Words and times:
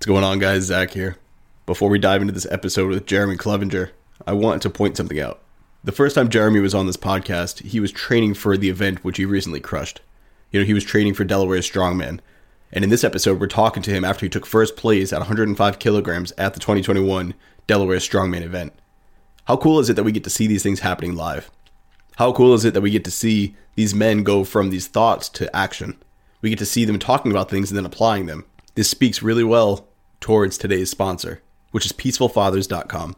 What's 0.00 0.06
going 0.06 0.24
on, 0.24 0.38
guys? 0.38 0.62
Zac 0.62 0.92
here. 0.92 1.18
Before 1.66 1.90
we 1.90 1.98
dive 1.98 2.22
into 2.22 2.32
this 2.32 2.46
episode 2.50 2.88
with 2.88 3.04
Jeremy 3.04 3.36
Clevenger, 3.36 3.92
I 4.26 4.32
want 4.32 4.62
to 4.62 4.70
point 4.70 4.96
something 4.96 5.20
out. 5.20 5.42
The 5.84 5.92
first 5.92 6.14
time 6.14 6.30
Jeremy 6.30 6.60
was 6.60 6.74
on 6.74 6.86
this 6.86 6.96
podcast, 6.96 7.60
he 7.64 7.80
was 7.80 7.92
training 7.92 8.32
for 8.32 8.56
the 8.56 8.70
event 8.70 9.04
which 9.04 9.18
he 9.18 9.26
recently 9.26 9.60
crushed. 9.60 10.00
You 10.50 10.60
know, 10.60 10.64
he 10.64 10.72
was 10.72 10.84
training 10.84 11.12
for 11.12 11.24
Delaware 11.24 11.58
Strongman. 11.58 12.20
And 12.72 12.82
in 12.82 12.88
this 12.88 13.04
episode, 13.04 13.38
we're 13.38 13.46
talking 13.46 13.82
to 13.82 13.90
him 13.90 14.02
after 14.02 14.24
he 14.24 14.30
took 14.30 14.46
first 14.46 14.74
place 14.74 15.12
at 15.12 15.18
105 15.18 15.78
kilograms 15.78 16.32
at 16.38 16.54
the 16.54 16.60
2021 16.60 17.34
Delaware 17.66 17.98
Strongman 17.98 18.40
event. 18.40 18.72
How 19.44 19.58
cool 19.58 19.80
is 19.80 19.90
it 19.90 19.96
that 19.96 20.04
we 20.04 20.12
get 20.12 20.24
to 20.24 20.30
see 20.30 20.46
these 20.46 20.62
things 20.62 20.80
happening 20.80 21.14
live? 21.14 21.50
How 22.16 22.32
cool 22.32 22.54
is 22.54 22.64
it 22.64 22.72
that 22.72 22.80
we 22.80 22.90
get 22.90 23.04
to 23.04 23.10
see 23.10 23.54
these 23.74 23.94
men 23.94 24.22
go 24.22 24.44
from 24.44 24.70
these 24.70 24.86
thoughts 24.86 25.28
to 25.28 25.54
action? 25.54 25.98
We 26.40 26.48
get 26.48 26.58
to 26.60 26.64
see 26.64 26.86
them 26.86 26.98
talking 26.98 27.30
about 27.30 27.50
things 27.50 27.70
and 27.70 27.76
then 27.76 27.84
applying 27.84 28.24
them. 28.24 28.46
This 28.76 28.88
speaks 28.88 29.22
really 29.22 29.44
well 29.44 29.88
towards 30.20 30.58
today's 30.58 30.90
sponsor, 30.90 31.42
which 31.70 31.86
is 31.86 31.92
peacefulfathers.com. 31.92 33.16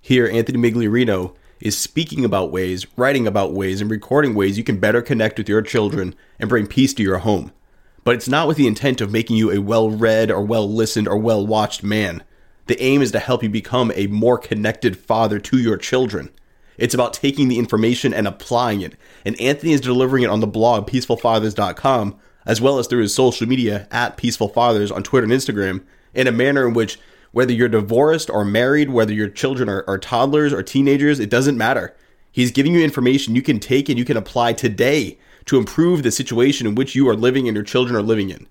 Here, 0.00 0.26
Anthony 0.26 0.58
Migliorino 0.58 1.34
is 1.60 1.78
speaking 1.78 2.24
about 2.24 2.50
ways, 2.50 2.86
writing 2.96 3.26
about 3.26 3.52
ways, 3.52 3.80
and 3.80 3.90
recording 3.90 4.34
ways 4.34 4.58
you 4.58 4.64
can 4.64 4.80
better 4.80 5.00
connect 5.00 5.38
with 5.38 5.48
your 5.48 5.62
children 5.62 6.14
and 6.38 6.48
bring 6.48 6.66
peace 6.66 6.92
to 6.94 7.02
your 7.02 7.18
home. 7.18 7.52
But 8.04 8.16
it's 8.16 8.28
not 8.28 8.48
with 8.48 8.56
the 8.56 8.66
intent 8.66 9.00
of 9.00 9.12
making 9.12 9.36
you 9.36 9.52
a 9.52 9.60
well 9.60 9.90
read 9.90 10.30
or 10.30 10.42
well 10.42 10.68
listened 10.68 11.06
or 11.06 11.16
well 11.16 11.46
watched 11.46 11.84
man. 11.84 12.24
The 12.66 12.80
aim 12.82 13.00
is 13.00 13.12
to 13.12 13.20
help 13.20 13.42
you 13.42 13.48
become 13.48 13.92
a 13.94 14.08
more 14.08 14.38
connected 14.38 14.96
father 14.98 15.38
to 15.38 15.58
your 15.58 15.76
children. 15.76 16.30
It's 16.78 16.94
about 16.94 17.12
taking 17.12 17.48
the 17.48 17.58
information 17.58 18.12
and 18.12 18.26
applying 18.26 18.80
it. 18.80 18.96
And 19.24 19.40
Anthony 19.40 19.72
is 19.72 19.80
delivering 19.80 20.24
it 20.24 20.30
on 20.30 20.40
the 20.40 20.46
blog, 20.46 20.88
peacefulfathers.com, 20.88 22.18
as 22.46 22.60
well 22.60 22.78
as 22.78 22.86
through 22.86 23.02
his 23.02 23.14
social 23.14 23.46
media 23.46 23.86
at 23.90 24.16
peacefulfathers 24.16 24.94
on 24.94 25.02
Twitter 25.02 25.24
and 25.24 25.32
Instagram, 25.32 25.84
in 26.14 26.26
a 26.26 26.32
manner 26.32 26.66
in 26.66 26.74
which 26.74 26.98
whether 27.32 27.52
you're 27.52 27.68
divorced 27.68 28.28
or 28.28 28.44
married, 28.44 28.90
whether 28.90 29.12
your 29.12 29.28
children 29.28 29.68
are, 29.68 29.84
are 29.88 29.98
toddlers 29.98 30.52
or 30.52 30.62
teenagers, 30.62 31.18
it 31.18 31.30
doesn't 31.30 31.56
matter. 31.56 31.96
He's 32.30 32.50
giving 32.50 32.74
you 32.74 32.82
information 32.82 33.34
you 33.34 33.42
can 33.42 33.58
take 33.58 33.88
and 33.88 33.98
you 33.98 34.04
can 34.04 34.16
apply 34.16 34.52
today 34.52 35.18
to 35.46 35.58
improve 35.58 36.02
the 36.02 36.10
situation 36.10 36.66
in 36.66 36.74
which 36.74 36.94
you 36.94 37.08
are 37.08 37.16
living 37.16 37.48
and 37.48 37.54
your 37.54 37.64
children 37.64 37.96
are 37.96 38.02
living 38.02 38.30
in. 38.30 38.46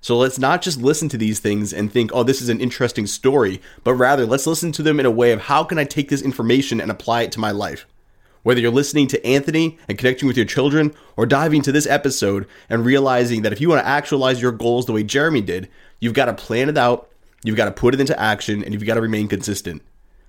So 0.00 0.16
let's 0.16 0.38
not 0.38 0.62
just 0.62 0.80
listen 0.80 1.08
to 1.08 1.16
these 1.16 1.40
things 1.40 1.72
and 1.72 1.90
think, 1.90 2.10
oh, 2.14 2.22
this 2.22 2.40
is 2.40 2.48
an 2.48 2.60
interesting 2.60 3.06
story, 3.06 3.60
but 3.82 3.94
rather 3.94 4.26
let's 4.26 4.46
listen 4.46 4.70
to 4.72 4.82
them 4.82 5.00
in 5.00 5.06
a 5.06 5.10
way 5.10 5.32
of 5.32 5.42
how 5.42 5.64
can 5.64 5.78
I 5.78 5.84
take 5.84 6.10
this 6.10 6.22
information 6.22 6.80
and 6.80 6.90
apply 6.90 7.22
it 7.22 7.32
to 7.32 7.40
my 7.40 7.50
life. 7.50 7.86
Whether 8.44 8.60
you're 8.60 8.70
listening 8.70 9.08
to 9.08 9.26
Anthony 9.26 9.78
and 9.88 9.98
connecting 9.98 10.28
with 10.28 10.36
your 10.36 10.46
children, 10.46 10.94
or 11.16 11.26
diving 11.26 11.62
to 11.62 11.72
this 11.72 11.88
episode 11.88 12.46
and 12.68 12.84
realizing 12.84 13.42
that 13.42 13.52
if 13.52 13.60
you 13.60 13.68
want 13.68 13.82
to 13.82 13.88
actualize 13.88 14.40
your 14.40 14.52
goals 14.52 14.86
the 14.86 14.92
way 14.92 15.02
Jeremy 15.02 15.40
did, 15.40 15.68
you've 16.00 16.14
got 16.14 16.26
to 16.26 16.34
plan 16.34 16.68
it 16.68 16.78
out, 16.78 17.10
you've 17.42 17.56
got 17.56 17.66
to 17.66 17.70
put 17.70 17.94
it 17.94 18.00
into 18.00 18.18
action, 18.18 18.62
and 18.64 18.72
you've 18.72 18.84
got 18.84 18.94
to 18.94 19.00
remain 19.00 19.28
consistent. 19.28 19.82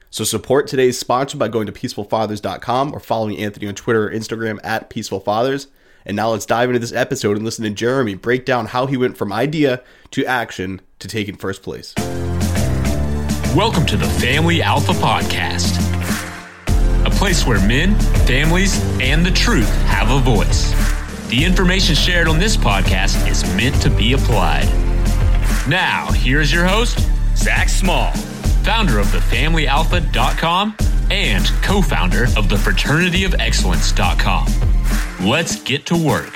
So 0.09 0.23
support 0.23 0.67
today's 0.67 0.97
sponsor 0.97 1.37
by 1.37 1.47
going 1.47 1.67
to 1.67 1.71
peacefulfathers.com 1.71 2.93
or 2.93 2.99
following 2.99 3.37
Anthony 3.37 3.67
on 3.67 3.75
Twitter 3.75 4.07
or 4.07 4.11
Instagram 4.11 4.59
at 4.63 4.89
peacefulfathers. 4.89 5.67
And 6.05 6.15
now 6.15 6.29
let's 6.29 6.45
dive 6.45 6.69
into 6.69 6.79
this 6.79 6.93
episode 6.93 7.35
and 7.35 7.43
listen 7.43 7.65
to 7.65 7.69
Jeremy 7.69 8.15
break 8.15 8.45
down 8.45 8.67
how 8.67 8.85
he 8.85 8.95
went 8.95 9.17
from 9.17 9.33
idea 9.33 9.83
to 10.11 10.25
action 10.25 10.81
to 10.99 11.07
taking 11.07 11.35
first 11.35 11.61
place. 11.61 11.93
Welcome 13.55 13.85
to 13.87 13.97
the 13.97 14.07
Family 14.19 14.61
Alpha 14.61 14.93
Podcast 14.93 15.87
a 17.07 17.09
place 17.09 17.45
where 17.47 17.65
men, 17.65 17.97
families, 18.25 18.77
and 18.99 19.25
the 19.25 19.31
truth 19.31 19.71
have 19.85 20.11
a 20.11 20.19
voice. 20.19 20.71
The 21.29 21.43
information 21.43 21.95
shared 21.95 22.27
on 22.27 22.37
this 22.37 22.57
podcast 22.57 23.29
is 23.29 23.43
meant 23.55 23.81
to 23.81 23.89
be 23.89 24.13
applied. 24.13 24.86
Now, 25.67 26.11
here's 26.13 26.53
your 26.53 26.65
host, 26.65 27.05
Zac 27.35 27.67
Small, 27.67 28.13
founder 28.63 28.99
of 28.99 29.07
thefamilyalpha.com 29.07 30.77
and 31.11 31.45
co 31.61 31.81
founder 31.81 32.23
of 32.37 32.47
the 32.47 32.55
fraternityofexcellence.com. 32.55 35.27
Let's 35.27 35.61
get 35.63 35.85
to 35.87 35.97
work. 35.97 36.33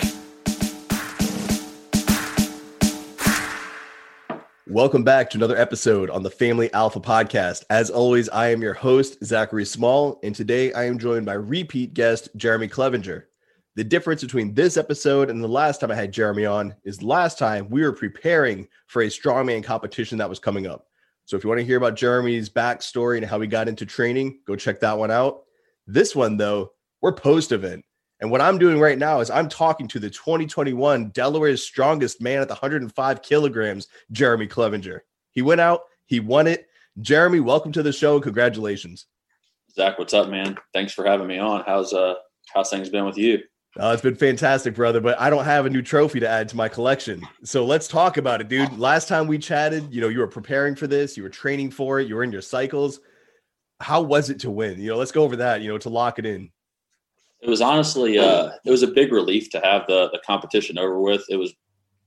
Welcome 4.68 5.06
back 5.06 5.30
to 5.30 5.38
another 5.38 5.56
episode 5.56 6.10
on 6.10 6.24
the 6.24 6.30
Family 6.30 6.74
Alpha 6.74 7.00
Podcast. 7.00 7.64
As 7.70 7.90
always, 7.90 8.28
I 8.28 8.50
am 8.50 8.62
your 8.62 8.74
host, 8.74 9.24
Zachary 9.24 9.64
Small, 9.64 10.20
and 10.24 10.36
today 10.36 10.74
I 10.74 10.88
am 10.88 11.00
joined 11.00 11.26
by 11.26 11.36
repeat 11.36 11.94
guest 11.94 12.28
Jeremy 12.36 12.68
Clevenger. 12.68 13.30
The 13.78 13.84
difference 13.86 14.22
between 14.22 14.54
this 14.54 14.76
episode 14.76 15.30
and 15.30 15.42
the 15.42 15.48
last 15.48 15.80
time 15.80 15.92
I 15.92 15.96
had 15.96 16.12
Jeremy 16.12 16.46
on 16.46 16.76
is 16.84 17.02
last 17.02 17.40
time 17.40 17.70
we 17.70 17.84
were 17.84 17.94
preparing 17.94 18.68
for 18.88 19.04
a 19.04 19.08
strongman 19.08 19.64
competition 19.64 20.18
that 20.18 20.28
was 20.28 20.40
coming 20.40 20.68
up. 20.68 20.88
So 21.24 21.38
if 21.38 21.44
you 21.44 21.48
want 21.48 21.60
to 21.60 21.66
hear 21.66 21.78
about 21.78 21.96
Jeremy's 21.96 22.50
backstory 22.50 23.16
and 23.16 23.26
how 23.26 23.40
he 23.40 23.48
got 23.48 23.70
into 23.70 23.86
training, 23.86 24.40
go 24.46 24.58
check 24.58 24.82
that 24.82 24.98
one 24.98 25.10
out. 25.10 25.44
This 25.88 26.14
one, 26.14 26.36
though, 26.36 26.74
we're 27.00 27.14
post 27.14 27.54
event. 27.54 27.86
And 28.20 28.30
what 28.30 28.42
I'm 28.42 28.58
doing 28.58 28.78
right 28.78 28.98
now 28.98 29.22
is 29.22 29.30
I'm 29.30 29.48
talking 29.48 29.88
to 29.88 30.00
the 30.00 30.10
2021 30.10 31.12
Delaware's 31.12 31.64
strongest 31.64 32.22
man 32.22 32.42
at 32.42 32.50
the 32.50 32.56
105 32.56 33.22
kilograms, 33.22 33.88
Jeremy 34.12 34.48
Clevenger. 34.48 35.06
He 35.32 35.42
went 35.42 35.62
out, 35.62 35.84
he 36.08 36.20
won 36.20 36.46
it. 36.46 36.68
Jeremy, 37.00 37.40
welcome 37.40 37.72
to 37.72 37.84
the 37.84 37.94
show 37.94 38.20
congratulations. 38.20 39.06
Zac, 39.74 39.98
what's 39.98 40.14
up, 40.14 40.28
man? 40.28 40.58
Thanks 40.74 40.92
for 40.92 41.06
having 41.06 41.28
me 41.28 41.40
on. 41.40 41.64
How's 41.66 41.94
uh 41.94 42.16
how's 42.54 42.70
things 42.70 42.90
been 42.90 43.06
with 43.06 43.18
you? 43.18 43.40
Uh, 43.80 43.92
it's 43.94 44.02
been 44.02 44.16
fantastic, 44.16 44.76
brother, 44.76 45.00
but 45.00 45.20
I 45.20 45.30
don't 45.30 45.46
have 45.46 45.66
a 45.66 45.70
new 45.70 45.82
trophy 45.82 46.20
to 46.20 46.28
add 46.28 46.50
to 46.50 46.58
my 46.58 46.68
collection. 46.68 47.26
So 47.44 47.66
let's 47.66 47.88
talk 47.88 48.18
about 48.18 48.42
it, 48.42 48.50
dude. 48.50 48.78
Last 48.78 49.08
time 49.08 49.28
we 49.28 49.38
chatted, 49.38 49.94
you 49.94 50.02
know, 50.02 50.10
you 50.10 50.20
were 50.20 50.28
preparing 50.28 50.76
for 50.76 50.88
this, 50.88 51.16
you 51.16 51.24
were 51.24 51.30
training 51.30 51.72
for 51.72 52.00
it, 52.00 52.08
you 52.08 52.16
were 52.16 52.24
in 52.24 52.34
your 52.34 52.42
cycles. 52.42 53.00
How 53.80 54.02
was 54.02 54.30
it 54.30 54.40
to 54.42 54.52
win? 54.52 54.80
You 54.80 54.90
know, 54.90 54.98
let's 54.98 55.14
go 55.14 55.24
over 55.24 55.38
that, 55.38 55.62
you 55.62 55.70
know, 55.70 55.78
to 55.78 55.90
lock 55.90 56.20
it 56.20 56.26
in. 56.26 56.52
It 57.40 57.50
was 57.50 57.62
honestly 57.62 58.20
uh, 58.20 58.52
it 58.66 58.70
was 58.70 58.84
a 58.84 58.88
big 58.88 59.12
relief 59.12 59.50
to 59.52 59.60
have 59.62 59.88
the 59.88 60.10
the 60.12 60.20
competition 60.24 60.78
over 60.78 61.00
with. 61.00 61.24
It 61.30 61.38
was 61.38 61.54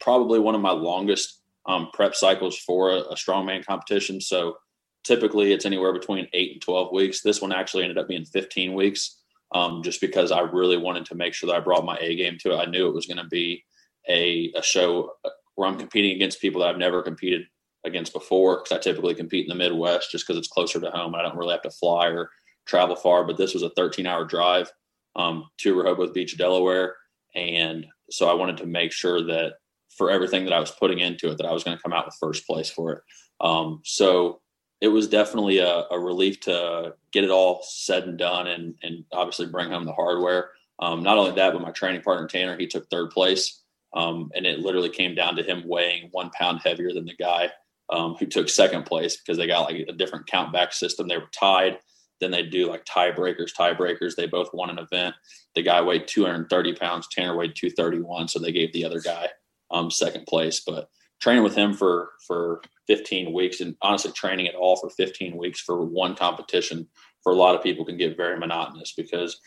probably 0.01 0.39
one 0.39 0.55
of 0.55 0.61
my 0.61 0.71
longest 0.71 1.41
um, 1.67 1.89
prep 1.93 2.15
cycles 2.15 2.57
for 2.59 2.91
a, 2.91 2.99
a 2.99 3.15
strongman 3.17 3.65
competition. 3.67 4.21
So 4.21 4.59
typically 5.03 5.53
it's 5.53 5.67
anywhere 5.67 5.93
between 5.93 6.29
eight 6.35 6.53
and 6.53 6.63
twelve 6.63 6.93
weeks. 6.93 7.23
This 7.23 7.43
one 7.43 7.53
actually 7.53 7.83
ended 7.83 7.99
up 7.99 8.07
being 8.07 8.25
fifteen 8.25 8.75
weeks, 8.75 9.23
um, 9.55 9.83
just 9.83 10.01
because 10.01 10.33
I 10.33 10.41
really 10.41 10.77
wanted 10.77 11.07
to 11.07 11.15
make 11.15 11.33
sure 11.33 11.47
that 11.47 11.57
I 11.57 11.61
brought 11.61 11.85
my 11.85 11.97
A 12.01 12.17
game 12.17 12.37
to 12.41 12.53
it. 12.53 12.59
I 12.59 12.67
knew 12.67 12.89
it 12.89 12.95
was 12.95 13.07
going 13.07 13.19
to 13.19 13.29
be 13.29 13.65
a 14.09 14.53
a 14.55 14.63
show 14.63 15.13
where 15.55 15.69
I'm 15.69 15.79
competing 15.79 16.17
against 16.17 16.41
people 16.41 16.61
that 16.61 16.69
I've 16.69 16.79
never 16.79 17.03
competed 17.03 17.47
against 17.85 18.13
before 18.13 18.59
because 18.59 18.73
I 18.77 18.81
typically 18.81 19.15
compete 19.15 19.45
in 19.45 19.49
the 19.49 19.55
Midwest 19.55 20.11
just 20.11 20.27
because 20.27 20.39
it's 20.39 20.49
closer 20.49 20.81
to 20.81 20.91
home 20.91 21.15
I 21.15 21.23
don't 21.23 21.37
really 21.37 21.53
have 21.53 21.63
to 21.63 21.71
fly 21.71 22.09
or 22.09 22.31
travel 22.67 22.97
far. 22.97 23.25
But 23.25 23.37
this 23.37 23.55
was 23.55 23.63
a 23.63 23.71
13 23.71 24.07
hour 24.07 24.25
drive 24.25 24.71
um, 25.17 25.47
to 25.59 25.75
Rehoboth 25.75 26.13
Beach, 26.13 26.37
Delaware. 26.37 26.97
And 27.35 27.87
so 28.11 28.29
I 28.29 28.35
wanted 28.35 28.59
to 28.59 28.67
make 28.67 28.93
sure 28.93 29.23
that 29.23 29.55
for 29.97 30.11
everything 30.11 30.45
that 30.45 30.53
I 30.53 30.61
was 30.61 30.71
putting 30.71 30.99
into 30.99 31.31
it, 31.31 31.39
that 31.39 31.47
I 31.47 31.53
was 31.53 31.65
going 31.65 31.77
to 31.77 31.83
come 31.83 31.93
out 31.93 32.07
with 32.07 32.17
first 32.19 32.47
place 32.47 32.69
for 32.69 32.93
it. 32.93 33.03
Um, 33.41 33.81
so 33.85 34.41
it 34.85 34.89
was 34.89 35.09
definitely 35.09 35.59
a, 35.59 35.85
a, 35.91 35.99
relief 35.99 36.41
to 36.41 36.95
get 37.11 37.25
it 37.25 37.31
all 37.31 37.63
said 37.67 38.05
and 38.05 38.19
done 38.19 38.49
and, 38.49 38.75
and 38.83 39.05
obviously 39.13 39.47
bring 39.47 39.71
home 39.71 39.87
the 39.87 39.93
hardware. 39.93 40.51
Um, 40.79 41.03
not 41.03 41.17
only 41.17 41.33
that, 41.33 41.53
but 41.53 41.63
my 41.63 41.71
training 41.71 42.03
partner, 42.03 42.27
Tanner, 42.27 42.57
he 42.59 42.67
took 42.67 42.89
third 42.89 43.11
place. 43.11 43.63
Um, 43.95 44.31
and 44.35 44.45
it 44.45 44.59
literally 44.59 44.91
came 44.91 45.15
down 45.15 45.37
to 45.37 45.43
him 45.43 45.63
weighing 45.67 46.09
one 46.11 46.31
pound 46.39 46.61
heavier 46.63 46.93
than 46.93 47.07
the 47.07 47.15
guy 47.15 47.51
um, 47.91 48.15
who 48.17 48.27
took 48.27 48.49
second 48.49 48.85
place 48.85 49.17
because 49.17 49.39
they 49.39 49.47
got 49.47 49.71
like 49.71 49.87
a 49.89 49.93
different 49.93 50.27
count 50.27 50.53
back 50.53 50.73
system. 50.73 51.09
They 51.09 51.19
were 51.19 51.31
tied 51.33 51.79
then 52.21 52.31
they 52.31 52.43
do 52.43 52.71
like 52.71 52.85
tiebreakers, 52.85 53.53
tiebreakers. 53.59 54.15
They 54.15 54.27
both 54.27 54.49
won 54.55 54.71
an 54.71 54.79
event. 54.79 55.15
The 55.55 55.63
guy 55.63 55.81
weighed 55.83 56.09
230 56.09 56.75
pounds. 56.75 57.09
Tanner 57.11 57.37
weighed 57.37 57.55
231. 57.57 58.29
So 58.29 58.39
they 58.39 58.53
gave 58.53 58.73
the 58.73 58.85
other 58.85 59.01
guy 59.01 59.29
um, 59.71 59.91
second 59.91 60.27
place. 60.27 60.61
But 60.61 60.89
training 61.21 61.43
with 61.43 61.55
him 61.55 61.73
for 61.75 62.11
for 62.27 62.61
15 62.87 63.33
weeks 63.33 63.61
and 63.61 63.77
honestly 63.83 64.13
training 64.13 64.47
at 64.47 64.55
all 64.55 64.77
for 64.77 64.91
15 64.91 65.37
weeks 65.37 65.61
for 65.61 65.85
one 65.85 66.15
competition 66.15 66.87
for 67.23 67.33
a 67.33 67.37
lot 67.37 67.55
of 67.55 67.63
people 67.63 67.85
can 67.85 67.97
get 67.97 68.17
very 68.17 68.39
monotonous 68.39 68.93
because 68.97 69.41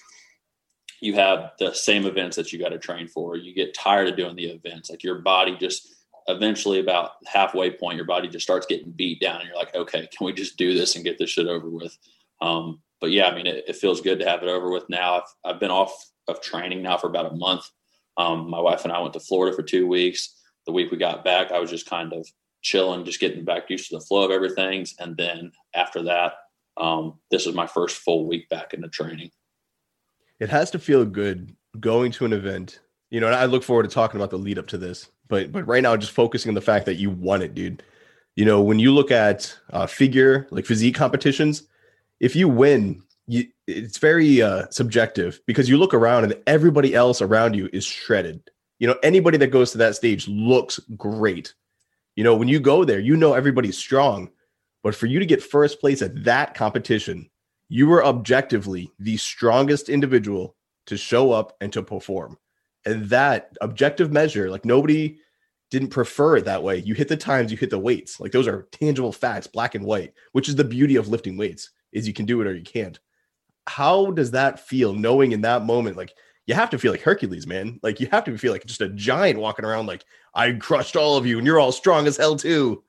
you 0.99 1.13
have 1.13 1.51
the 1.59 1.73
same 1.73 2.05
events 2.05 2.35
that 2.35 2.51
you 2.51 2.59
got 2.59 2.69
to 2.69 2.79
train 2.79 3.07
for. 3.07 3.37
You 3.37 3.53
get 3.53 3.75
tired 3.75 4.07
of 4.07 4.17
doing 4.17 4.35
the 4.35 4.45
events. 4.45 4.89
Like 4.89 5.03
your 5.03 5.19
body 5.19 5.55
just 5.55 5.95
eventually 6.27 6.79
about 6.79 7.11
halfway 7.25 7.69
point, 7.69 7.97
your 7.97 8.05
body 8.05 8.27
just 8.27 8.43
starts 8.43 8.65
getting 8.65 8.91
beat 8.91 9.21
down 9.21 9.39
and 9.39 9.47
you're 9.47 9.57
like, 9.57 9.75
okay, 9.75 10.07
can 10.15 10.25
we 10.25 10.33
just 10.33 10.57
do 10.57 10.73
this 10.73 10.95
and 10.95 11.05
get 11.05 11.17
this 11.17 11.29
shit 11.29 11.47
over 11.47 11.69
with? 11.69 11.95
Um, 12.41 12.81
but 12.99 13.11
yeah, 13.11 13.27
I 13.27 13.35
mean, 13.35 13.47
it, 13.47 13.65
it, 13.67 13.75
feels 13.75 14.01
good 14.01 14.19
to 14.19 14.27
have 14.27 14.43
it 14.43 14.49
over 14.49 14.71
with 14.71 14.89
now. 14.89 15.17
I've, 15.17 15.53
I've 15.53 15.59
been 15.59 15.71
off 15.71 15.93
of 16.27 16.41
training 16.41 16.81
now 16.81 16.97
for 16.97 17.07
about 17.07 17.31
a 17.31 17.35
month. 17.35 17.69
Um, 18.17 18.49
my 18.49 18.59
wife 18.59 18.83
and 18.83 18.91
I 18.91 18.99
went 18.99 19.13
to 19.13 19.19
Florida 19.19 19.55
for 19.55 19.63
two 19.63 19.87
weeks. 19.87 20.36
The 20.67 20.73
week 20.73 20.91
we 20.91 20.97
got 20.97 21.23
back, 21.23 21.51
I 21.51 21.59
was 21.59 21.71
just 21.71 21.89
kind 21.89 22.13
of 22.13 22.27
chilling, 22.61 23.05
just 23.05 23.19
getting 23.19 23.45
back 23.45 23.69
used 23.69 23.89
to 23.89 23.97
the 23.97 24.05
flow 24.05 24.25
of 24.25 24.31
everything. 24.31 24.85
And 24.99 25.17
then 25.17 25.51
after 25.73 26.03
that, 26.03 26.33
um, 26.75 27.19
this 27.31 27.45
was 27.45 27.55
my 27.55 27.65
first 27.65 27.97
full 27.97 28.27
week 28.27 28.49
back 28.49 28.73
into 28.73 28.89
training. 28.89 29.31
It 30.39 30.49
has 30.49 30.69
to 30.71 30.79
feel 30.79 31.05
good 31.05 31.55
going 31.79 32.11
to 32.11 32.25
an 32.25 32.33
event, 32.33 32.81
you 33.09 33.19
know. 33.19 33.27
And 33.27 33.35
I 33.35 33.45
look 33.45 33.63
forward 33.63 33.83
to 33.83 33.89
talking 33.89 34.19
about 34.19 34.29
the 34.29 34.37
lead 34.37 34.59
up 34.59 34.67
to 34.67 34.77
this, 34.77 35.09
but 35.27 35.51
but 35.51 35.65
right 35.65 35.81
now, 35.81 35.97
just 35.97 36.11
focusing 36.11 36.49
on 36.49 36.55
the 36.55 36.61
fact 36.61 36.85
that 36.85 36.95
you 36.95 37.09
won 37.09 37.41
it, 37.41 37.55
dude 37.55 37.81
You 38.35 38.45
know, 38.45 38.61
when 38.61 38.77
you 38.77 38.93
look 38.93 39.09
at 39.09 39.57
uh, 39.71 39.87
figure 39.87 40.47
like 40.51 40.65
physique 40.65 40.95
competitions, 40.95 41.63
if 42.19 42.35
you 42.35 42.47
win, 42.47 43.01
you, 43.25 43.47
it's 43.65 43.97
very 43.97 44.41
uh, 44.41 44.67
subjective 44.69 45.39
because 45.47 45.69
you 45.69 45.77
look 45.77 45.93
around 45.93 46.25
and 46.25 46.35
everybody 46.45 46.93
else 46.93 47.21
around 47.21 47.55
you 47.55 47.69
is 47.73 47.85
shredded. 47.85 48.51
You 48.79 48.87
know, 48.87 48.97
anybody 49.03 49.37
that 49.37 49.47
goes 49.47 49.71
to 49.71 49.77
that 49.79 49.95
stage 49.95 50.27
looks 50.27 50.79
great. 50.95 51.53
You 52.15 52.23
know, 52.23 52.35
when 52.35 52.47
you 52.47 52.59
go 52.59 52.83
there, 52.83 52.99
you 52.99 53.15
know 53.15 53.33
everybody's 53.33 53.77
strong. 53.77 54.29
But 54.83 54.95
for 54.95 55.07
you 55.07 55.19
to 55.19 55.25
get 55.25 55.43
first 55.43 55.79
place 55.79 56.01
at 56.01 56.23
that 56.23 56.53
competition, 56.53 57.29
you 57.69 57.87
were 57.87 58.05
objectively 58.05 58.91
the 58.99 59.17
strongest 59.17 59.89
individual 59.89 60.55
to 60.85 60.97
show 60.97 61.31
up 61.31 61.57
and 61.59 61.73
to 61.73 61.83
perform. 61.83 62.37
And 62.85 63.09
that 63.09 63.57
objective 63.61 64.11
measure, 64.11 64.49
like 64.49 64.63
nobody 64.63 65.17
didn't 65.69 65.89
prefer 65.89 66.37
it 66.37 66.45
that 66.45 66.63
way. 66.63 66.77
You 66.77 66.93
hit 66.93 67.09
the 67.09 67.17
times, 67.17 67.51
you 67.51 67.57
hit 67.57 67.69
the 67.69 67.79
weights. 67.79 68.19
Like 68.19 68.31
those 68.31 68.47
are 68.47 68.67
tangible 68.71 69.11
facts, 69.11 69.47
black 69.47 69.75
and 69.75 69.83
white, 69.83 70.13
which 70.31 70.47
is 70.47 70.55
the 70.55 70.63
beauty 70.63 70.95
of 70.95 71.09
lifting 71.09 71.35
weights 71.35 71.71
is 71.91 72.07
you 72.07 72.13
can 72.13 72.25
do 72.25 72.39
it 72.39 72.47
or 72.47 72.55
you 72.55 72.63
can't 72.63 72.99
how 73.67 74.11
does 74.11 74.31
that 74.31 74.59
feel 74.59 74.93
knowing 74.93 75.33
in 75.33 75.41
that 75.41 75.65
moment 75.65 75.97
like 75.97 76.13
you 76.47 76.55
have 76.55 76.69
to 76.71 76.79
feel 76.79 76.91
like 76.91 77.01
hercules 77.01 77.45
man. 77.45 77.79
Like 77.83 77.99
you 77.99 78.07
have 78.11 78.23
to 78.23 78.37
feel 78.37 78.51
like 78.51 78.65
just 78.65 78.81
a 78.81 78.89
giant 78.89 79.39
walking 79.39 79.65
around 79.65 79.85
like 79.85 80.05
i 80.33 80.51
crushed 80.53 80.95
all 80.95 81.17
of 81.17 81.25
you 81.25 81.37
and 81.37 81.45
you're 81.45 81.59
all 81.59 81.71
strong 81.71 82.07
as 82.07 82.17
hell 82.17 82.35
too. 82.35 82.83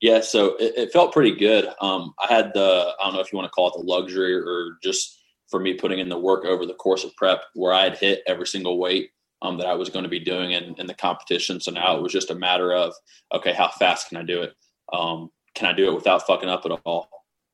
Yeah 0.00 0.20
so 0.20 0.56
it, 0.56 0.72
it 0.76 0.92
felt 0.92 1.12
pretty 1.12 1.36
good. 1.36 1.68
Um 1.80 2.14
i 2.18 2.32
had 2.32 2.52
the 2.54 2.94
i 3.00 3.04
don't 3.04 3.14
know 3.14 3.20
if 3.20 3.32
you 3.32 3.36
want 3.36 3.46
to 3.46 3.54
call 3.54 3.68
it 3.68 3.74
the 3.76 3.84
luxury 3.86 4.34
or 4.34 4.78
just 4.82 5.20
for 5.50 5.60
me 5.60 5.74
putting 5.74 6.00
in 6.00 6.08
the 6.08 6.18
work 6.18 6.44
over 6.44 6.66
the 6.66 6.74
course 6.74 7.04
of 7.04 7.14
prep 7.16 7.42
where 7.54 7.72
i 7.72 7.84
had 7.84 7.98
hit 7.98 8.22
every 8.26 8.46
single 8.46 8.78
weight 8.78 9.10
um, 9.42 9.58
that 9.58 9.66
i 9.66 9.74
was 9.74 9.90
going 9.90 10.02
to 10.02 10.08
be 10.08 10.18
doing 10.18 10.52
in, 10.52 10.74
in 10.78 10.86
the 10.86 10.94
competition. 10.94 11.60
So 11.60 11.70
now 11.70 11.96
it 11.96 12.02
was 12.02 12.12
just 12.12 12.30
a 12.30 12.34
matter 12.34 12.72
of 12.72 12.94
okay 13.32 13.52
how 13.52 13.68
fast 13.68 14.08
can 14.08 14.16
i 14.16 14.22
do 14.22 14.42
it? 14.42 14.54
Um, 14.92 15.30
can 15.54 15.68
i 15.68 15.72
do 15.72 15.88
it 15.90 15.94
without 15.94 16.26
fucking 16.26 16.48
up 16.48 16.64
at 16.64 16.72
all? 16.84 17.08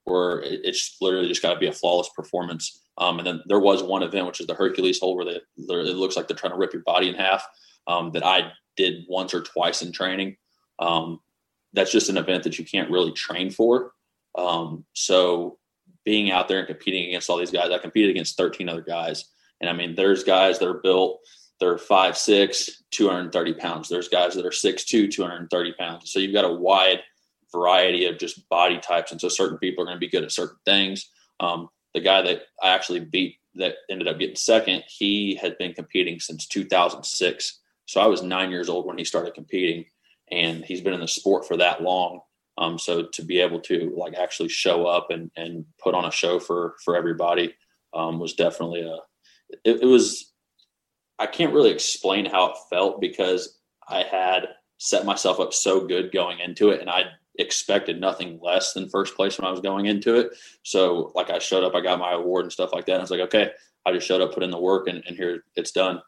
Where 0.05 0.41
it's 0.45 0.97
literally 1.01 1.29
just 1.29 1.43
got 1.43 1.55
to 1.55 1.61
be 1.61 1.67
a 1.67 1.73
flawless 1.73 2.09
performance. 2.17 2.81
Um, 3.01 3.19
and 3.19 3.27
then 3.27 3.43
there 3.47 3.59
was 3.59 3.83
one 3.83 4.03
event, 4.03 4.27
which 4.27 4.41
is 4.41 4.47
the 4.47 4.55
Hercules 4.55 5.01
hold, 5.01 5.17
where 5.17 5.25
they, 5.25 5.41
it 5.57 5.97
looks 5.97 6.17
like 6.17 6.29
they're 6.29 6.37
trying 6.37 6.53
to 6.53 6.59
rip 6.59 6.73
your 6.73 6.83
body 6.83 7.09
in 7.09 7.15
half. 7.15 7.45
Um, 7.87 8.13
that 8.13 8.25
I 8.25 8.53
did 8.77 9.05
once 9.09 9.35
or 9.35 9.41
twice 9.41 9.83
in 9.83 9.91
training. 9.91 10.37
Um, 10.79 11.21
that's 11.73 11.91
just 11.91 12.11
an 12.11 12.19
event 12.19 12.45
that 12.45 12.59
you 12.59 12.65
can't 12.65 12.91
really 12.91 13.13
train 13.13 13.51
for. 13.51 13.93
Um, 14.37 14.85
so 14.93 15.59
being 16.05 16.31
out 16.31 16.47
there 16.47 16.59
and 16.59 16.69
competing 16.69 17.09
against 17.09 17.31
all 17.31 17.39
these 17.39 17.51
guys, 17.51 17.71
I 17.71 17.79
competed 17.79 18.11
against 18.11 18.37
13 18.37 18.69
other 18.69 18.83
guys, 18.83 19.25
and 19.61 19.69
I 19.69 19.73
mean, 19.73 19.95
there's 19.95 20.25
guys 20.25 20.59
that 20.59 20.69
are 20.69 20.81
built. 20.83 21.21
They're 21.59 21.79
five 21.79 22.17
six, 22.17 22.83
230 22.91 23.55
pounds. 23.55 23.89
There's 23.89 24.09
guys 24.09 24.35
that 24.35 24.47
are 24.47 24.53
six 24.53 24.85
two, 24.85 25.09
230 25.09 25.73
pounds. 25.75 26.13
So 26.13 26.19
you've 26.19 26.33
got 26.33 26.47
a 26.47 26.55
wide 26.55 27.01
variety 27.53 28.07
of 28.07 28.19
just 28.19 28.49
body 28.49 28.79
types, 28.79 29.13
and 29.13 29.21
so 29.21 29.29
certain 29.29 29.59
people 29.59 29.83
are 29.83 29.87
going 29.87 29.97
to 29.97 30.01
be 30.01 30.09
good 30.09 30.25
at 30.25 30.33
certain 30.33 30.57
things. 30.65 31.11
Um, 31.41 31.69
the 31.95 32.01
guy 32.01 32.23
that 32.23 32.43
I 32.63 32.71
actually 32.71 33.01
beat 33.01 33.37
that 33.55 33.75
ended 33.91 34.09
up 34.09 34.19
getting 34.19 34.37
second, 34.37 34.85
he 34.87 35.35
had 35.35 35.59
been 35.59 35.73
competing 35.73 36.21
since 36.21 36.47
2006. 36.47 37.61
So 37.87 38.01
I 38.01 38.07
was 38.07 38.23
nine 38.23 38.51
years 38.51 38.69
old 38.69 38.87
when 38.87 38.99
he 38.99 39.05
started 39.05 39.35
competing, 39.35 39.85
and 40.31 40.65
he's 40.65 40.81
been 40.81 40.95
in 40.95 41.01
the 41.01 41.09
sport 41.09 41.47
for 41.47 41.57
that 41.57 41.83
long. 41.83 42.21
Um, 42.59 42.79
so 42.79 43.07
to 43.13 43.25
be 43.25 43.41
able 43.41 43.61
to 43.63 43.93
like 43.97 44.15
actually 44.15 44.51
show 44.51 44.87
up 44.87 45.09
and 45.11 45.31
and 45.37 45.65
put 45.83 45.95
on 45.95 46.05
a 46.05 46.11
show 46.11 46.39
for 46.39 46.77
for 46.85 46.97
everybody 46.97 47.55
um, 47.95 48.21
was 48.21 48.35
definitely 48.35 48.83
a 48.83 48.97
it, 49.65 49.83
it 49.83 49.87
was 49.87 50.33
I 51.19 51.27
can't 51.27 51.55
really 51.55 51.71
explain 51.71 52.27
how 52.27 52.51
it 52.51 52.57
felt 52.69 53.01
because 53.01 53.59
I 53.89 54.03
had 54.03 54.49
set 54.79 55.05
myself 55.05 55.41
up 55.41 55.53
so 55.53 55.87
good 55.87 56.13
going 56.13 56.41
into 56.41 56.71
it 56.71 56.81
and 56.81 56.91
I 56.91 57.05
expected 57.41 58.01
nothing 58.01 58.39
less 58.43 58.73
than 58.73 58.89
first 58.89 59.17
place 59.17 59.39
when 59.39 59.49
I 59.49 59.51
was 59.51 59.61
going 59.61 59.87
into 59.87 60.17
it. 60.17 60.37
So 60.63 61.13
like 61.15 61.31
I 61.31 61.39
showed 61.39 61.65
up, 61.65 61.75
I 61.75 61.81
got 61.81 61.99
my 61.99 62.13
award 62.13 62.45
and 62.45 62.53
stuff 62.53 62.73
like 62.73 62.87
that. 62.87 62.99
I 62.99 63.01
was 63.01 63.11
like, 63.11 63.21
okay, 63.21 63.51
I 63.87 63.93
just 63.93 64.07
showed 64.07 64.21
up, 64.21 64.35
put 64.35 64.43
in 64.43 64.51
the 64.51 64.61
work 64.61 64.89
and, 64.89 65.03
and 65.07 65.17
here 65.17 65.45
it's 65.57 65.73
done. 65.73 66.03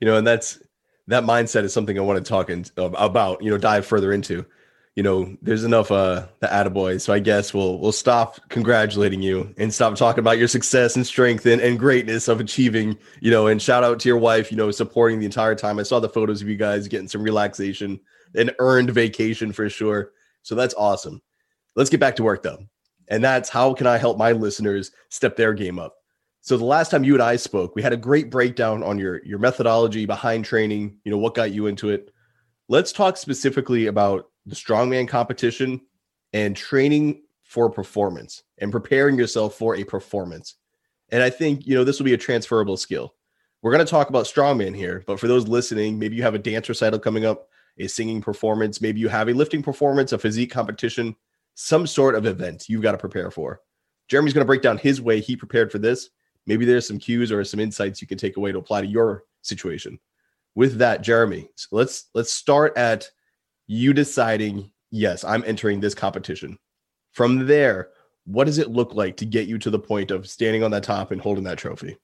You 0.00 0.06
know, 0.06 0.16
and 0.16 0.26
that's, 0.26 0.58
that 1.08 1.24
mindset 1.24 1.64
is 1.64 1.72
something 1.72 1.98
I 1.98 2.02
want 2.02 2.24
to 2.24 2.28
talk 2.28 2.50
in, 2.50 2.64
about, 2.76 3.42
you 3.42 3.50
know, 3.50 3.58
dive 3.58 3.86
further 3.86 4.12
into, 4.12 4.44
you 4.94 5.02
know, 5.02 5.36
there's 5.42 5.64
enough, 5.64 5.90
uh, 5.90 6.26
the 6.40 6.46
attaboy. 6.46 7.00
So 7.00 7.12
I 7.12 7.18
guess 7.18 7.54
we'll, 7.54 7.78
we'll 7.78 7.92
stop 7.92 8.40
congratulating 8.48 9.22
you 9.22 9.54
and 9.58 9.72
stop 9.72 9.94
talking 9.96 10.20
about 10.20 10.38
your 10.38 10.48
success 10.48 10.96
and 10.96 11.06
strength 11.06 11.46
and, 11.46 11.60
and 11.60 11.78
greatness 11.78 12.28
of 12.28 12.40
achieving, 12.40 12.98
you 13.20 13.30
know, 13.30 13.46
and 13.46 13.60
shout 13.60 13.84
out 13.84 14.00
to 14.00 14.08
your 14.08 14.18
wife, 14.18 14.50
you 14.50 14.56
know, 14.56 14.70
supporting 14.70 15.18
the 15.18 15.24
entire 15.24 15.54
time. 15.54 15.78
I 15.78 15.82
saw 15.82 15.98
the 15.98 16.08
photos 16.08 16.42
of 16.42 16.48
you 16.48 16.56
guys 16.56 16.88
getting 16.88 17.08
some 17.08 17.22
relaxation 17.22 18.00
an 18.34 18.50
earned 18.58 18.90
vacation 18.90 19.52
for 19.52 19.68
sure. 19.68 20.12
So 20.42 20.54
that's 20.54 20.74
awesome. 20.74 21.22
Let's 21.76 21.90
get 21.90 22.00
back 22.00 22.16
to 22.16 22.22
work 22.22 22.42
though. 22.42 22.58
And 23.08 23.22
that's 23.22 23.48
how 23.48 23.74
can 23.74 23.86
I 23.86 23.98
help 23.98 24.18
my 24.18 24.32
listeners 24.32 24.90
step 25.08 25.36
their 25.36 25.54
game 25.54 25.78
up? 25.78 25.94
So 26.40 26.56
the 26.56 26.64
last 26.64 26.90
time 26.90 27.04
you 27.04 27.14
and 27.14 27.22
I 27.22 27.36
spoke, 27.36 27.76
we 27.76 27.82
had 27.82 27.92
a 27.92 27.96
great 27.96 28.30
breakdown 28.30 28.82
on 28.82 28.98
your 28.98 29.24
your 29.24 29.38
methodology 29.38 30.06
behind 30.06 30.44
training, 30.44 30.96
you 31.04 31.10
know, 31.10 31.18
what 31.18 31.34
got 31.34 31.52
you 31.52 31.66
into 31.66 31.90
it. 31.90 32.12
Let's 32.68 32.92
talk 32.92 33.16
specifically 33.16 33.86
about 33.86 34.28
the 34.46 34.56
strongman 34.56 35.06
competition 35.06 35.80
and 36.32 36.56
training 36.56 37.22
for 37.44 37.70
performance 37.70 38.42
and 38.58 38.72
preparing 38.72 39.16
yourself 39.16 39.54
for 39.54 39.76
a 39.76 39.84
performance. 39.84 40.56
And 41.10 41.22
I 41.22 41.30
think, 41.30 41.66
you 41.66 41.74
know, 41.74 41.84
this 41.84 41.98
will 41.98 42.06
be 42.06 42.14
a 42.14 42.18
transferable 42.18 42.76
skill. 42.76 43.14
We're 43.60 43.72
going 43.72 43.84
to 43.84 43.90
talk 43.90 44.08
about 44.08 44.24
strongman 44.24 44.74
here, 44.74 45.04
but 45.06 45.20
for 45.20 45.28
those 45.28 45.46
listening, 45.46 45.98
maybe 45.98 46.16
you 46.16 46.22
have 46.22 46.34
a 46.34 46.38
dance 46.38 46.68
recital 46.68 46.98
coming 46.98 47.24
up 47.24 47.48
a 47.78 47.86
singing 47.86 48.20
performance, 48.20 48.80
maybe 48.80 49.00
you 49.00 49.08
have 49.08 49.28
a 49.28 49.34
lifting 49.34 49.62
performance, 49.62 50.12
a 50.12 50.18
physique 50.18 50.50
competition, 50.50 51.16
some 51.54 51.86
sort 51.86 52.14
of 52.14 52.26
event 52.26 52.68
you've 52.68 52.82
got 52.82 52.92
to 52.92 52.98
prepare 52.98 53.30
for. 53.30 53.60
Jeremy's 54.08 54.32
going 54.32 54.44
to 54.44 54.46
break 54.46 54.62
down 54.62 54.78
his 54.78 55.00
way 55.00 55.20
he 55.20 55.36
prepared 55.36 55.70
for 55.72 55.78
this. 55.78 56.10
Maybe 56.46 56.64
there's 56.64 56.86
some 56.86 56.98
cues 56.98 57.30
or 57.30 57.44
some 57.44 57.60
insights 57.60 58.00
you 58.00 58.08
can 58.08 58.18
take 58.18 58.36
away 58.36 58.52
to 58.52 58.58
apply 58.58 58.82
to 58.82 58.86
your 58.86 59.24
situation. 59.42 59.98
With 60.54 60.78
that, 60.78 61.02
Jeremy, 61.02 61.48
so 61.54 61.68
let's 61.72 62.10
let's 62.14 62.32
start 62.32 62.76
at 62.76 63.08
you 63.66 63.94
deciding, 63.94 64.70
yes, 64.90 65.24
I'm 65.24 65.44
entering 65.46 65.80
this 65.80 65.94
competition. 65.94 66.58
From 67.12 67.46
there, 67.46 67.90
what 68.24 68.44
does 68.44 68.58
it 68.58 68.70
look 68.70 68.94
like 68.94 69.16
to 69.18 69.24
get 69.24 69.46
you 69.46 69.58
to 69.58 69.70
the 69.70 69.78
point 69.78 70.10
of 70.10 70.28
standing 70.28 70.62
on 70.62 70.70
that 70.72 70.82
top 70.82 71.10
and 71.10 71.20
holding 71.20 71.44
that 71.44 71.58
trophy? 71.58 71.96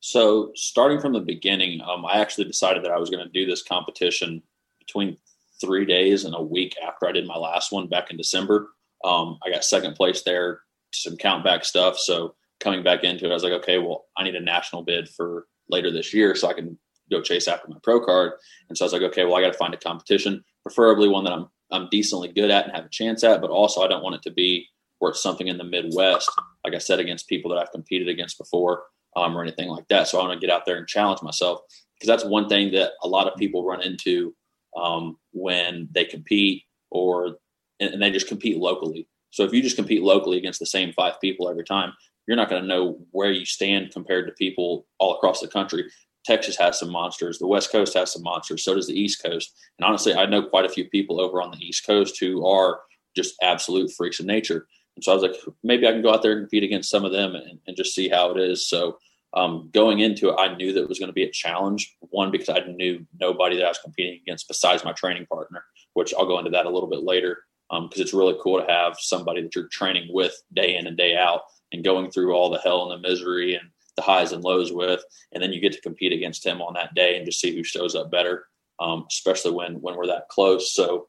So, 0.00 0.50
starting 0.54 1.00
from 1.00 1.12
the 1.12 1.20
beginning, 1.20 1.80
um, 1.82 2.04
I 2.06 2.20
actually 2.20 2.46
decided 2.46 2.84
that 2.84 2.90
I 2.90 2.98
was 2.98 3.10
going 3.10 3.24
to 3.24 3.30
do 3.30 3.46
this 3.46 3.62
competition 3.62 4.42
between 4.90 5.16
three 5.60 5.84
days 5.84 6.24
and 6.24 6.34
a 6.34 6.42
week 6.42 6.74
after 6.82 7.06
I 7.06 7.12
did 7.12 7.26
my 7.26 7.36
last 7.36 7.70
one 7.70 7.86
back 7.86 8.10
in 8.10 8.16
December. 8.16 8.70
Um, 9.04 9.38
I 9.44 9.50
got 9.50 9.64
second 9.64 9.94
place 9.94 10.22
there, 10.22 10.60
some 10.92 11.16
count 11.16 11.44
back 11.44 11.64
stuff. 11.64 11.98
So 11.98 12.34
coming 12.58 12.82
back 12.82 13.04
into 13.04 13.26
it, 13.26 13.30
I 13.30 13.34
was 13.34 13.44
like, 13.44 13.52
okay, 13.52 13.78
well, 13.78 14.06
I 14.16 14.24
need 14.24 14.34
a 14.34 14.40
national 14.40 14.82
bid 14.82 15.08
for 15.08 15.46
later 15.68 15.90
this 15.90 16.12
year 16.12 16.34
so 16.34 16.48
I 16.48 16.54
can 16.54 16.78
go 17.10 17.20
chase 17.22 17.48
after 17.48 17.68
my 17.68 17.76
pro 17.82 18.04
card. 18.04 18.32
And 18.68 18.76
so 18.76 18.84
I 18.84 18.86
was 18.86 18.92
like, 18.92 19.02
okay, 19.02 19.24
well, 19.24 19.36
I 19.36 19.42
got 19.42 19.52
to 19.52 19.58
find 19.58 19.74
a 19.74 19.78
competition, 19.78 20.44
preferably 20.62 21.08
one 21.08 21.24
that 21.24 21.32
I'm 21.32 21.48
I'm 21.72 21.88
decently 21.88 22.32
good 22.32 22.50
at 22.50 22.66
and 22.66 22.74
have 22.74 22.86
a 22.86 22.90
chance 22.90 23.22
at, 23.22 23.40
but 23.40 23.50
also 23.50 23.80
I 23.80 23.86
don't 23.86 24.02
want 24.02 24.16
it 24.16 24.22
to 24.22 24.32
be 24.32 24.66
where 24.98 25.12
it's 25.12 25.22
something 25.22 25.46
in 25.46 25.56
the 25.56 25.62
Midwest, 25.62 26.28
like 26.64 26.74
I 26.74 26.78
said, 26.78 26.98
against 26.98 27.28
people 27.28 27.48
that 27.50 27.58
I've 27.58 27.70
competed 27.70 28.08
against 28.08 28.38
before 28.38 28.82
um, 29.16 29.36
or 29.36 29.42
anything 29.42 29.68
like 29.68 29.86
that. 29.88 30.08
So 30.08 30.18
I 30.18 30.26
want 30.26 30.38
to 30.38 30.44
get 30.44 30.52
out 30.52 30.66
there 30.66 30.76
and 30.76 30.86
challenge 30.88 31.22
myself 31.22 31.60
because 31.94 32.08
that's 32.08 32.28
one 32.28 32.48
thing 32.48 32.72
that 32.72 32.92
a 33.04 33.08
lot 33.08 33.28
of 33.28 33.38
people 33.38 33.64
run 33.64 33.82
into 33.82 34.34
um, 34.76 35.16
when 35.32 35.88
they 35.92 36.04
compete 36.04 36.64
or 36.90 37.36
and 37.80 38.02
they 38.02 38.10
just 38.10 38.28
compete 38.28 38.58
locally. 38.58 39.08
So 39.30 39.44
if 39.44 39.52
you 39.52 39.62
just 39.62 39.76
compete 39.76 40.02
locally 40.02 40.36
against 40.36 40.58
the 40.58 40.66
same 40.66 40.92
five 40.92 41.20
people 41.20 41.48
every 41.48 41.64
time, 41.64 41.94
you're 42.26 42.36
not 42.36 42.50
going 42.50 42.62
to 42.62 42.68
know 42.68 42.98
where 43.12 43.30
you 43.30 43.44
stand 43.44 43.90
compared 43.92 44.26
to 44.26 44.32
people 44.34 44.86
all 44.98 45.16
across 45.16 45.40
the 45.40 45.48
country. 45.48 45.90
Texas 46.24 46.56
has 46.56 46.78
some 46.78 46.90
monsters. 46.90 47.38
The 47.38 47.46
West 47.46 47.72
Coast 47.72 47.94
has 47.94 48.12
some 48.12 48.22
monsters. 48.22 48.64
So 48.64 48.74
does 48.74 48.86
the 48.86 49.00
East 49.00 49.22
Coast. 49.22 49.54
And 49.78 49.86
honestly, 49.86 50.14
I 50.14 50.26
know 50.26 50.42
quite 50.42 50.66
a 50.66 50.68
few 50.68 50.88
people 50.90 51.20
over 51.20 51.40
on 51.40 51.50
the 51.50 51.64
East 51.64 51.86
Coast 51.86 52.20
who 52.20 52.46
are 52.46 52.80
just 53.16 53.34
absolute 53.42 53.90
freaks 53.90 54.20
of 54.20 54.26
nature. 54.26 54.66
And 54.96 55.04
so 55.04 55.12
I 55.12 55.14
was 55.14 55.22
like, 55.22 55.36
maybe 55.64 55.88
I 55.88 55.92
can 55.92 56.02
go 56.02 56.12
out 56.12 56.22
there 56.22 56.32
and 56.32 56.42
compete 56.42 56.64
against 56.64 56.90
some 56.90 57.04
of 57.04 57.12
them 57.12 57.34
and, 57.34 57.58
and 57.66 57.76
just 57.76 57.94
see 57.94 58.08
how 58.08 58.30
it 58.32 58.38
is. 58.38 58.68
So 58.68 58.98
um, 59.34 59.70
going 59.72 60.00
into 60.00 60.30
it, 60.30 60.36
I 60.38 60.54
knew 60.54 60.72
that 60.72 60.82
it 60.82 60.88
was 60.88 60.98
going 60.98 61.08
to 61.08 61.14
be 61.14 61.24
a 61.24 61.30
challenge. 61.30 61.96
One, 62.00 62.30
because 62.30 62.48
I 62.48 62.60
knew 62.66 63.06
nobody 63.18 63.56
that 63.56 63.64
I 63.64 63.68
was 63.68 63.78
competing 63.78 64.20
against 64.22 64.48
besides 64.48 64.84
my 64.84 64.92
training 64.92 65.26
partner, 65.26 65.64
which 65.94 66.12
I'll 66.14 66.26
go 66.26 66.38
into 66.38 66.50
that 66.50 66.66
a 66.66 66.70
little 66.70 66.88
bit 66.88 67.02
later. 67.02 67.44
Because 67.70 68.00
um, 68.00 68.02
it's 68.02 68.12
really 68.12 68.36
cool 68.42 68.60
to 68.60 68.66
have 68.66 68.96
somebody 68.98 69.42
that 69.42 69.54
you're 69.54 69.68
training 69.68 70.08
with 70.12 70.34
day 70.52 70.76
in 70.76 70.88
and 70.88 70.96
day 70.96 71.16
out 71.16 71.42
and 71.72 71.84
going 71.84 72.10
through 72.10 72.32
all 72.32 72.50
the 72.50 72.58
hell 72.58 72.90
and 72.90 73.04
the 73.04 73.08
misery 73.08 73.54
and 73.54 73.68
the 73.94 74.02
highs 74.02 74.32
and 74.32 74.42
lows 74.42 74.72
with. 74.72 75.00
And 75.32 75.40
then 75.40 75.52
you 75.52 75.60
get 75.60 75.72
to 75.74 75.80
compete 75.80 76.12
against 76.12 76.44
him 76.44 76.60
on 76.60 76.74
that 76.74 76.94
day 76.94 77.16
and 77.16 77.24
just 77.24 77.40
see 77.40 77.54
who 77.54 77.62
shows 77.62 77.94
up 77.94 78.10
better, 78.10 78.46
um, 78.80 79.06
especially 79.08 79.52
when, 79.52 79.74
when 79.80 79.94
we're 79.94 80.08
that 80.08 80.28
close. 80.28 80.74
So 80.74 81.06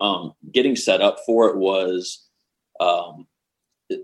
um, 0.00 0.32
getting 0.50 0.74
set 0.74 1.00
up 1.00 1.18
for 1.24 1.50
it 1.50 1.56
was 1.56 2.26
um, 2.80 3.26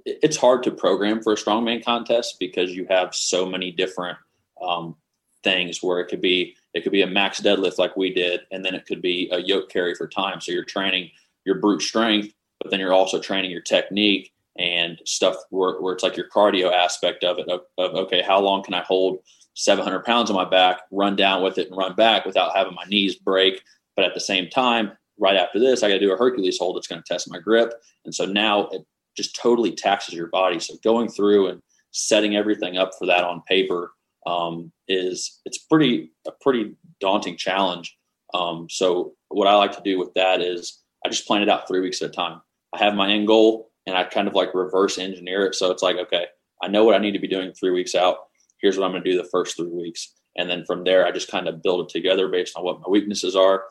it's 0.04 0.36
hard 0.36 0.62
to 0.64 0.70
program 0.70 1.22
for 1.22 1.32
a 1.32 1.36
strongman 1.36 1.84
contest 1.84 2.36
because 2.40 2.72
you 2.72 2.86
have 2.90 3.14
so 3.14 3.46
many 3.46 3.70
different 3.70 4.18
um, 4.60 4.96
things 5.44 5.82
where 5.82 6.00
it 6.00 6.08
could 6.08 6.20
be 6.20 6.56
It 6.74 6.82
could 6.82 6.92
be 6.92 7.02
a 7.02 7.06
max 7.06 7.40
deadlift 7.40 7.78
like 7.78 7.96
we 7.96 8.12
did, 8.12 8.40
and 8.50 8.64
then 8.64 8.74
it 8.74 8.86
could 8.86 9.00
be 9.00 9.28
a 9.32 9.38
yoke 9.38 9.70
carry 9.70 9.94
for 9.94 10.08
time. 10.08 10.40
So 10.40 10.52
you're 10.52 10.64
training 10.64 11.10
your 11.44 11.56
brute 11.60 11.82
strength, 11.82 12.34
but 12.60 12.70
then 12.70 12.80
you're 12.80 12.92
also 12.92 13.20
training 13.20 13.50
your 13.50 13.62
technique 13.62 14.32
and 14.58 15.00
stuff 15.04 15.36
where, 15.50 15.80
where 15.80 15.94
it's 15.94 16.02
like 16.02 16.16
your 16.16 16.28
cardio 16.28 16.72
aspect 16.72 17.22
of 17.24 17.38
it 17.38 17.48
of, 17.48 17.60
of 17.78 17.94
okay, 17.94 18.22
how 18.22 18.40
long 18.40 18.62
can 18.62 18.74
I 18.74 18.82
hold 18.82 19.20
700 19.54 20.04
pounds 20.04 20.30
on 20.30 20.36
my 20.36 20.44
back, 20.44 20.82
run 20.90 21.16
down 21.16 21.42
with 21.42 21.58
it 21.58 21.68
and 21.68 21.76
run 21.76 21.94
back 21.94 22.26
without 22.26 22.54
having 22.54 22.74
my 22.74 22.84
knees 22.88 23.14
break. 23.14 23.62
But 23.94 24.04
at 24.04 24.14
the 24.14 24.20
same 24.20 24.48
time, 24.50 24.92
right 25.18 25.36
after 25.36 25.58
this, 25.58 25.82
I 25.82 25.88
got 25.88 25.94
to 25.94 26.00
do 26.00 26.12
a 26.12 26.16
Hercules 26.16 26.58
hold 26.58 26.76
that's 26.76 26.86
going 26.86 27.02
to 27.02 27.08
test 27.08 27.30
my 27.30 27.38
grip. 27.38 27.72
And 28.04 28.14
so 28.14 28.26
now 28.26 28.68
it 28.68 28.82
just 29.16 29.37
totally 29.37 29.73
taxes 29.73 30.14
your 30.14 30.28
body. 30.28 30.58
So 30.61 30.75
going 30.85 31.08
through 31.08 31.49
and 31.49 31.61
setting 31.92 32.37
everything 32.37 32.76
up 32.76 32.92
for 32.99 33.06
that 33.06 33.25
on 33.25 33.42
paper 33.49 33.92
um, 34.26 34.73
is 34.88 35.40
it's 35.44 35.58
pretty 35.58 36.12
a 36.26 36.32
pretty 36.40 36.75
daunting 37.00 37.37
challenge. 37.37 37.96
Um, 38.35 38.66
so 38.68 39.14
what 39.28 39.49
I 39.49 39.54
like 39.54 39.73
to 39.76 39.82
do 39.82 39.99
with 39.99 40.12
that 40.14 40.40
is 40.40 40.82
I 41.04 41.08
just 41.08 41.26
plan 41.26 41.42
it 41.42 41.49
out 41.49 41.68
three 41.68 41.80
weeks 41.80 42.02
at 42.02 42.11
a 42.11 42.12
time. 42.12 42.40
I 42.75 42.78
have 42.85 42.94
my 42.94 43.11
end 43.11 43.26
goal 43.26 43.70
and 43.87 43.96
I 43.96 44.04
kind 44.04 44.28
of 44.28 44.35
like 44.35 44.54
reverse 44.54 44.99
engineer 44.99 45.46
it. 45.46 45.54
So 45.54 45.70
it's 45.70 45.82
like, 45.82 45.96
okay, 45.96 46.26
I 46.62 46.68
know 46.68 46.85
what 46.85 46.94
I 46.94 46.99
need 46.99 47.12
to 47.12 47.18
be 47.18 47.28
doing 47.28 47.52
three 47.52 47.70
weeks 47.70 47.94
out. 47.94 48.16
Here's 48.61 48.76
what 48.76 48.85
I'm 48.85 48.92
going 48.92 49.04
to 49.04 49.11
do 49.11 49.16
the 49.16 49.28
first 49.28 49.56
three 49.56 49.68
weeks. 49.68 50.14
And 50.37 50.50
then 50.50 50.64
from 50.66 50.85
there, 50.85 51.06
I 51.06 51.12
just 51.12 51.30
kind 51.30 51.49
of 51.49 51.62
build 51.62 51.87
it 51.87 51.88
together 51.88 52.28
based 52.28 52.56
on 52.56 52.64
what 52.64 52.80
my 52.80 52.88
weaknesses 52.88 53.37
are. 53.37 53.64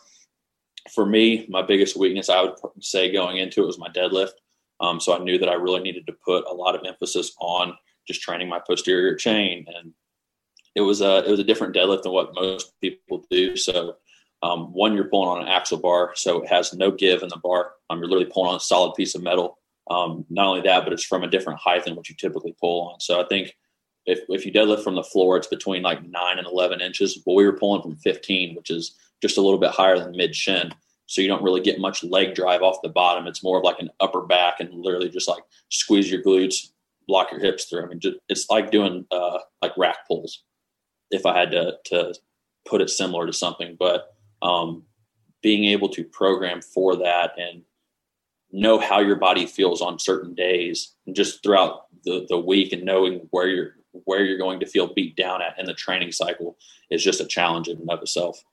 For 0.93 1.05
me, 1.05 1.45
my 1.49 1.61
biggest 1.61 1.95
weakness, 1.95 2.29
I 2.29 2.41
would 2.41 2.53
say 2.79 3.11
going 3.11 3.37
into 3.37 3.63
it 3.63 3.67
was 3.67 3.79
my 3.79 3.89
deadlift. 3.89 4.31
Um, 4.79 4.99
so 4.99 5.15
I 5.15 5.23
knew 5.23 5.37
that 5.37 5.49
I 5.49 5.53
really 5.53 5.81
needed 5.81 6.05
to 6.07 6.13
put 6.25 6.45
a 6.49 6.53
lot 6.53 6.75
of 6.75 6.85
emphasis 6.85 7.33
on 7.39 7.75
just 8.07 8.21
training 8.21 8.49
my 8.49 8.59
posterior 8.65 9.15
chain. 9.15 9.65
And 9.75 9.93
it 10.75 10.81
was 10.81 11.01
a, 11.01 11.25
it 11.25 11.31
was 11.31 11.39
a 11.39 11.45
different 11.45 11.75
deadlift 11.75 12.03
than 12.03 12.11
what 12.11 12.35
most 12.35 12.73
people 12.81 13.25
do. 13.29 13.55
So 13.55 13.95
um, 14.43 14.73
one, 14.73 14.93
you're 14.95 15.05
pulling 15.05 15.29
on 15.29 15.41
an 15.41 15.47
axle 15.47 15.77
bar, 15.77 16.11
so 16.15 16.43
it 16.43 16.49
has 16.49 16.73
no 16.73 16.91
give 16.91 17.23
in 17.23 17.29
the 17.29 17.37
bar. 17.37 17.71
Um, 17.89 17.99
you're 17.99 18.07
literally 18.07 18.29
pulling 18.31 18.49
on 18.49 18.57
a 18.57 18.59
solid 18.59 18.93
piece 18.95 19.15
of 19.15 19.23
metal. 19.23 19.57
Um, 19.89 20.25
not 20.29 20.47
only 20.47 20.61
that, 20.61 20.83
but 20.83 20.93
it's 20.93 21.05
from 21.05 21.23
a 21.23 21.29
different 21.29 21.59
height 21.59 21.85
than 21.85 21.95
what 21.95 22.09
you 22.09 22.15
typically 22.15 22.55
pull 22.59 22.89
on. 22.89 22.99
So 22.99 23.21
I 23.21 23.25
think 23.27 23.55
if, 24.05 24.19
if 24.29 24.45
you 24.45 24.51
deadlift 24.51 24.83
from 24.83 24.95
the 24.95 25.03
floor, 25.03 25.37
it's 25.37 25.47
between 25.47 25.83
like 25.83 26.03
nine 26.03 26.37
and 26.37 26.47
11 26.47 26.81
inches. 26.81 27.17
But 27.25 27.33
we 27.33 27.45
were 27.45 27.57
pulling 27.57 27.81
from 27.81 27.95
15, 27.97 28.55
which 28.55 28.69
is 28.69 28.95
just 29.21 29.37
a 29.37 29.41
little 29.41 29.59
bit 29.59 29.71
higher 29.71 29.97
than 29.97 30.15
mid 30.15 30.35
shin. 30.35 30.71
So 31.07 31.21
you 31.21 31.27
don't 31.27 31.43
really 31.43 31.61
get 31.61 31.79
much 31.79 32.03
leg 32.03 32.33
drive 32.33 32.61
off 32.61 32.81
the 32.81 32.89
bottom. 32.89 33.27
It's 33.27 33.43
more 33.43 33.57
of 33.57 33.63
like 33.63 33.79
an 33.79 33.89
upper 33.99 34.21
back 34.21 34.59
and 34.59 34.73
literally 34.73 35.09
just 35.09 35.27
like 35.27 35.43
squeeze 35.69 36.11
your 36.11 36.23
glutes, 36.23 36.69
block 37.07 37.31
your 37.31 37.39
hips 37.39 37.65
through. 37.65 37.83
I 37.83 37.87
mean, 37.87 37.99
just, 37.99 38.17
it's 38.27 38.49
like 38.49 38.71
doing 38.71 39.05
uh, 39.11 39.39
like 39.61 39.77
rack 39.77 40.07
pulls. 40.07 40.43
If 41.11 41.25
I 41.25 41.37
had 41.37 41.51
to 41.51 41.77
to 41.85 42.15
put 42.67 42.81
it 42.81 42.89
similar 42.89 43.27
to 43.27 43.33
something, 43.33 43.77
but 43.79 44.15
um, 44.41 44.83
being 45.41 45.65
able 45.65 45.89
to 45.89 46.03
program 46.03 46.61
for 46.61 46.95
that 46.95 47.31
and 47.37 47.61
know 48.51 48.79
how 48.79 48.99
your 48.99 49.17
body 49.17 49.45
feels 49.45 49.81
on 49.81 49.99
certain 49.99 50.33
days 50.33 50.95
and 51.05 51.15
just 51.15 51.43
throughout 51.43 51.85
the, 52.03 52.25
the 52.29 52.37
week 52.37 52.71
and 52.71 52.83
knowing 52.83 53.27
where 53.31 53.47
you're 53.47 53.71
where 54.03 54.23
you're 54.23 54.37
going 54.37 54.59
to 54.59 54.65
feel 54.65 54.93
beat 54.93 55.15
down 55.15 55.41
at 55.41 55.57
in 55.57 55.65
the 55.65 55.73
training 55.73 56.11
cycle 56.11 56.57
is 56.89 57.03
just 57.03 57.21
a 57.21 57.25
challenge 57.25 57.67
in 57.67 57.77
and 57.77 57.89
of 57.89 58.01
itself. 58.01 58.43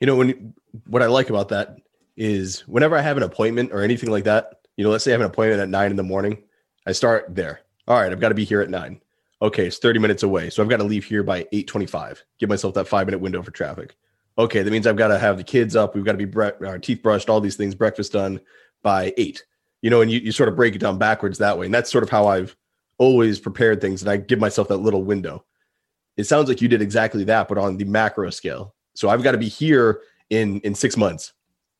You 0.00 0.06
know, 0.06 0.16
when 0.16 0.54
what 0.86 1.02
I 1.02 1.06
like 1.06 1.30
about 1.30 1.48
that 1.48 1.76
is 2.16 2.60
whenever 2.60 2.96
I 2.96 3.02
have 3.02 3.16
an 3.16 3.22
appointment 3.22 3.72
or 3.72 3.82
anything 3.82 4.10
like 4.10 4.24
that, 4.24 4.60
you 4.76 4.84
know, 4.84 4.90
let's 4.90 5.04
say 5.04 5.10
I 5.10 5.14
have 5.14 5.20
an 5.20 5.26
appointment 5.26 5.60
at 5.60 5.68
nine 5.68 5.90
in 5.90 5.96
the 5.96 6.02
morning, 6.02 6.42
I 6.86 6.92
start 6.92 7.34
there. 7.34 7.60
All 7.86 8.00
right, 8.00 8.12
I've 8.12 8.20
got 8.20 8.28
to 8.28 8.34
be 8.34 8.44
here 8.44 8.60
at 8.60 8.70
nine. 8.70 9.00
Okay, 9.40 9.66
it's 9.66 9.78
30 9.78 10.00
minutes 10.00 10.22
away. 10.22 10.50
So 10.50 10.62
I've 10.62 10.68
got 10.68 10.78
to 10.78 10.84
leave 10.84 11.04
here 11.04 11.22
by 11.22 11.38
825. 11.52 12.24
Give 12.38 12.48
myself 12.48 12.74
that 12.74 12.88
five 12.88 13.06
minute 13.06 13.20
window 13.20 13.42
for 13.42 13.50
traffic. 13.50 13.96
Okay, 14.36 14.62
that 14.62 14.70
means 14.70 14.86
I've 14.86 14.96
got 14.96 15.08
to 15.08 15.18
have 15.18 15.36
the 15.36 15.44
kids 15.44 15.74
up. 15.74 15.94
We've 15.94 16.04
got 16.04 16.12
to 16.12 16.18
be 16.18 16.24
bre- 16.24 16.64
our 16.66 16.78
teeth 16.78 17.02
brushed, 17.02 17.28
all 17.28 17.40
these 17.40 17.56
things, 17.56 17.74
breakfast 17.74 18.12
done 18.12 18.40
by 18.82 19.12
eight. 19.16 19.44
You 19.82 19.90
know, 19.90 20.00
and 20.00 20.10
you, 20.10 20.20
you 20.20 20.32
sort 20.32 20.48
of 20.48 20.56
break 20.56 20.74
it 20.74 20.80
down 20.80 20.98
backwards 20.98 21.38
that 21.38 21.58
way. 21.58 21.66
And 21.66 21.74
that's 21.74 21.90
sort 21.90 22.04
of 22.04 22.10
how 22.10 22.26
I've 22.26 22.56
always 22.98 23.38
prepared 23.38 23.80
things 23.80 24.02
and 24.02 24.10
I 24.10 24.16
give 24.16 24.40
myself 24.40 24.68
that 24.68 24.78
little 24.78 25.04
window. 25.04 25.44
It 26.16 26.24
sounds 26.24 26.48
like 26.48 26.60
you 26.60 26.68
did 26.68 26.82
exactly 26.82 27.24
that, 27.24 27.48
but 27.48 27.58
on 27.58 27.76
the 27.76 27.84
macro 27.84 28.28
scale. 28.30 28.74
So 28.98 29.08
I've 29.08 29.22
got 29.22 29.30
to 29.30 29.38
be 29.38 29.48
here 29.48 30.00
in 30.28 30.58
in 30.60 30.74
six 30.74 30.96
months. 30.96 31.32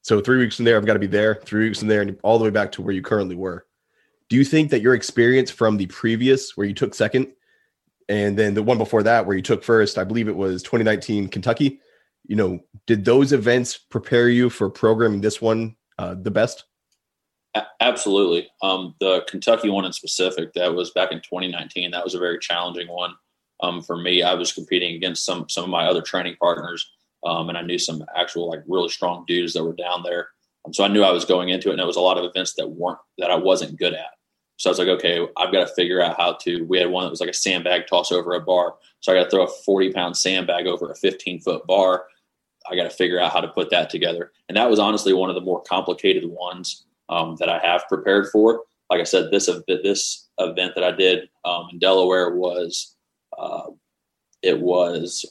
So 0.02 0.20
three 0.20 0.38
weeks 0.38 0.54
from 0.54 0.66
there, 0.66 0.76
I've 0.76 0.86
got 0.86 0.92
to 0.92 1.00
be 1.00 1.08
there. 1.08 1.34
Three 1.34 1.64
weeks 1.64 1.80
from 1.80 1.88
there, 1.88 2.00
and 2.00 2.16
all 2.22 2.38
the 2.38 2.44
way 2.44 2.50
back 2.50 2.70
to 2.72 2.82
where 2.82 2.94
you 2.94 3.02
currently 3.02 3.34
were. 3.34 3.66
Do 4.28 4.36
you 4.36 4.44
think 4.44 4.70
that 4.70 4.82
your 4.82 4.94
experience 4.94 5.50
from 5.50 5.78
the 5.78 5.86
previous, 5.86 6.56
where 6.56 6.64
you 6.64 6.74
took 6.74 6.94
second, 6.94 7.32
and 8.08 8.38
then 8.38 8.54
the 8.54 8.62
one 8.62 8.78
before 8.78 9.02
that, 9.02 9.26
where 9.26 9.34
you 9.34 9.42
took 9.42 9.64
first, 9.64 9.98
I 9.98 10.04
believe 10.04 10.28
it 10.28 10.36
was 10.36 10.62
2019 10.62 11.26
Kentucky. 11.26 11.80
You 12.28 12.36
know, 12.36 12.60
did 12.86 13.04
those 13.04 13.32
events 13.32 13.76
prepare 13.76 14.28
you 14.28 14.48
for 14.48 14.70
programming 14.70 15.20
this 15.20 15.42
one 15.42 15.74
uh, 15.98 16.14
the 16.14 16.30
best? 16.30 16.66
Absolutely. 17.80 18.48
Um, 18.62 18.94
the 19.00 19.24
Kentucky 19.26 19.70
one 19.70 19.84
in 19.84 19.92
specific, 19.92 20.52
that 20.52 20.72
was 20.72 20.92
back 20.92 21.10
in 21.10 21.18
2019. 21.18 21.90
That 21.90 22.04
was 22.04 22.14
a 22.14 22.20
very 22.20 22.38
challenging 22.38 22.86
one 22.86 23.14
um, 23.60 23.82
for 23.82 23.96
me. 23.96 24.22
I 24.22 24.34
was 24.34 24.52
competing 24.52 24.94
against 24.94 25.24
some 25.24 25.48
some 25.48 25.64
of 25.64 25.70
my 25.70 25.86
other 25.86 26.02
training 26.02 26.36
partners, 26.40 26.88
um, 27.24 27.48
and 27.48 27.58
I 27.58 27.62
knew 27.62 27.78
some 27.78 28.04
actual 28.16 28.48
like 28.48 28.62
really 28.66 28.88
strong 28.88 29.24
dudes 29.26 29.52
that 29.54 29.64
were 29.64 29.74
down 29.74 30.02
there. 30.02 30.28
Um, 30.64 30.72
so 30.72 30.84
I 30.84 30.88
knew 30.88 31.02
I 31.02 31.10
was 31.10 31.24
going 31.24 31.48
into 31.48 31.68
it, 31.68 31.72
and 31.72 31.80
it 31.80 31.86
was 31.86 31.96
a 31.96 32.00
lot 32.00 32.18
of 32.18 32.24
events 32.24 32.54
that 32.54 32.68
weren't 32.68 32.98
that 33.18 33.30
I 33.30 33.36
wasn't 33.36 33.78
good 33.78 33.94
at. 33.94 34.10
So 34.56 34.68
I 34.68 34.72
was 34.72 34.78
like, 34.78 34.88
okay, 34.88 35.24
I've 35.36 35.52
got 35.52 35.66
to 35.66 35.74
figure 35.74 36.02
out 36.02 36.16
how 36.16 36.32
to. 36.42 36.62
We 36.64 36.78
had 36.78 36.90
one 36.90 37.04
that 37.04 37.10
was 37.10 37.20
like 37.20 37.30
a 37.30 37.34
sandbag 37.34 37.86
toss 37.86 38.10
over 38.10 38.34
a 38.34 38.40
bar, 38.40 38.74
so 39.00 39.12
I 39.12 39.16
got 39.16 39.24
to 39.24 39.30
throw 39.30 39.44
a 39.44 39.48
40 39.64 39.92
pound 39.92 40.16
sandbag 40.16 40.66
over 40.66 40.90
a 40.90 40.96
15 40.96 41.40
foot 41.40 41.66
bar. 41.66 42.06
I 42.70 42.76
got 42.76 42.84
to 42.84 42.90
figure 42.90 43.20
out 43.20 43.32
how 43.32 43.40
to 43.40 43.48
put 43.48 43.70
that 43.70 43.90
together, 43.90 44.32
and 44.48 44.56
that 44.56 44.68
was 44.68 44.78
honestly 44.78 45.12
one 45.12 45.28
of 45.28 45.34
the 45.34 45.40
more 45.40 45.62
complicated 45.62 46.24
ones 46.26 46.84
um, 47.08 47.36
that 47.38 47.48
I 47.48 47.58
have 47.58 47.88
prepared 47.88 48.28
for. 48.30 48.62
Like 48.90 49.00
I 49.00 49.04
said, 49.04 49.30
this 49.30 49.50
this 49.66 50.28
event 50.38 50.74
that 50.74 50.84
I 50.84 50.92
did 50.92 51.28
um, 51.44 51.68
in 51.72 51.78
Delaware 51.78 52.34
was 52.34 52.96
uh, 53.38 53.70
it 54.42 54.58
was 54.60 55.24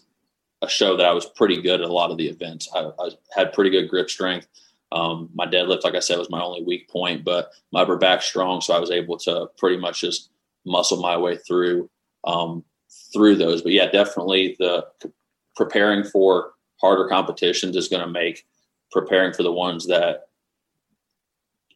a 0.61 0.69
show 0.69 0.97
that 0.97 1.05
I 1.05 1.13
was 1.13 1.25
pretty 1.25 1.61
good 1.61 1.81
at 1.81 1.89
a 1.89 1.93
lot 1.93 2.11
of 2.11 2.17
the 2.17 2.27
events. 2.27 2.67
I, 2.73 2.89
I 2.99 3.09
had 3.35 3.53
pretty 3.53 3.69
good 3.69 3.89
grip 3.89 4.09
strength. 4.09 4.47
Um, 4.91 5.29
my 5.33 5.45
deadlift, 5.45 5.83
like 5.83 5.95
I 5.95 5.99
said, 5.99 6.17
was 6.17 6.29
my 6.29 6.41
only 6.41 6.63
weak 6.63 6.89
point, 6.89 7.23
but 7.23 7.51
my 7.71 7.81
upper 7.81 7.97
back 7.97 8.21
strong, 8.21 8.61
so 8.61 8.73
I 8.73 8.79
was 8.79 8.91
able 8.91 9.17
to 9.19 9.47
pretty 9.57 9.77
much 9.77 10.01
just 10.01 10.29
muscle 10.65 11.01
my 11.01 11.17
way 11.17 11.37
through 11.37 11.89
um, 12.23 12.63
through 13.13 13.35
those. 13.35 13.61
But 13.61 13.73
yeah, 13.73 13.89
definitely 13.89 14.55
the 14.59 14.87
preparing 15.55 16.03
for 16.03 16.53
harder 16.79 17.07
competitions 17.07 17.75
is 17.75 17.87
going 17.87 18.03
to 18.03 18.09
make 18.09 18.45
preparing 18.91 19.33
for 19.33 19.43
the 19.43 19.51
ones 19.51 19.87
that 19.87 20.27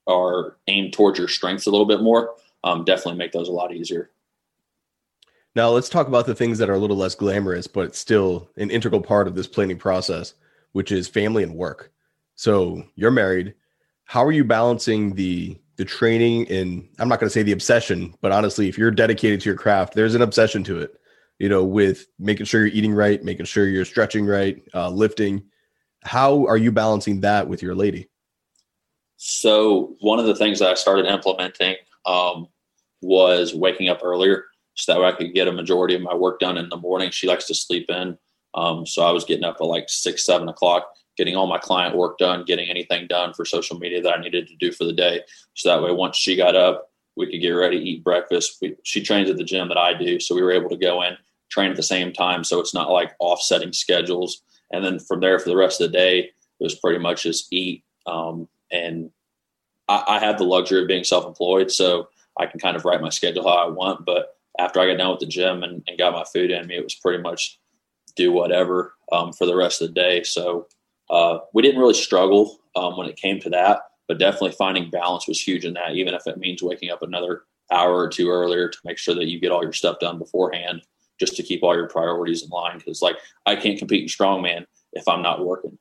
are 0.08 0.58
aimed 0.68 0.94
towards 0.94 1.20
your 1.20 1.28
strengths 1.28 1.68
a 1.68 1.72
little 1.72 1.86
bit 1.86 2.02
more, 2.02 2.36
um, 2.64 2.84
definitely 2.84 3.18
make 3.18 3.32
those 3.32 3.50
a 3.50 3.52
lot 3.52 3.74
easier. 3.74 4.10
Now 5.56 5.70
let's 5.70 5.90
talk 5.90 6.08
about 6.08 6.26
the 6.26 6.36
things 6.36 6.58
that 6.60 6.70
are 6.70 6.76
a 6.76 6.80
little 6.80 6.96
less 6.96 7.16
glamorous, 7.16 7.68
but 7.68 7.96
still 7.96 8.50
an 8.56 8.72
integral 8.72 9.02
part 9.02 9.28
of 9.28 9.36
this 9.36 9.48
planning 9.48 9.78
process, 9.78 10.34
which 10.72 10.92
is 10.92 11.10
family 11.10 11.44
and 11.44 11.56
work. 11.56 11.92
So 12.36 12.84
you're 12.96 13.12
married. 13.12 13.56
How 14.06 14.24
are 14.24 14.32
you 14.32 14.44
balancing 14.44 15.14
the 15.16 15.58
the 15.78 15.86
training 15.86 16.48
and 16.50 16.88
I'm 17.00 17.10
not 17.10 17.20
going 17.20 17.28
to 17.28 17.34
say 17.34 17.44
the 17.44 17.54
obsession, 17.54 18.14
but 18.22 18.32
honestly, 18.32 18.70
if 18.70 18.78
you're 18.78 18.92
dedicated 18.92 19.42
to 19.42 19.50
your 19.50 19.58
craft, 19.58 19.94
there's 19.96 20.16
an 20.16 20.22
obsession 20.22 20.64
to 20.66 20.80
it. 20.80 21.00
You 21.40 21.50
know, 21.50 21.64
with 21.64 22.06
making 22.20 22.46
sure 22.46 22.62
you're 22.62 22.76
eating 22.76 22.94
right, 22.94 23.24
making 23.24 23.48
sure 23.48 23.68
you're 23.68 23.84
stretching 23.84 24.26
right, 24.28 24.62
uh, 24.76 24.90
lifting. 24.90 25.44
How 26.04 26.46
are 26.46 26.58
you 26.58 26.72
balancing 26.72 27.22
that 27.22 27.48
with 27.48 27.64
your 27.64 27.74
lady? 27.74 28.10
So 29.18 29.96
one 30.02 30.20
of 30.20 30.26
the 30.26 30.36
things 30.36 30.60
that 30.60 30.70
I 30.70 30.76
started 30.76 31.08
implementing 31.08 31.78
um, 32.06 32.48
was 33.02 33.56
waking 33.56 33.90
up 33.90 34.02
earlier 34.04 34.46
so 34.76 34.94
that 34.94 35.00
way 35.00 35.08
I 35.08 35.12
could 35.12 35.34
get 35.34 35.48
a 35.48 35.52
majority 35.52 35.96
of 35.96 36.02
my 36.02 36.14
work 36.16 36.40
done 36.40 36.58
in 36.58 36.70
the 36.70 36.78
morning. 36.78 37.12
She 37.12 37.28
likes 37.28 37.46
to 37.48 37.56
sleep 37.56 37.90
in. 37.90 38.18
Um, 38.54 38.86
so 38.86 39.04
I 39.04 39.12
was 39.12 39.26
getting 39.26 39.44
up 39.44 39.58
at 39.60 39.66
like 39.66 39.86
six, 39.88 40.26
seven 40.26 40.50
o'clock, 40.50 40.92
getting 41.18 41.36
all 41.36 41.48
my 41.48 41.58
client 41.58 41.96
work 41.96 42.18
done, 42.18 42.46
getting 42.46 42.70
anything 42.70 43.08
done 43.08 43.34
for 43.34 43.46
social 43.46 43.78
media 43.78 44.02
that 44.02 44.18
I 44.18 44.22
needed 44.22 44.48
to 44.48 44.56
do 44.56 44.72
for 44.72 44.84
the 44.84 44.94
day. 44.94 45.22
So 45.54 45.70
that 45.70 45.82
way, 45.82 45.92
once 45.92 46.18
she 46.18 46.36
got 46.36 46.56
up, 46.56 46.90
we 47.16 47.30
could 47.30 47.42
get 47.42 47.52
ready, 47.52 47.78
eat 47.78 48.04
breakfast. 48.04 48.58
We, 48.62 48.76
she 48.84 49.04
trains 49.04 49.30
at 49.30 49.38
the 49.38 49.44
gym 49.44 49.68
that 49.68 49.78
I 49.78 49.94
do. 49.94 50.20
So 50.20 50.36
we 50.36 50.42
were 50.42 50.52
able 50.52 50.70
to 50.70 50.78
go 50.78 51.02
in, 51.04 51.18
train 51.50 51.70
at 51.70 51.78
the 51.78 51.84
same 51.84 52.14
time. 52.14 52.44
So 52.44 52.60
it's 52.60 52.74
not 52.74 52.92
like 52.92 53.14
offsetting 53.20 53.74
schedules. 53.74 54.42
And 54.72 54.84
then 54.84 55.00
from 55.00 55.20
there, 55.20 55.38
for 55.38 55.50
the 55.50 55.58
rest 55.58 55.82
of 55.82 55.92
the 55.92 55.98
day, 55.98 56.20
it 56.20 56.64
was 56.64 56.76
pretty 56.76 57.00
much 57.00 57.24
just 57.24 57.52
eat, 57.52 57.84
um, 58.06 58.48
and 58.72 59.10
I, 59.90 60.04
I 60.08 60.20
have 60.20 60.38
the 60.38 60.44
luxury 60.46 60.82
of 60.82 60.88
being 60.88 61.04
self-employed, 61.04 61.72
so 61.72 62.08
I 62.40 62.46
can 62.46 62.60
kind 62.60 62.78
of 62.78 62.86
write 62.86 63.02
my 63.02 63.10
schedule 63.10 63.44
how 63.44 63.56
I 63.56 63.68
want. 63.68 64.06
But 64.06 64.38
after 64.60 64.80
I 64.80 64.88
got 64.88 64.98
done 64.98 65.12
with 65.12 65.20
the 65.20 65.26
gym 65.26 65.64
and, 65.64 65.84
and 65.88 65.98
got 65.98 66.14
my 66.14 66.24
food 66.32 66.52
in 66.52 66.68
me, 66.68 66.78
it 66.78 66.84
was 66.84 66.96
pretty 66.96 67.22
much 67.22 67.60
do 68.16 68.32
whatever 68.32 68.94
um, 69.12 69.34
for 69.34 69.46
the 69.46 69.56
rest 69.56 69.82
of 69.82 69.88
the 69.88 69.94
day. 69.94 70.24
So 70.24 70.68
uh, 71.10 71.40
we 71.54 71.62
didn't 71.62 71.80
really 71.80 71.94
struggle 71.94 72.60
um, 72.76 72.98
when 72.98 73.08
it 73.08 73.18
came 73.18 73.40
to 73.42 73.50
that, 73.52 73.82
but 74.08 74.20
definitely 74.20 74.52
finding 74.52 74.90
balance 74.90 75.28
was 75.28 75.42
huge 75.42 75.66
in 75.66 75.74
that. 75.74 75.96
Even 75.96 76.14
if 76.14 76.28
it 76.28 76.38
means 76.38 76.62
waking 76.62 76.92
up 76.92 77.02
another 77.02 77.44
hour 77.72 77.96
or 77.96 78.10
two 78.10 78.30
earlier 78.30 78.68
to 78.68 78.78
make 78.84 78.98
sure 78.98 79.16
that 79.16 79.28
you 79.28 79.40
get 79.40 79.52
all 79.52 79.64
your 79.64 79.74
stuff 79.74 80.00
done 80.00 80.18
beforehand, 80.18 80.82
just 81.20 81.36
to 81.38 81.44
keep 81.44 81.64
all 81.64 81.76
your 81.76 81.88
priorities 81.88 82.44
in 82.44 82.50
line. 82.50 82.78
Because 82.78 83.02
like 83.02 83.18
I 83.46 83.56
can't 83.56 83.80
compete 83.80 84.02
in 84.02 84.08
strongman 84.08 84.66
if 84.94 85.08
I'm 85.08 85.22
not 85.22 85.46
working. 85.46 85.78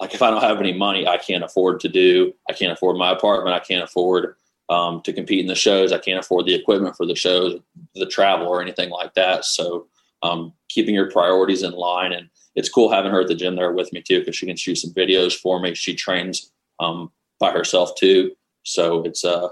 Like 0.00 0.14
if 0.14 0.22
I 0.22 0.30
don't 0.30 0.42
have 0.42 0.60
any 0.60 0.72
money, 0.72 1.06
I 1.06 1.18
can't 1.18 1.44
afford 1.44 1.80
to 1.80 1.88
do. 1.88 2.32
I 2.48 2.52
can't 2.52 2.72
afford 2.72 2.96
my 2.96 3.10
apartment. 3.10 3.54
I 3.56 3.58
can't 3.58 3.82
afford 3.82 4.36
um, 4.70 5.00
to 5.02 5.12
compete 5.12 5.40
in 5.40 5.46
the 5.46 5.54
shows. 5.54 5.92
I 5.92 5.98
can't 5.98 6.18
afford 6.18 6.46
the 6.46 6.54
equipment 6.54 6.96
for 6.96 7.06
the 7.06 7.14
shows, 7.14 7.60
the 7.94 8.06
travel, 8.06 8.46
or 8.46 8.60
anything 8.60 8.90
like 8.90 9.14
that. 9.14 9.44
So 9.44 9.86
um, 10.22 10.52
keeping 10.68 10.94
your 10.94 11.10
priorities 11.10 11.62
in 11.62 11.72
line, 11.72 12.12
and 12.12 12.28
it's 12.54 12.68
cool 12.68 12.90
having 12.90 13.10
her 13.10 13.20
at 13.20 13.28
the 13.28 13.34
gym 13.34 13.56
there 13.56 13.72
with 13.72 13.92
me 13.92 14.02
too 14.02 14.20
because 14.20 14.36
she 14.36 14.46
can 14.46 14.56
shoot 14.56 14.76
some 14.76 14.92
videos 14.92 15.34
for 15.34 15.60
me. 15.60 15.74
She 15.74 15.94
trains 15.94 16.52
um, 16.80 17.10
by 17.40 17.50
herself 17.50 17.92
too, 17.96 18.32
so 18.64 19.02
it's 19.04 19.24
uh, 19.24 19.48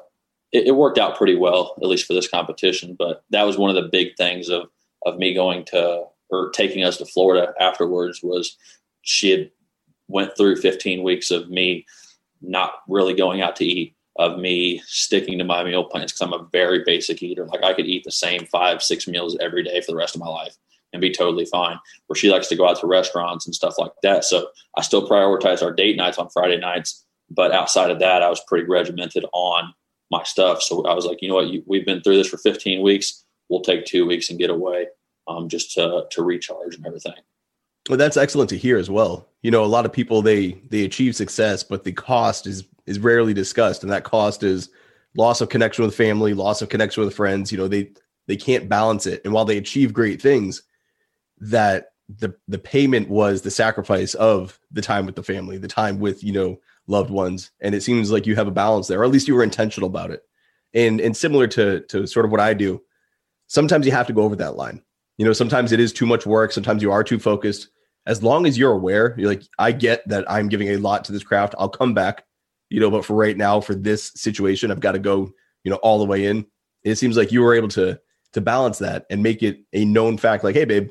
it, 0.52 0.68
it 0.68 0.76
worked 0.76 0.98
out 0.98 1.16
pretty 1.16 1.36
well 1.36 1.74
at 1.80 1.88
least 1.88 2.06
for 2.06 2.14
this 2.14 2.28
competition. 2.28 2.96
But 2.98 3.24
that 3.30 3.44
was 3.44 3.58
one 3.58 3.74
of 3.74 3.82
the 3.82 3.88
big 3.90 4.16
things 4.16 4.48
of 4.48 4.68
of 5.04 5.18
me 5.18 5.34
going 5.34 5.64
to 5.66 6.04
or 6.30 6.50
taking 6.50 6.84
us 6.84 6.96
to 6.98 7.06
Florida 7.06 7.54
afterwards 7.60 8.22
was 8.22 8.56
she 9.02 9.30
had 9.30 9.50
went 10.08 10.36
through 10.36 10.56
15 10.56 11.02
weeks 11.02 11.30
of 11.30 11.48
me 11.48 11.86
not 12.40 12.72
really 12.88 13.14
going 13.14 13.40
out 13.40 13.56
to 13.56 13.64
eat 13.64 13.95
of 14.18 14.38
me 14.38 14.82
sticking 14.86 15.38
to 15.38 15.44
my 15.44 15.62
meal 15.64 15.84
plans 15.84 16.12
because 16.12 16.22
I'm 16.22 16.32
a 16.32 16.48
very 16.52 16.82
basic 16.84 17.22
eater. 17.22 17.46
Like 17.46 17.62
I 17.62 17.74
could 17.74 17.86
eat 17.86 18.04
the 18.04 18.12
same 18.12 18.46
five, 18.46 18.82
six 18.82 19.06
meals 19.06 19.36
every 19.40 19.62
day 19.62 19.80
for 19.80 19.92
the 19.92 19.96
rest 19.96 20.14
of 20.14 20.20
my 20.20 20.28
life 20.28 20.56
and 20.92 21.00
be 21.00 21.10
totally 21.10 21.44
fine. 21.44 21.78
Where 22.06 22.16
she 22.16 22.30
likes 22.30 22.48
to 22.48 22.56
go 22.56 22.68
out 22.68 22.80
to 22.80 22.86
restaurants 22.86 23.46
and 23.46 23.54
stuff 23.54 23.78
like 23.78 23.92
that. 24.02 24.24
So 24.24 24.48
I 24.76 24.82
still 24.82 25.08
prioritize 25.08 25.62
our 25.62 25.72
date 25.72 25.96
nights 25.96 26.18
on 26.18 26.30
Friday 26.30 26.58
nights. 26.58 27.04
But 27.28 27.52
outside 27.52 27.90
of 27.90 27.98
that, 27.98 28.22
I 28.22 28.30
was 28.30 28.40
pretty 28.46 28.66
regimented 28.66 29.24
on 29.32 29.74
my 30.10 30.22
stuff. 30.22 30.62
So 30.62 30.84
I 30.86 30.94
was 30.94 31.04
like, 31.04 31.20
you 31.20 31.28
know 31.28 31.34
what, 31.34 31.48
you, 31.48 31.62
we've 31.66 31.84
been 31.84 32.00
through 32.00 32.16
this 32.16 32.28
for 32.28 32.38
15 32.38 32.82
weeks. 32.82 33.24
We'll 33.48 33.62
take 33.62 33.84
two 33.84 34.06
weeks 34.06 34.30
and 34.30 34.38
get 34.38 34.50
away 34.50 34.86
um, 35.28 35.48
just 35.48 35.74
to, 35.74 36.04
to 36.10 36.22
recharge 36.22 36.76
and 36.76 36.86
everything. 36.86 37.14
Well, 37.88 37.98
that's 37.98 38.16
excellent 38.16 38.50
to 38.50 38.58
hear 38.58 38.78
as 38.78 38.90
well. 38.90 39.28
You 39.42 39.50
know, 39.50 39.64
a 39.64 39.66
lot 39.66 39.86
of 39.86 39.92
people 39.92 40.22
they 40.22 40.52
they 40.70 40.84
achieve 40.84 41.14
success, 41.14 41.62
but 41.62 41.84
the 41.84 41.92
cost 41.92 42.46
is 42.46 42.64
is 42.86 42.98
rarely 42.98 43.34
discussed, 43.34 43.82
and 43.82 43.92
that 43.92 44.04
cost 44.04 44.42
is 44.42 44.70
loss 45.16 45.40
of 45.40 45.48
connection 45.48 45.84
with 45.84 45.94
family, 45.94 46.34
loss 46.34 46.62
of 46.62 46.68
connection 46.68 47.04
with 47.04 47.14
friends. 47.14 47.50
You 47.52 47.58
know, 47.58 47.68
they 47.68 47.90
they 48.26 48.36
can't 48.36 48.68
balance 48.68 49.06
it, 49.06 49.22
and 49.24 49.32
while 49.32 49.44
they 49.44 49.58
achieve 49.58 49.92
great 49.92 50.20
things, 50.20 50.62
that 51.38 51.92
the 52.08 52.34
the 52.48 52.58
payment 52.58 53.08
was 53.08 53.42
the 53.42 53.50
sacrifice 53.50 54.14
of 54.14 54.58
the 54.70 54.82
time 54.82 55.06
with 55.06 55.16
the 55.16 55.22
family, 55.22 55.58
the 55.58 55.68
time 55.68 55.98
with 55.98 56.22
you 56.22 56.32
know 56.32 56.58
loved 56.86 57.10
ones, 57.10 57.50
and 57.60 57.74
it 57.74 57.82
seems 57.82 58.10
like 58.10 58.26
you 58.26 58.36
have 58.36 58.48
a 58.48 58.52
balance 58.52 58.88
there, 58.88 59.00
or 59.00 59.04
at 59.04 59.10
least 59.10 59.28
you 59.28 59.34
were 59.34 59.42
intentional 59.42 59.88
about 59.88 60.10
it. 60.10 60.22
And 60.74 61.00
and 61.00 61.16
similar 61.16 61.46
to 61.48 61.80
to 61.80 62.06
sort 62.06 62.24
of 62.24 62.30
what 62.30 62.40
I 62.40 62.54
do, 62.54 62.82
sometimes 63.46 63.86
you 63.86 63.92
have 63.92 64.06
to 64.06 64.12
go 64.12 64.22
over 64.22 64.36
that 64.36 64.56
line. 64.56 64.82
You 65.18 65.24
know, 65.24 65.32
sometimes 65.32 65.72
it 65.72 65.80
is 65.80 65.92
too 65.92 66.06
much 66.06 66.26
work. 66.26 66.52
Sometimes 66.52 66.82
you 66.82 66.92
are 66.92 67.02
too 67.02 67.18
focused 67.18 67.68
as 68.06 68.22
long 68.22 68.46
as 68.46 68.56
you're 68.56 68.72
aware, 68.72 69.14
you're 69.18 69.28
like, 69.28 69.42
I 69.58 69.72
get 69.72 70.06
that 70.08 70.30
I'm 70.30 70.48
giving 70.48 70.68
a 70.68 70.76
lot 70.76 71.04
to 71.04 71.12
this 71.12 71.24
craft. 71.24 71.54
I'll 71.58 71.68
come 71.68 71.92
back, 71.92 72.24
you 72.70 72.80
know, 72.80 72.90
but 72.90 73.04
for 73.04 73.14
right 73.14 73.36
now, 73.36 73.60
for 73.60 73.74
this 73.74 74.12
situation, 74.14 74.70
I've 74.70 74.80
got 74.80 74.92
to 74.92 74.98
go, 74.98 75.30
you 75.64 75.70
know, 75.70 75.76
all 75.78 75.98
the 75.98 76.04
way 76.04 76.26
in. 76.26 76.46
It 76.84 76.96
seems 76.96 77.16
like 77.16 77.32
you 77.32 77.42
were 77.42 77.54
able 77.54 77.68
to 77.68 78.00
to 78.32 78.40
balance 78.40 78.78
that 78.78 79.06
and 79.08 79.22
make 79.22 79.42
it 79.42 79.60
a 79.72 79.84
known 79.84 80.18
fact, 80.18 80.44
like, 80.44 80.54
hey, 80.54 80.64
babe, 80.64 80.90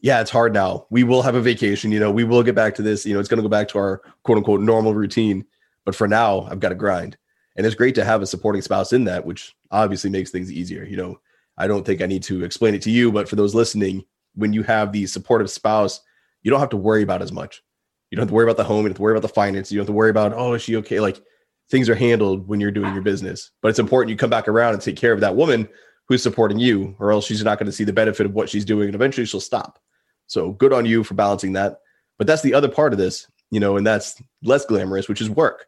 yeah, 0.00 0.20
it's 0.20 0.30
hard 0.30 0.52
now. 0.52 0.86
We 0.90 1.04
will 1.04 1.22
have 1.22 1.34
a 1.36 1.40
vacation, 1.40 1.92
you 1.92 2.00
know, 2.00 2.10
we 2.10 2.24
will 2.24 2.42
get 2.42 2.54
back 2.54 2.74
to 2.76 2.82
this, 2.82 3.06
you 3.06 3.14
know, 3.14 3.20
it's 3.20 3.28
gonna 3.28 3.42
go 3.42 3.48
back 3.48 3.68
to 3.68 3.78
our 3.78 4.02
quote 4.24 4.38
unquote 4.38 4.60
normal 4.60 4.94
routine. 4.94 5.44
But 5.84 5.94
for 5.94 6.08
now, 6.08 6.42
I've 6.50 6.60
got 6.60 6.70
to 6.70 6.74
grind. 6.74 7.16
And 7.56 7.66
it's 7.66 7.74
great 7.74 7.94
to 7.96 8.04
have 8.04 8.22
a 8.22 8.26
supporting 8.26 8.62
spouse 8.62 8.92
in 8.92 9.04
that, 9.04 9.24
which 9.24 9.54
obviously 9.70 10.10
makes 10.10 10.30
things 10.30 10.52
easier. 10.52 10.84
You 10.84 10.96
know, 10.96 11.20
I 11.56 11.66
don't 11.66 11.84
think 11.84 12.00
I 12.00 12.06
need 12.06 12.22
to 12.24 12.44
explain 12.44 12.74
it 12.74 12.82
to 12.82 12.90
you, 12.90 13.10
but 13.10 13.28
for 13.28 13.36
those 13.36 13.54
listening, 13.54 14.04
when 14.34 14.52
you 14.52 14.62
have 14.62 14.92
the 14.92 15.06
supportive 15.06 15.50
spouse 15.50 16.00
you 16.42 16.50
don't 16.50 16.60
have 16.60 16.70
to 16.70 16.76
worry 16.76 17.02
about 17.02 17.22
as 17.22 17.32
much. 17.32 17.62
You 18.10 18.16
don't 18.16 18.22
have 18.22 18.28
to 18.28 18.34
worry 18.34 18.44
about 18.44 18.56
the 18.56 18.64
home. 18.64 18.78
You 18.78 18.82
don't 18.82 18.90
have 18.90 18.96
to 18.96 19.02
worry 19.02 19.12
about 19.14 19.22
the 19.22 19.34
finance. 19.34 19.70
You 19.70 19.78
don't 19.78 19.84
have 19.84 19.92
to 19.92 19.96
worry 19.96 20.10
about, 20.10 20.32
oh, 20.34 20.54
is 20.54 20.62
she 20.62 20.76
okay? 20.76 21.00
Like 21.00 21.22
things 21.70 21.88
are 21.88 21.94
handled 21.94 22.48
when 22.48 22.60
you're 22.60 22.72
doing 22.72 22.92
your 22.92 23.02
business. 23.02 23.50
But 23.62 23.68
it's 23.68 23.78
important 23.78 24.10
you 24.10 24.16
come 24.16 24.30
back 24.30 24.48
around 24.48 24.74
and 24.74 24.82
take 24.82 24.96
care 24.96 25.12
of 25.12 25.20
that 25.20 25.36
woman 25.36 25.68
who's 26.08 26.22
supporting 26.22 26.58
you, 26.58 26.96
or 26.98 27.12
else 27.12 27.24
she's 27.24 27.44
not 27.44 27.58
going 27.58 27.66
to 27.66 27.72
see 27.72 27.84
the 27.84 27.92
benefit 27.92 28.26
of 28.26 28.34
what 28.34 28.48
she's 28.48 28.64
doing. 28.64 28.86
And 28.86 28.94
eventually 28.94 29.26
she'll 29.26 29.40
stop. 29.40 29.78
So 30.26 30.52
good 30.52 30.72
on 30.72 30.84
you 30.84 31.04
for 31.04 31.14
balancing 31.14 31.52
that. 31.52 31.78
But 32.18 32.26
that's 32.26 32.42
the 32.42 32.54
other 32.54 32.68
part 32.68 32.92
of 32.92 32.98
this, 32.98 33.28
you 33.50 33.60
know, 33.60 33.76
and 33.76 33.86
that's 33.86 34.20
less 34.42 34.66
glamorous, 34.66 35.08
which 35.08 35.20
is 35.20 35.30
work. 35.30 35.66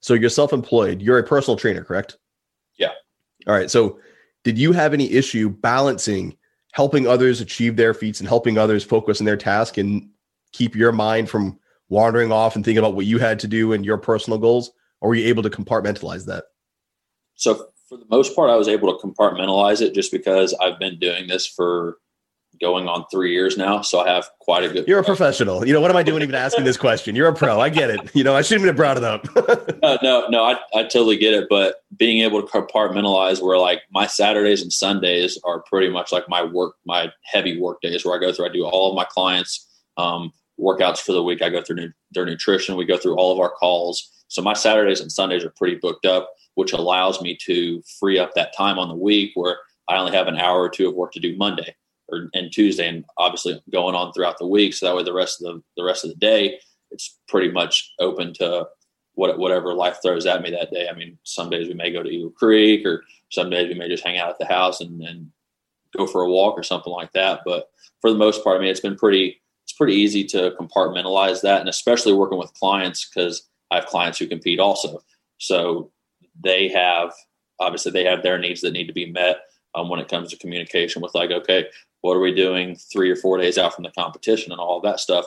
So 0.00 0.14
you're 0.14 0.30
self 0.30 0.52
employed. 0.52 1.00
You're 1.00 1.18
a 1.18 1.24
personal 1.24 1.56
trainer, 1.56 1.84
correct? 1.84 2.18
Yeah. 2.76 2.92
All 3.46 3.54
right. 3.54 3.70
So 3.70 4.00
did 4.42 4.58
you 4.58 4.72
have 4.72 4.92
any 4.92 5.10
issue 5.12 5.48
balancing 5.48 6.36
helping 6.72 7.06
others 7.06 7.40
achieve 7.40 7.76
their 7.76 7.94
feats 7.94 8.18
and 8.18 8.28
helping 8.28 8.58
others 8.58 8.82
focus 8.82 9.20
on 9.20 9.24
their 9.24 9.36
task 9.36 9.78
and 9.78 10.08
keep 10.52 10.74
your 10.74 10.90
mind 10.90 11.30
from 11.30 11.56
wandering 11.88 12.32
off 12.32 12.56
and 12.56 12.64
thinking 12.64 12.78
about 12.78 12.94
what 12.94 13.06
you 13.06 13.18
had 13.18 13.38
to 13.40 13.48
do 13.48 13.72
and 13.72 13.84
your 13.84 13.98
personal 13.98 14.38
goals? 14.38 14.70
Or 15.00 15.10
were 15.10 15.14
you 15.14 15.26
able 15.28 15.42
to 15.42 15.50
compartmentalize 15.50 16.26
that? 16.26 16.44
So, 17.34 17.66
for 17.88 17.98
the 17.98 18.06
most 18.10 18.34
part, 18.34 18.50
I 18.50 18.56
was 18.56 18.68
able 18.68 18.96
to 18.96 19.06
compartmentalize 19.06 19.82
it 19.82 19.94
just 19.94 20.10
because 20.10 20.54
I've 20.54 20.78
been 20.78 20.98
doing 20.98 21.28
this 21.28 21.46
for 21.46 21.98
going 22.60 22.88
on 22.88 23.04
three 23.10 23.32
years 23.32 23.56
now. 23.56 23.80
So 23.82 24.00
I 24.00 24.08
have 24.08 24.28
quite 24.40 24.64
a 24.64 24.68
good. 24.68 24.86
You're 24.86 25.00
a 25.00 25.04
professional. 25.04 25.66
You 25.66 25.72
know, 25.72 25.80
what 25.80 25.90
am 25.90 25.96
I 25.96 26.02
doing 26.02 26.22
even 26.22 26.34
asking 26.34 26.64
this 26.64 26.76
question? 26.76 27.16
You're 27.16 27.28
a 27.28 27.34
pro. 27.34 27.60
I 27.60 27.68
get 27.68 27.90
it. 27.90 28.14
You 28.14 28.24
know, 28.24 28.34
I 28.34 28.42
shouldn't 28.42 28.66
have 28.66 28.76
brought 28.76 28.96
it 28.96 29.04
up. 29.04 29.26
no, 29.82 29.98
no, 30.02 30.26
no 30.28 30.44
I, 30.44 30.56
I 30.74 30.82
totally 30.82 31.16
get 31.16 31.34
it. 31.34 31.46
But 31.50 31.76
being 31.96 32.22
able 32.22 32.42
to 32.42 32.48
compartmentalize 32.48 33.42
where 33.42 33.58
like 33.58 33.82
my 33.90 34.06
Saturdays 34.06 34.62
and 34.62 34.72
Sundays 34.72 35.38
are 35.44 35.62
pretty 35.62 35.90
much 35.90 36.12
like 36.12 36.28
my 36.28 36.42
work, 36.42 36.76
my 36.86 37.12
heavy 37.24 37.60
work 37.60 37.80
days 37.80 38.04
where 38.04 38.16
I 38.16 38.20
go 38.20 38.32
through, 38.32 38.46
I 38.46 38.52
do 38.52 38.64
all 38.64 38.90
of 38.90 38.96
my 38.96 39.04
clients, 39.04 39.68
um, 39.96 40.32
workouts 40.64 40.98
for 40.98 41.12
the 41.12 41.22
week. 41.22 41.42
I 41.42 41.50
go 41.50 41.62
through 41.62 41.92
their 42.12 42.24
nutrition. 42.24 42.76
We 42.76 42.86
go 42.86 42.96
through 42.96 43.16
all 43.16 43.32
of 43.32 43.40
our 43.40 43.50
calls. 43.50 44.10
So 44.28 44.42
my 44.42 44.54
Saturdays 44.54 45.00
and 45.00 45.12
Sundays 45.12 45.44
are 45.44 45.50
pretty 45.50 45.76
booked 45.76 46.06
up, 46.06 46.30
which 46.54 46.72
allows 46.72 47.20
me 47.20 47.36
to 47.42 47.82
free 48.00 48.18
up 48.18 48.34
that 48.34 48.56
time 48.56 48.78
on 48.78 48.88
the 48.88 48.94
week 48.94 49.32
where 49.34 49.58
I 49.88 49.96
only 49.96 50.12
have 50.12 50.28
an 50.28 50.38
hour 50.38 50.60
or 50.60 50.70
two 50.70 50.88
of 50.88 50.94
work 50.94 51.12
to 51.12 51.20
do 51.20 51.36
Monday 51.36 51.74
or 52.08 52.28
and 52.34 52.52
Tuesday, 52.52 52.88
and 52.88 53.04
obviously 53.18 53.62
going 53.70 53.94
on 53.94 54.12
throughout 54.12 54.38
the 54.38 54.46
week. 54.46 54.74
So 54.74 54.86
that 54.86 54.96
way, 54.96 55.02
the 55.02 55.12
rest 55.12 55.42
of 55.42 55.54
the 55.54 55.62
the 55.76 55.84
rest 55.84 56.04
of 56.04 56.10
the 56.10 56.16
day, 56.16 56.58
it's 56.90 57.18
pretty 57.28 57.50
much 57.50 57.92
open 57.98 58.32
to 58.34 58.66
what 59.14 59.38
whatever 59.38 59.74
life 59.74 59.98
throws 60.02 60.26
at 60.26 60.42
me 60.42 60.50
that 60.50 60.70
day. 60.70 60.88
I 60.88 60.94
mean, 60.94 61.18
some 61.22 61.50
days 61.50 61.68
we 61.68 61.74
may 61.74 61.92
go 61.92 62.02
to 62.02 62.08
Eagle 62.08 62.30
Creek, 62.30 62.86
or 62.86 63.04
some 63.30 63.50
days 63.50 63.68
we 63.68 63.78
may 63.78 63.88
just 63.88 64.04
hang 64.04 64.18
out 64.18 64.30
at 64.30 64.38
the 64.38 64.46
house 64.46 64.80
and, 64.80 65.00
and 65.02 65.30
go 65.96 66.06
for 66.06 66.22
a 66.22 66.30
walk 66.30 66.58
or 66.58 66.62
something 66.62 66.92
like 66.92 67.12
that. 67.12 67.40
But 67.44 67.70
for 68.00 68.10
the 68.10 68.18
most 68.18 68.42
part, 68.42 68.56
I 68.56 68.60
mean, 68.60 68.70
it's 68.70 68.80
been 68.80 68.96
pretty 68.96 69.40
it's 69.64 69.72
pretty 69.72 69.94
easy 69.94 70.24
to 70.24 70.54
compartmentalize 70.60 71.40
that, 71.42 71.60
and 71.60 71.68
especially 71.68 72.12
working 72.12 72.38
with 72.38 72.52
clients 72.54 73.08
because 73.08 73.48
I 73.70 73.76
have 73.76 73.86
clients 73.86 74.18
who 74.18 74.26
compete 74.26 74.60
also. 74.60 75.02
So 75.38 75.90
they 76.42 76.68
have 76.68 77.12
obviously 77.60 77.92
they 77.92 78.04
have 78.04 78.22
their 78.22 78.38
needs 78.38 78.60
that 78.60 78.72
need 78.72 78.86
to 78.86 78.92
be 78.92 79.10
met 79.10 79.38
um, 79.74 79.88
when 79.88 80.00
it 80.00 80.08
comes 80.08 80.30
to 80.30 80.38
communication 80.38 81.02
with 81.02 81.14
like, 81.14 81.30
okay, 81.30 81.66
what 82.00 82.16
are 82.16 82.20
we 82.20 82.34
doing 82.34 82.76
three 82.76 83.10
or 83.10 83.16
four 83.16 83.38
days 83.38 83.58
out 83.58 83.74
from 83.74 83.84
the 83.84 83.90
competition 83.90 84.52
and 84.52 84.60
all 84.60 84.80
that 84.80 85.00
stuff. 85.00 85.24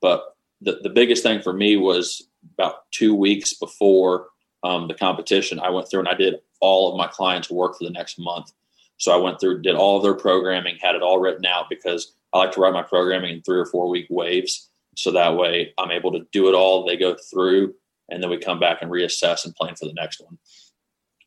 But 0.00 0.36
the, 0.60 0.80
the 0.82 0.90
biggest 0.90 1.22
thing 1.22 1.40
for 1.40 1.52
me 1.52 1.76
was 1.76 2.28
about 2.58 2.90
two 2.90 3.14
weeks 3.14 3.54
before 3.54 4.28
um, 4.64 4.88
the 4.88 4.94
competition, 4.94 5.60
I 5.60 5.70
went 5.70 5.88
through 5.88 6.00
and 6.00 6.08
I 6.08 6.14
did 6.14 6.36
all 6.60 6.90
of 6.90 6.98
my 6.98 7.06
clients' 7.06 7.50
work 7.50 7.76
for 7.76 7.84
the 7.84 7.90
next 7.90 8.18
month. 8.18 8.52
So 8.98 9.12
I 9.12 9.22
went 9.22 9.38
through, 9.38 9.62
did 9.62 9.76
all 9.76 9.98
of 9.98 10.02
their 10.02 10.14
programming, 10.14 10.78
had 10.80 10.94
it 10.94 11.02
all 11.02 11.20
written 11.20 11.46
out 11.46 11.66
because 11.68 12.14
I 12.36 12.40
like 12.44 12.52
to 12.52 12.60
write 12.60 12.72
my 12.72 12.82
programming 12.82 13.34
in 13.36 13.42
three 13.42 13.58
or 13.58 13.66
four 13.66 13.88
week 13.88 14.06
waves. 14.10 14.70
So 14.96 15.10
that 15.12 15.36
way 15.36 15.72
I'm 15.78 15.90
able 15.90 16.12
to 16.12 16.26
do 16.32 16.48
it 16.48 16.54
all. 16.54 16.86
They 16.86 16.96
go 16.96 17.16
through 17.30 17.74
and 18.10 18.22
then 18.22 18.30
we 18.30 18.38
come 18.38 18.60
back 18.60 18.82
and 18.82 18.90
reassess 18.90 19.44
and 19.44 19.54
plan 19.54 19.74
for 19.74 19.86
the 19.86 19.94
next 19.94 20.20
one. 20.20 20.38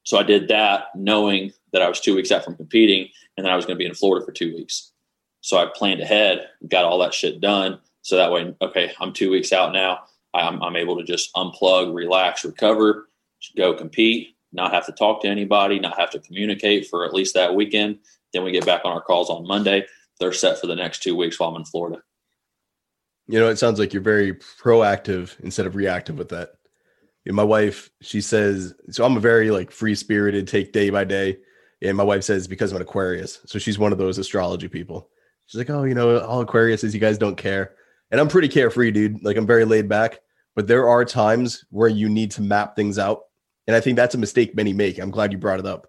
So 0.04 0.18
I 0.18 0.24
did 0.24 0.48
that 0.48 0.88
knowing 0.96 1.52
that 1.74 1.82
I 1.82 1.90
was 1.90 2.00
two 2.00 2.16
weeks 2.16 2.32
out 2.32 2.44
from 2.44 2.56
competing 2.56 3.10
and 3.38 3.46
then 3.46 3.52
I 3.52 3.56
was 3.56 3.66
going 3.66 3.78
to 3.78 3.84
be 3.84 3.86
in 3.86 3.94
Florida 3.94 4.26
for 4.26 4.32
two 4.32 4.54
weeks. 4.56 4.92
So 5.42 5.58
I 5.58 5.68
planned 5.74 6.02
ahead, 6.02 6.48
got 6.68 6.86
all 6.86 7.00
that 7.00 7.14
shit 7.14 7.42
done. 7.42 7.80
So 8.02 8.16
that 8.16 8.32
way, 8.32 8.56
okay, 8.62 8.92
I'm 9.00 9.14
two 9.14 9.30
weeks 9.30 9.52
out 9.52 9.74
now. 9.74 10.00
I'm, 10.34 10.62
I'm 10.62 10.76
able 10.76 10.98
to 10.98 11.04
just 11.04 11.34
unplug, 11.34 11.94
relax, 11.94 12.44
recover, 12.46 13.10
go 13.56 13.74
compete, 13.74 14.36
not 14.52 14.74
have 14.74 14.86
to 14.86 14.92
talk 14.92 15.22
to 15.22 15.28
anybody, 15.28 15.80
not 15.80 15.98
have 15.98 16.10
to 16.12 16.20
communicate 16.20 16.88
for 16.88 17.06
at 17.06 17.14
least 17.14 17.34
that 17.36 17.56
weekend. 17.56 18.00
Then 18.34 18.44
we 18.44 18.52
get 18.52 18.66
back 18.66 18.82
on 18.86 18.92
our 18.92 19.02
calls 19.02 19.30
on 19.30 19.48
Monday. 19.48 19.86
They're 20.20 20.34
set 20.34 20.60
for 20.60 20.68
the 20.68 20.76
next 20.76 21.02
two 21.04 21.16
weeks 21.16 21.40
while 21.40 21.50
I'm 21.50 21.56
in 21.56 21.66
Florida. 21.66 22.02
You 23.28 23.40
know, 23.40 23.50
it 23.50 23.58
sounds 23.58 23.80
like 23.80 23.94
you're 23.94 24.02
very 24.02 24.34
proactive 24.34 25.40
instead 25.42 25.66
of 25.66 25.76
reactive 25.76 26.18
with 26.18 26.30
that 26.30 26.50
my 27.26 27.44
wife, 27.44 27.90
she 28.02 28.22
says, 28.22 28.74
so 28.90 29.06
I'm 29.06 29.18
a 29.18 29.22
very 29.22 29.52
like 29.52 29.72
free 29.72 29.96
spirited, 29.96 30.48
take 30.48 30.74
day 30.74 30.90
by 30.90 31.04
day. 31.04 31.38
And 31.82 31.96
my 31.96 32.04
wife 32.04 32.24
says 32.24 32.48
because 32.48 32.72
I'm 32.72 32.78
an 32.78 32.82
Aquarius. 32.82 33.40
So 33.46 33.60
she's 33.60 33.80
one 33.80 33.92
of 33.92 33.98
those 33.98 34.18
astrology 34.18 34.68
people. 34.68 35.10
She's 35.46 35.60
like, 35.60 35.70
oh, 35.70 35.84
you 35.84 35.96
know, 35.96 36.20
all 36.20 36.42
Aquarius 36.42 36.84
is 36.84 36.94
you 36.94 37.00
guys 37.00 37.18
don't 37.18 37.38
care. 37.38 37.76
And 38.12 38.20
I'm 38.20 38.28
pretty 38.28 38.48
carefree, 38.48 38.92
dude. 38.92 39.24
Like 39.24 39.38
I'm 39.38 39.48
very 39.48 39.66
laid 39.66 39.88
back. 39.88 40.20
But 40.56 40.68
there 40.68 40.88
are 40.90 41.06
times 41.06 41.64
where 41.70 41.88
you 41.88 42.10
need 42.10 42.32
to 42.32 42.42
map 42.42 42.76
things 42.76 43.00
out. 43.00 43.22
And 43.68 43.76
I 43.76 43.80
think 43.80 43.96
that's 43.96 44.16
a 44.16 44.20
mistake 44.20 44.56
many 44.56 44.74
make. 44.74 44.98
I'm 44.98 45.12
glad 45.12 45.32
you 45.32 45.38
brought 45.38 45.60
it 45.60 45.66
up. 45.66 45.88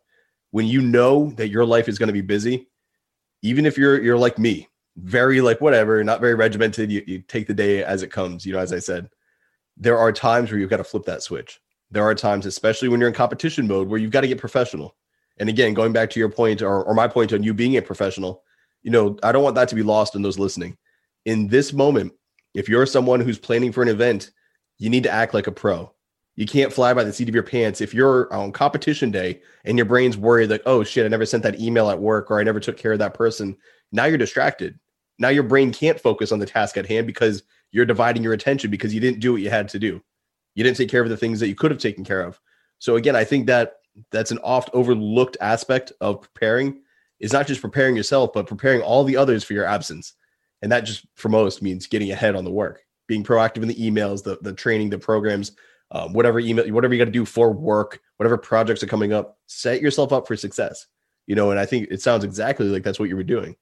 When 0.52 0.66
you 0.66 0.80
know 0.80 1.30
that 1.36 1.48
your 1.48 1.64
life 1.64 1.88
is 1.88 1.98
going 1.98 2.08
to 2.08 2.12
be 2.12 2.20
busy, 2.20 2.68
even 3.42 3.66
if 3.66 3.79
you're 3.79 4.03
you're 4.03 4.18
like 4.18 4.38
me, 4.38 4.68
very 4.96 5.40
like 5.40 5.61
whatever, 5.61 6.03
not 6.05 6.20
very 6.20 6.35
regimented, 6.35 6.90
you, 6.90 7.03
you 7.07 7.20
take 7.20 7.46
the 7.46 7.55
day 7.55 7.83
as 7.83 8.03
it 8.03 8.11
comes, 8.11 8.44
you 8.44 8.53
know, 8.53 8.59
as 8.59 8.72
I 8.72 8.79
said. 8.79 9.09
There 9.76 9.98
are 9.98 10.12
times 10.12 10.50
where 10.50 10.61
you've 10.61 10.70
got 10.70 10.76
to 10.76 10.85
flip 10.85 11.05
that 11.07 11.22
switch. 11.22 11.61
There 11.90 12.05
are 12.05 12.14
times, 12.14 12.46
especially 12.46 12.88
when 12.88 13.00
you're 13.00 13.09
in 13.09 13.14
competition 13.14 13.66
mode, 13.66 13.88
where 13.88 13.98
you've 13.98 14.11
got 14.11 14.20
to 14.20 14.29
get 14.29 14.38
professional. 14.38 14.94
And 15.38 15.48
again, 15.48 15.74
going 15.74 15.92
back 15.92 16.11
to 16.11 16.20
your 16.20 16.29
point 16.29 16.61
or, 16.61 16.85
or 16.85 16.94
my 16.94 17.09
point 17.09 17.33
on 17.33 17.42
you 17.42 17.55
being 17.55 17.76
a 17.76 17.83
professional, 17.83 18.42
you 18.83 18.90
know, 18.90 19.18
I 19.22 19.33
don't 19.33 19.42
want 19.42 19.57
that 19.57 19.68
to 19.68 19.74
be 19.74 19.83
lost 19.83 20.14
in 20.14 20.22
those 20.22 20.38
listening. 20.38 20.76
In 21.24 21.48
this 21.48 21.72
moment, 21.72 22.12
if 22.55 22.68
you're 22.68 22.87
someone 22.87 23.20
who's 23.20 23.38
planning 23.38 23.72
for 23.72 23.83
an 23.83 23.88
event, 23.88 24.33
you 24.79 24.90
need 24.90 25.05
to 25.05 25.11
act 25.11 25.35
like 25.35 25.46
a 25.46 25.53
pro. 25.53 25.92
You 26.40 26.46
can't 26.46 26.72
fly 26.72 26.94
by 26.94 27.05
the 27.05 27.12
seat 27.12 27.29
of 27.29 27.35
your 27.35 27.44
pants. 27.44 27.83
If 27.83 27.92
you're 27.92 28.33
on 28.33 28.50
competition 28.50 29.11
day 29.11 29.42
and 29.66 29.76
your 29.76 29.85
brain's 29.85 30.16
worried, 30.16 30.48
like, 30.48 30.62
oh 30.64 30.83
shit, 30.83 31.05
I 31.05 31.09
never 31.09 31.26
sent 31.26 31.42
that 31.42 31.61
email 31.61 31.90
at 31.90 32.00
work 32.00 32.31
or 32.31 32.40
I 32.40 32.44
never 32.44 32.59
took 32.59 32.79
care 32.79 32.94
of 32.94 32.98
that 33.00 33.12
person, 33.12 33.59
now 33.92 34.07
you're 34.07 34.16
distracted. 34.16 34.79
Now 35.18 35.29
your 35.29 35.42
brain 35.42 35.70
can't 35.70 36.00
focus 36.00 36.33
on 36.33 36.38
the 36.38 36.46
task 36.46 36.79
at 36.79 36.87
hand 36.87 37.07
because 37.07 37.42
you're 37.72 37.85
dividing 37.85 38.22
your 38.22 38.33
attention 38.33 38.70
because 38.70 38.94
you 38.94 39.00
didn't 39.00 39.20
do 39.20 39.33
what 39.33 39.42
you 39.42 39.50
had 39.50 39.68
to 39.68 39.79
do. 39.79 40.00
You 40.55 40.64
didn't 40.64 40.79
take 40.79 40.88
care 40.88 41.03
of 41.03 41.11
the 41.11 41.16
things 41.18 41.40
that 41.40 41.48
you 41.48 41.55
could 41.55 41.72
have 41.72 41.79
taken 41.79 42.05
care 42.05 42.22
of. 42.22 42.40
So 42.79 42.96
again, 42.96 43.16
I 43.16 43.24
think 43.24 43.46
that 43.48 43.74
that's 44.11 44.31
an 44.31 44.38
oft 44.38 44.70
overlooked 44.72 45.37
aspect 45.42 45.92
of 46.00 46.22
preparing 46.22 46.81
is 47.18 47.35
not 47.35 47.48
just 47.48 47.61
preparing 47.61 47.96
yourself, 47.96 48.33
but 48.33 48.46
preparing 48.46 48.81
all 48.81 49.05
the 49.05 49.18
others 49.18 49.44
for 49.44 49.53
your 49.53 49.66
absence. 49.66 50.14
And 50.62 50.72
that 50.72 50.87
just 50.87 51.05
for 51.16 51.29
most 51.29 51.61
means 51.61 51.87
getting 51.87 52.11
ahead 52.12 52.35
on 52.35 52.46
the 52.46 52.50
work, 52.50 52.83
being 53.09 53.24
proactive 53.24 53.61
in 53.61 53.68
the 53.68 53.74
emails, 53.74 54.22
the, 54.22 54.38
the 54.40 54.55
training, 54.55 54.88
the 54.88 54.98
programs, 54.98 55.53
um, 55.90 56.12
whatever 56.12 56.38
email, 56.40 56.66
whatever 56.72 56.94
you 56.94 56.98
got 56.98 57.07
to 57.07 57.11
do 57.11 57.24
for 57.24 57.53
work, 57.53 58.00
whatever 58.16 58.38
projects 58.38 58.83
are 58.83 58.87
coming 58.88 59.12
up, 59.12 59.38
set 59.46 59.83
yourself 59.83 60.12
up 60.12 60.26
for 60.26 60.37
success. 60.37 60.87
You 61.26 61.35
know, 61.35 61.50
and 61.50 61.61
I 61.61 61.66
think 61.66 61.88
it 61.90 62.03
sounds 62.03 62.24
exactly 62.24 62.66
like 62.66 62.83
that's 62.83 62.98
what 62.98 63.09
you 63.09 63.16
were 63.16 63.22
doing. 63.22 63.57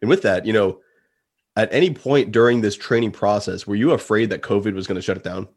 And 0.00 0.08
with 0.08 0.22
that, 0.22 0.46
you 0.46 0.52
know, 0.52 0.80
at 1.56 1.72
any 1.72 1.92
point 1.92 2.32
during 2.32 2.60
this 2.60 2.76
training 2.76 3.10
process, 3.10 3.66
were 3.66 3.74
you 3.74 3.90
afraid 3.90 4.30
that 4.30 4.42
COVID 4.42 4.74
was 4.74 4.86
going 4.86 4.96
to 4.96 5.02
shut 5.02 5.16
it 5.16 5.24
down? 5.24 5.48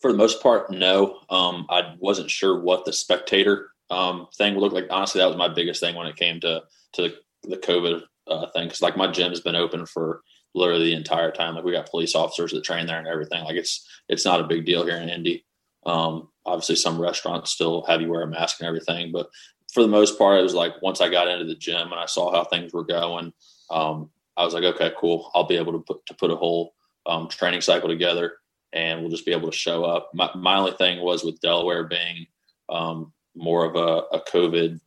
For 0.00 0.12
the 0.12 0.18
most 0.18 0.42
part, 0.42 0.70
no. 0.70 1.20
Um, 1.30 1.66
I 1.68 1.94
wasn't 1.98 2.30
sure 2.30 2.60
what 2.60 2.84
the 2.84 2.92
spectator 2.92 3.70
um, 3.90 4.28
thing 4.34 4.54
would 4.54 4.60
look 4.60 4.72
like. 4.72 4.86
Honestly, 4.90 5.20
that 5.20 5.28
was 5.28 5.36
my 5.36 5.48
biggest 5.48 5.80
thing 5.80 5.94
when 5.94 6.06
it 6.06 6.16
came 6.16 6.40
to 6.40 6.62
to 6.94 7.12
the, 7.44 7.56
COVID 7.56 8.02
uh, 8.28 8.46
thing. 8.50 8.64
Because 8.64 8.82
like 8.82 8.96
my 8.96 9.10
gym 9.10 9.30
has 9.30 9.40
been 9.40 9.56
open 9.56 9.86
for 9.86 10.22
literally 10.54 10.86
the 10.86 10.94
entire 10.94 11.30
time. 11.30 11.54
Like 11.54 11.64
we 11.64 11.72
got 11.72 11.90
police 11.90 12.14
officers 12.14 12.52
that 12.52 12.64
train 12.64 12.86
there 12.86 12.98
and 12.98 13.08
everything. 13.08 13.44
Like 13.44 13.56
it's 13.56 13.86
it's 14.08 14.24
not 14.24 14.40
a 14.40 14.46
big 14.46 14.64
deal 14.64 14.84
here 14.84 14.96
in 14.96 15.08
Indy. 15.08 15.44
Um, 15.84 16.28
obviously, 16.46 16.76
some 16.76 17.00
restaurants 17.00 17.50
still 17.50 17.84
have 17.86 18.00
you 18.00 18.08
wear 18.08 18.22
a 18.22 18.26
mask 18.26 18.60
and 18.60 18.68
everything, 18.68 19.12
but 19.12 19.28
for 19.72 19.82
the 19.82 19.88
most 19.88 20.18
part, 20.18 20.38
it 20.38 20.42
was 20.42 20.54
like 20.54 20.80
once 20.82 21.00
I 21.00 21.08
got 21.08 21.28
into 21.28 21.46
the 21.46 21.54
gym 21.54 21.90
and 21.92 22.00
I 22.00 22.06
saw 22.06 22.30
how 22.30 22.44
things 22.44 22.72
were 22.72 22.84
going, 22.84 23.32
um, 23.70 24.10
I 24.36 24.44
was 24.44 24.54
like, 24.54 24.64
okay, 24.64 24.92
cool. 24.98 25.30
I'll 25.34 25.46
be 25.46 25.56
able 25.56 25.72
to 25.72 25.78
put 25.80 26.04
to 26.06 26.14
put 26.14 26.30
a 26.30 26.36
whole 26.36 26.74
um, 27.06 27.28
training 27.28 27.62
cycle 27.62 27.88
together, 27.88 28.34
and 28.72 29.00
we'll 29.00 29.10
just 29.10 29.26
be 29.26 29.32
able 29.32 29.50
to 29.50 29.56
show 29.56 29.84
up. 29.84 30.10
My, 30.14 30.30
my 30.34 30.56
only 30.56 30.72
thing 30.72 31.00
was 31.00 31.24
with 31.24 31.40
Delaware 31.40 31.84
being 31.84 32.26
um, 32.68 33.12
more 33.34 33.64
of 33.64 33.76
a, 33.76 34.16
a 34.16 34.22
COVID. 34.30 34.78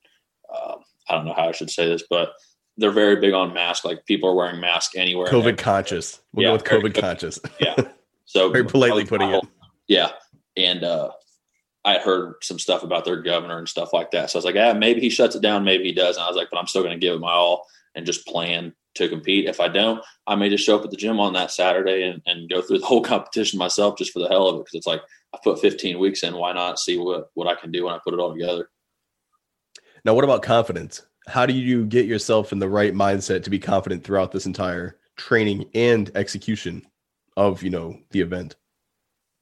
Uh, 0.53 0.75
I 1.09 1.15
don't 1.15 1.25
know 1.25 1.33
how 1.33 1.49
I 1.49 1.51
should 1.51 1.71
say 1.71 1.87
this, 1.87 2.03
but 2.09 2.33
they're 2.77 2.91
very 2.91 3.15
big 3.17 3.33
on 3.33 3.53
masks. 3.53 3.85
Like 3.85 4.05
people 4.05 4.29
are 4.29 4.35
wearing 4.35 4.59
masks 4.59 4.95
anywhere. 4.95 5.27
COVID 5.27 5.57
conscious. 5.57 6.21
We'll 6.33 6.43
yeah, 6.43 6.49
go 6.49 6.53
with 6.53 6.63
COVID 6.63 6.93
very, 6.93 7.01
conscious. 7.01 7.39
Yeah. 7.59 7.75
So 8.25 8.51
very 8.51 8.65
politely 8.65 9.05
putting 9.05 9.29
it. 9.29 9.45
Yeah. 9.87 10.11
And 10.57 10.83
uh, 10.83 11.11
I 11.83 11.99
heard 11.99 12.35
some 12.41 12.59
stuff 12.59 12.83
about 12.83 13.05
their 13.05 13.21
governor 13.21 13.57
and 13.57 13.69
stuff 13.69 13.93
like 13.93 14.11
that. 14.11 14.29
So 14.29 14.37
I 14.37 14.39
was 14.39 14.45
like, 14.45 14.55
yeah, 14.55 14.73
maybe 14.73 14.99
he 14.99 15.09
shuts 15.09 15.35
it 15.35 15.41
down, 15.41 15.63
maybe 15.63 15.83
he 15.83 15.93
does. 15.93 16.17
And 16.17 16.23
I 16.23 16.27
was 16.27 16.35
like, 16.35 16.49
but 16.51 16.57
I'm 16.57 16.67
still 16.67 16.81
going 16.81 16.99
to 16.99 17.05
give 17.05 17.15
it 17.15 17.19
my 17.19 17.31
all 17.31 17.67
and 17.93 18.05
just 18.05 18.25
plan 18.25 18.73
to 18.95 19.07
compete. 19.07 19.45
If 19.45 19.59
I 19.59 19.67
don't, 19.67 20.03
I 20.25 20.35
may 20.35 20.49
just 20.49 20.65
show 20.65 20.77
up 20.77 20.83
at 20.83 20.91
the 20.91 20.97
gym 20.97 21.19
on 21.19 21.33
that 21.33 21.51
Saturday 21.51 22.03
and, 22.03 22.21
and 22.25 22.49
go 22.49 22.61
through 22.61 22.79
the 22.79 22.85
whole 22.85 23.01
competition 23.03 23.59
myself 23.59 23.97
just 23.97 24.11
for 24.11 24.19
the 24.19 24.27
hell 24.27 24.47
of 24.47 24.55
it. 24.55 24.59
Because 24.65 24.73
it's 24.73 24.87
like 24.87 25.01
I 25.33 25.37
put 25.43 25.59
15 25.61 25.99
weeks 25.99 26.23
in. 26.23 26.35
Why 26.35 26.53
not 26.53 26.79
see 26.79 26.97
what 26.97 27.29
what 27.35 27.47
I 27.47 27.59
can 27.59 27.71
do 27.71 27.85
when 27.85 27.93
I 27.93 27.99
put 28.03 28.13
it 28.13 28.19
all 28.19 28.33
together? 28.33 28.69
Now, 30.03 30.13
what 30.13 30.23
about 30.23 30.43
confidence? 30.43 31.03
How 31.27 31.45
do 31.45 31.53
you 31.53 31.85
get 31.85 32.05
yourself 32.05 32.51
in 32.51 32.59
the 32.59 32.69
right 32.69 32.93
mindset 32.93 33.43
to 33.43 33.49
be 33.49 33.59
confident 33.59 34.03
throughout 34.03 34.31
this 34.31 34.45
entire 34.45 34.97
training 35.17 35.69
and 35.73 36.11
execution 36.15 36.85
of 37.37 37.63
you 37.63 37.69
know 37.69 37.97
the 38.11 38.21
event? 38.21 38.55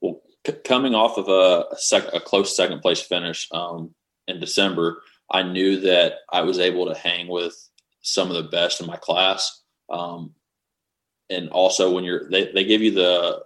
Well 0.01 0.21
c- 0.45 0.53
coming 0.65 0.95
off 0.95 1.17
of 1.17 1.29
a, 1.29 1.75
sec- 1.77 2.13
a, 2.13 2.19
close 2.19 2.55
second 2.55 2.81
place 2.81 3.01
finish 3.01 3.47
um, 3.51 3.93
in 4.27 4.39
december 4.39 5.01
i 5.31 5.43
knew 5.43 5.79
that 5.81 6.19
i 6.31 6.41
was 6.41 6.59
able 6.59 6.85
to 6.85 6.99
hang 6.99 7.27
with 7.27 7.55
some 8.01 8.29
of 8.29 8.35
the 8.35 8.49
best 8.49 8.81
in 8.81 8.87
my 8.87 8.97
class 8.97 9.61
um, 9.89 10.33
and 11.29 11.49
also 11.49 11.91
when 11.91 12.03
you're 12.03 12.29
they, 12.29 12.51
they 12.51 12.63
give 12.63 12.81
you 12.81 12.91
the 12.91 13.43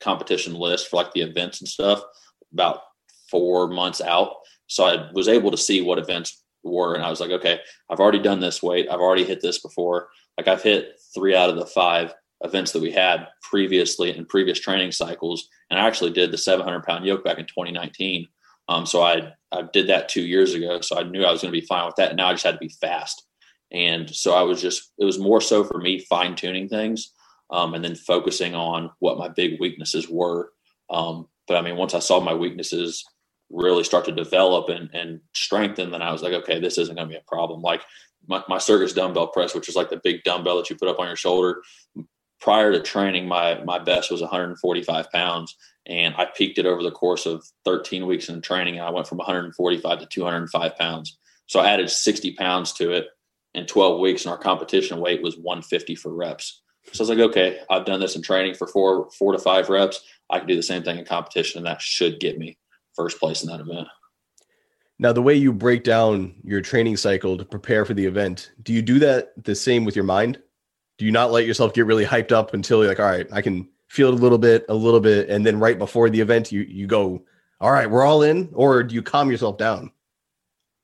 competition 0.00 0.54
list 0.54 0.88
for 0.88 0.96
like 0.96 1.12
the 1.12 1.22
events 1.22 1.60
and 1.60 1.68
stuff 1.68 2.02
about 2.52 2.80
four 3.30 3.68
months 3.68 4.00
out 4.00 4.32
so 4.66 4.84
i 4.84 5.10
was 5.12 5.28
able 5.28 5.50
to 5.50 5.56
see 5.56 5.82
what 5.82 5.98
events 5.98 6.44
were. 6.62 6.94
And 6.94 7.02
I 7.02 7.10
was 7.10 7.20
like, 7.20 7.30
okay, 7.30 7.60
I've 7.90 8.00
already 8.00 8.20
done 8.20 8.40
this 8.40 8.62
weight. 8.62 8.88
I've 8.90 9.00
already 9.00 9.24
hit 9.24 9.40
this 9.40 9.60
before. 9.60 10.08
Like 10.36 10.48
I've 10.48 10.62
hit 10.62 11.00
three 11.14 11.34
out 11.34 11.50
of 11.50 11.56
the 11.56 11.66
five 11.66 12.14
events 12.42 12.72
that 12.72 12.82
we 12.82 12.92
had 12.92 13.28
previously 13.42 14.16
in 14.16 14.24
previous 14.26 14.60
training 14.60 14.92
cycles. 14.92 15.48
And 15.70 15.78
I 15.78 15.86
actually 15.86 16.12
did 16.12 16.30
the 16.30 16.38
700 16.38 16.84
pound 16.84 17.04
yoke 17.04 17.24
back 17.24 17.38
in 17.38 17.46
2019. 17.46 18.28
Um, 18.68 18.86
so 18.86 19.02
I, 19.02 19.32
I 19.50 19.62
did 19.72 19.88
that 19.88 20.08
two 20.08 20.22
years 20.22 20.54
ago. 20.54 20.80
So 20.80 20.98
I 20.98 21.02
knew 21.02 21.24
I 21.24 21.32
was 21.32 21.40
going 21.42 21.52
to 21.52 21.60
be 21.60 21.66
fine 21.66 21.86
with 21.86 21.96
that. 21.96 22.16
Now 22.16 22.28
I 22.28 22.32
just 22.32 22.44
had 22.44 22.52
to 22.52 22.58
be 22.58 22.74
fast. 22.80 23.24
And 23.72 24.08
so 24.14 24.34
I 24.34 24.42
was 24.42 24.62
just, 24.62 24.92
it 24.98 25.04
was 25.04 25.18
more 25.18 25.40
so 25.40 25.64
for 25.64 25.78
me 25.78 25.98
fine 25.98 26.36
tuning 26.36 26.68
things 26.68 27.12
um, 27.50 27.74
and 27.74 27.84
then 27.84 27.94
focusing 27.94 28.54
on 28.54 28.90
what 28.98 29.18
my 29.18 29.28
big 29.28 29.60
weaknesses 29.60 30.08
were. 30.08 30.50
Um, 30.90 31.28
but 31.46 31.56
I 31.56 31.62
mean, 31.62 31.76
once 31.76 31.94
I 31.94 31.98
saw 31.98 32.20
my 32.20 32.34
weaknesses 32.34 33.04
really 33.50 33.84
start 33.84 34.04
to 34.04 34.12
develop 34.12 34.68
and, 34.68 34.90
and 34.92 35.20
strengthen, 35.34 35.90
then 35.90 36.02
I 36.02 36.12
was 36.12 36.22
like, 36.22 36.32
okay, 36.34 36.60
this 36.60 36.78
isn't 36.78 36.94
going 36.94 37.08
to 37.08 37.12
be 37.12 37.18
a 37.18 37.24
problem. 37.28 37.62
Like 37.62 37.82
my, 38.26 38.42
my 38.48 38.58
circus 38.58 38.92
dumbbell 38.92 39.28
press, 39.28 39.54
which 39.54 39.68
is 39.68 39.76
like 39.76 39.90
the 39.90 40.00
big 40.02 40.22
dumbbell 40.24 40.56
that 40.56 40.70
you 40.70 40.76
put 40.76 40.88
up 40.88 40.98
on 40.98 41.06
your 41.06 41.16
shoulder. 41.16 41.62
Prior 42.40 42.70
to 42.70 42.80
training, 42.80 43.26
my 43.26 43.60
my 43.64 43.80
best 43.80 44.12
was 44.12 44.20
145 44.20 45.10
pounds, 45.10 45.56
and 45.86 46.14
I 46.16 46.26
peaked 46.26 46.58
it 46.58 46.66
over 46.66 46.84
the 46.84 46.92
course 46.92 47.26
of 47.26 47.44
13 47.64 48.06
weeks 48.06 48.28
in 48.28 48.40
training. 48.40 48.76
And 48.76 48.84
I 48.84 48.90
went 48.90 49.08
from 49.08 49.18
145 49.18 49.98
to 49.98 50.06
205 50.06 50.76
pounds. 50.76 51.18
So 51.46 51.58
I 51.58 51.70
added 51.70 51.90
60 51.90 52.34
pounds 52.34 52.72
to 52.74 52.92
it 52.92 53.06
in 53.54 53.66
12 53.66 53.98
weeks, 53.98 54.24
and 54.24 54.30
our 54.30 54.38
competition 54.38 55.00
weight 55.00 55.20
was 55.20 55.36
150 55.36 55.96
for 55.96 56.14
reps. 56.14 56.62
So 56.92 57.02
I 57.02 57.02
was 57.02 57.08
like, 57.10 57.30
okay, 57.30 57.58
I've 57.68 57.86
done 57.86 57.98
this 57.98 58.14
in 58.14 58.22
training 58.22 58.54
for 58.54 58.68
four 58.68 59.10
four 59.18 59.32
to 59.32 59.38
five 59.38 59.68
reps. 59.68 60.00
I 60.30 60.38
can 60.38 60.46
do 60.46 60.54
the 60.56 60.62
same 60.62 60.84
thing 60.84 60.98
in 60.98 61.04
competition, 61.06 61.58
and 61.58 61.66
that 61.66 61.82
should 61.82 62.20
get 62.20 62.38
me 62.38 62.56
first 62.98 63.18
place 63.20 63.42
in 63.42 63.48
that 63.48 63.60
event. 63.60 63.86
Now, 64.98 65.12
the 65.12 65.22
way 65.22 65.34
you 65.34 65.52
break 65.52 65.84
down 65.84 66.34
your 66.42 66.60
training 66.60 66.96
cycle 66.96 67.38
to 67.38 67.44
prepare 67.44 67.84
for 67.84 67.94
the 67.94 68.04
event, 68.04 68.50
do 68.62 68.72
you 68.72 68.82
do 68.82 68.98
that 68.98 69.32
the 69.44 69.54
same 69.54 69.84
with 69.84 69.94
your 69.94 70.04
mind? 70.04 70.42
Do 70.98 71.04
you 71.04 71.12
not 71.12 71.30
let 71.30 71.46
yourself 71.46 71.72
get 71.72 71.86
really 71.86 72.04
hyped 72.04 72.32
up 72.32 72.52
until 72.52 72.80
you're 72.80 72.88
like, 72.88 72.98
all 72.98 73.06
right, 73.06 73.28
I 73.32 73.40
can 73.40 73.68
feel 73.86 74.08
it 74.08 74.14
a 74.14 74.16
little 74.16 74.38
bit, 74.38 74.66
a 74.68 74.74
little 74.74 74.98
bit, 74.98 75.30
and 75.30 75.46
then 75.46 75.60
right 75.60 75.78
before 75.78 76.10
the 76.10 76.20
event, 76.20 76.50
you 76.50 76.62
you 76.62 76.88
go, 76.88 77.22
all 77.60 77.70
right, 77.70 77.88
we're 77.88 78.04
all 78.04 78.22
in, 78.22 78.50
or 78.52 78.82
do 78.82 78.94
you 78.94 79.02
calm 79.02 79.30
yourself 79.30 79.56
down? 79.56 79.92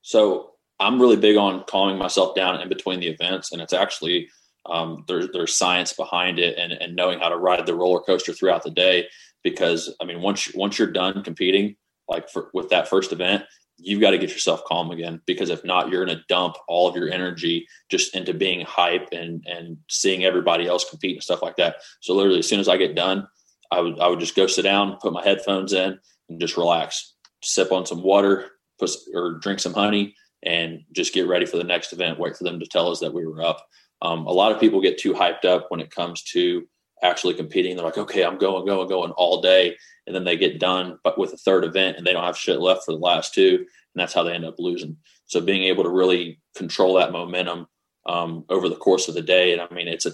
So 0.03 0.53
I'm 0.79 1.00
really 1.00 1.16
big 1.16 1.37
on 1.37 1.64
calming 1.64 1.98
myself 1.98 2.37
down 2.37 2.61
in 2.61 2.68
between 2.68 3.00
the 3.00 3.09
events, 3.09 3.53
and 3.53 3.61
it's 3.61 3.72
actually 3.72 4.29
um, 4.66 5.05
there's 5.09 5.29
there's 5.33 5.55
science 5.55 5.92
behind 5.92 6.38
it, 6.38 6.57
and 6.57 6.72
and 6.72 6.94
knowing 6.94 7.18
how 7.18 7.29
to 7.29 7.37
ride 7.37 7.66
the 7.66 7.74
roller 7.74 8.00
coaster 8.00 8.33
throughout 8.33 8.62
the 8.62 8.70
day. 8.70 9.09
Because 9.42 9.94
I 10.00 10.05
mean, 10.05 10.20
once 10.22 10.55
once 10.55 10.79
you're 10.79 10.90
done 10.90 11.22
competing, 11.22 11.77
like 12.09 12.29
for, 12.29 12.51
with 12.53 12.69
that 12.71 12.88
first 12.88 13.12
event, 13.12 13.45
you've 13.79 14.01
got 14.01 14.11
to 14.11 14.19
get 14.19 14.31
yourself 14.31 14.64
calm 14.64 14.90
again 14.90 15.21
because 15.27 15.51
if 15.51 15.64
not, 15.64 15.88
you're 15.88 16.05
going 16.05 16.17
to 16.17 16.25
dump 16.29 16.57
all 16.69 16.88
of 16.88 16.97
your 16.97 17.11
energy 17.11 17.67
just 17.90 18.14
into 18.14 18.33
being 18.33 18.64
hype 18.64 19.09
and 19.12 19.45
and 19.47 19.77
seeing 19.88 20.25
everybody 20.25 20.67
else 20.67 20.88
compete 20.88 21.17
and 21.17 21.23
stuff 21.23 21.43
like 21.43 21.57
that. 21.57 21.77
So 22.01 22.14
literally, 22.14 22.38
as 22.38 22.49
soon 22.49 22.61
as 22.61 22.69
I 22.69 22.77
get 22.77 22.95
done, 22.95 23.27
I 23.71 23.81
would 23.81 23.99
I 24.01 24.09
would 24.09 24.21
just 24.21 24.37
go 24.37 24.47
sit 24.47 24.62
down, 24.62 24.99
put 25.01 25.12
my 25.12 25.25
headphones 25.25 25.73
in, 25.73 25.99
and 26.29 26.40
just 26.40 26.57
relax, 26.57 27.14
sip 27.43 27.73
on 27.73 27.87
some 27.87 28.03
water, 28.03 28.51
put 28.79 28.90
or 29.12 29.38
drink 29.40 29.61
some 29.61 29.75
honey, 29.75 30.14
and 30.43 30.81
just 30.93 31.14
get 31.14 31.27
ready 31.27 31.47
for 31.47 31.57
the 31.57 31.64
next 31.64 31.93
event. 31.93 32.19
Wait 32.19 32.37
for 32.37 32.45
them 32.45 32.61
to 32.61 32.67
tell 32.67 32.90
us 32.90 33.01
that 33.01 33.14
we 33.14 33.27
were 33.27 33.43
up. 33.43 33.67
Um, 34.03 34.27
a 34.27 34.33
lot 34.33 34.53
of 34.53 34.61
people 34.61 34.81
get 34.81 34.99
too 34.99 35.14
hyped 35.14 35.45
up 35.45 35.67
when 35.71 35.81
it 35.81 35.90
comes 35.90 36.23
to 36.25 36.67
actually 37.05 37.35
competing. 37.35 37.77
They're 37.77 37.85
like, 37.85 37.99
okay, 37.99 38.25
I'm 38.25 38.38
going, 38.38 38.67
going, 38.67 38.88
going 38.88 39.12
all 39.12 39.40
day. 39.40 39.77
And 40.07 40.17
then 40.17 40.25
they 40.25 40.37
get 40.37 40.59
done 40.59 40.99
but 41.05 41.19
with 41.19 41.33
a 41.33 41.37
third 41.37 41.64
event 41.64 41.97
and 41.97 42.07
they 42.07 42.12
don't 42.12 42.25
have 42.25 42.37
shit 42.37 42.61
left 42.61 42.85
for 42.85 42.93
the 42.93 42.99
last 42.99 43.35
two. 43.35 43.59
And 43.59 44.01
that's 44.01 44.12
how 44.12 44.23
they 44.23 44.33
end 44.33 44.45
up 44.45 44.59
losing. 44.59 44.97
So 45.27 45.40
being 45.40 45.64
able 45.64 45.85
to 45.85 45.90
really 45.90 46.40
control 46.57 46.95
that 46.95 47.12
momentum 47.12 47.67
um, 48.07 48.45
over 48.49 48.69
the 48.69 48.77
course 48.77 49.09
of 49.09 49.14
the 49.14 49.23
day. 49.23 49.53
And 49.53 49.61
I 49.61 49.73
mean, 49.73 49.87
it's 49.87 50.07
a, 50.07 50.12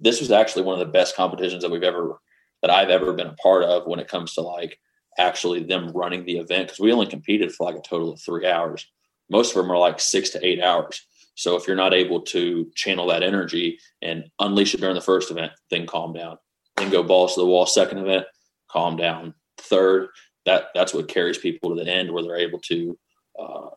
this 0.00 0.20
was 0.20 0.30
actually 0.30 0.62
one 0.62 0.80
of 0.80 0.86
the 0.86 0.92
best 0.92 1.14
competitions 1.16 1.62
that 1.62 1.70
we've 1.70 1.82
ever, 1.82 2.18
that 2.62 2.70
I've 2.70 2.90
ever 2.90 3.12
been 3.12 3.28
a 3.28 3.34
part 3.34 3.64
of 3.64 3.86
when 3.86 4.00
it 4.00 4.08
comes 4.08 4.34
to 4.34 4.40
like 4.40 4.78
actually 5.18 5.62
them 5.62 5.88
running 5.92 6.24
the 6.24 6.38
event. 6.38 6.68
Cause 6.68 6.80
we 6.80 6.92
only 6.92 7.06
competed 7.06 7.52
for 7.52 7.66
like 7.66 7.76
a 7.76 7.88
total 7.88 8.12
of 8.12 8.20
three 8.20 8.46
hours. 8.46 8.86
most 9.28 9.54
of 9.54 9.62
them 9.62 9.70
are 9.70 9.78
like 9.78 10.00
six 10.00 10.30
to 10.30 10.46
eight 10.46 10.62
hours. 10.62 11.04
So 11.34 11.56
if 11.56 11.66
you're 11.66 11.76
not 11.76 11.94
able 11.94 12.20
to 12.22 12.70
channel 12.74 13.06
that 13.08 13.22
energy 13.22 13.78
and 14.00 14.24
unleash 14.38 14.74
it 14.74 14.80
during 14.80 14.94
the 14.94 15.00
first 15.00 15.30
event, 15.30 15.52
then 15.70 15.86
calm 15.86 16.12
down. 16.12 16.38
Then 16.76 16.90
go 16.90 17.02
balls 17.02 17.34
to 17.34 17.40
the 17.40 17.46
wall. 17.46 17.66
Second 17.66 17.98
event, 17.98 18.26
calm 18.70 18.96
down. 18.96 19.34
Third, 19.58 20.08
that 20.44 20.66
that's 20.74 20.92
what 20.92 21.08
carries 21.08 21.38
people 21.38 21.74
to 21.74 21.84
the 21.84 21.90
end 21.90 22.10
where 22.10 22.22
they're 22.22 22.36
able 22.36 22.58
to 22.60 22.98
uh, 23.38 23.68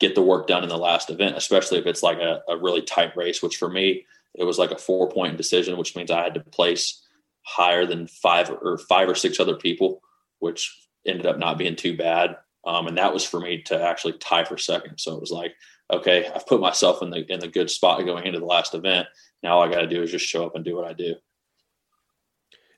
get 0.00 0.14
the 0.14 0.22
work 0.22 0.46
done 0.46 0.62
in 0.62 0.68
the 0.68 0.78
last 0.78 1.10
event, 1.10 1.36
especially 1.36 1.78
if 1.78 1.86
it's 1.86 2.02
like 2.02 2.18
a, 2.18 2.40
a 2.48 2.56
really 2.56 2.82
tight 2.82 3.16
race. 3.16 3.42
Which 3.42 3.56
for 3.56 3.68
me, 3.68 4.04
it 4.34 4.44
was 4.44 4.58
like 4.58 4.70
a 4.70 4.78
four 4.78 5.08
point 5.10 5.36
decision, 5.36 5.76
which 5.76 5.96
means 5.96 6.10
I 6.10 6.22
had 6.22 6.34
to 6.34 6.40
place 6.40 7.04
higher 7.42 7.86
than 7.86 8.06
five 8.06 8.50
or 8.50 8.78
five 8.78 9.08
or 9.08 9.14
six 9.14 9.40
other 9.40 9.56
people, 9.56 10.00
which 10.38 10.88
ended 11.06 11.26
up 11.26 11.38
not 11.38 11.58
being 11.58 11.76
too 11.76 11.96
bad. 11.96 12.36
Um, 12.66 12.86
and 12.86 12.98
that 12.98 13.14
was 13.14 13.24
for 13.24 13.40
me 13.40 13.62
to 13.62 13.80
actually 13.80 14.14
tie 14.14 14.44
for 14.44 14.58
second. 14.58 14.98
So 14.98 15.14
it 15.14 15.20
was 15.20 15.30
like, 15.30 15.54
okay, 15.90 16.30
I've 16.34 16.46
put 16.46 16.60
myself 16.60 17.02
in 17.02 17.10
the 17.10 17.30
in 17.32 17.40
the 17.40 17.48
good 17.48 17.70
spot 17.70 18.04
going 18.04 18.26
into 18.26 18.40
the 18.40 18.46
last 18.46 18.74
event. 18.74 19.08
Now 19.42 19.58
all 19.58 19.62
I 19.62 19.70
got 19.70 19.80
to 19.80 19.86
do 19.86 20.02
is 20.02 20.10
just 20.10 20.26
show 20.26 20.44
up 20.46 20.54
and 20.54 20.64
do 20.64 20.76
what 20.76 20.88
I 20.88 20.92
do. 20.92 21.14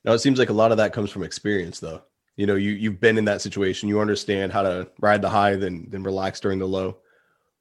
Now 0.03 0.13
it 0.13 0.19
seems 0.19 0.39
like 0.39 0.49
a 0.49 0.53
lot 0.53 0.71
of 0.71 0.77
that 0.77 0.93
comes 0.93 1.11
from 1.11 1.23
experience, 1.23 1.79
though. 1.79 2.01
You 2.37 2.47
know, 2.47 2.55
you 2.55 2.71
you've 2.71 2.99
been 2.99 3.17
in 3.17 3.25
that 3.25 3.41
situation. 3.41 3.89
You 3.89 3.99
understand 3.99 4.51
how 4.51 4.63
to 4.63 4.89
ride 4.99 5.21
the 5.21 5.29
high, 5.29 5.55
then 5.55 5.87
then 5.89 6.03
relax 6.03 6.39
during 6.39 6.59
the 6.59 6.67
low. 6.67 6.97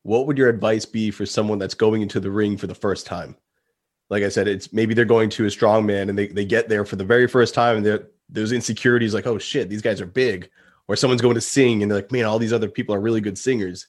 What 0.03 0.27
would 0.27 0.39
your 0.39 0.49
advice 0.49 0.87
be 0.87 1.11
for 1.11 1.27
someone 1.27 1.59
that's 1.59 1.75
going 1.75 2.01
into 2.01 2.21
the 2.21 2.31
ring 2.31 2.57
for 2.57 2.67
the 2.67 2.75
first 2.75 3.07
time? 3.07 3.37
Like 4.09 4.23
I 4.23 4.29
said, 4.29 4.49
it's 4.49 4.73
maybe 4.73 4.95
they're 4.95 5.05
going 5.05 5.29
to 5.31 5.45
a 5.45 5.51
strong 5.51 5.85
man 5.85 6.09
and 6.09 6.19
they, 6.19 6.29
they 6.29 6.47
get 6.47 6.69
there 6.69 6.87
for 6.87 6.97
the 6.97 7.05
very 7.05 7.29
first 7.29 7.55
time 7.55 7.85
and 7.85 8.07
those 8.29 8.51
insecurities 8.51 9.13
like, 9.13 9.27
oh 9.27 9.39
shit, 9.39 9.69
these 9.69 9.83
guys 9.83 10.01
are 10.01 10.07
big. 10.07 10.49
Or 10.89 10.97
someone's 10.97 11.21
going 11.21 11.35
to 11.35 11.41
sing 11.41 11.83
and 11.83 11.91
they're 11.91 11.99
like, 11.99 12.11
man, 12.11 12.25
all 12.25 12.39
these 12.39 12.53
other 12.53 12.69
people 12.69 12.95
are 12.95 13.01
really 13.01 13.21
good 13.21 13.39
singers 13.39 13.87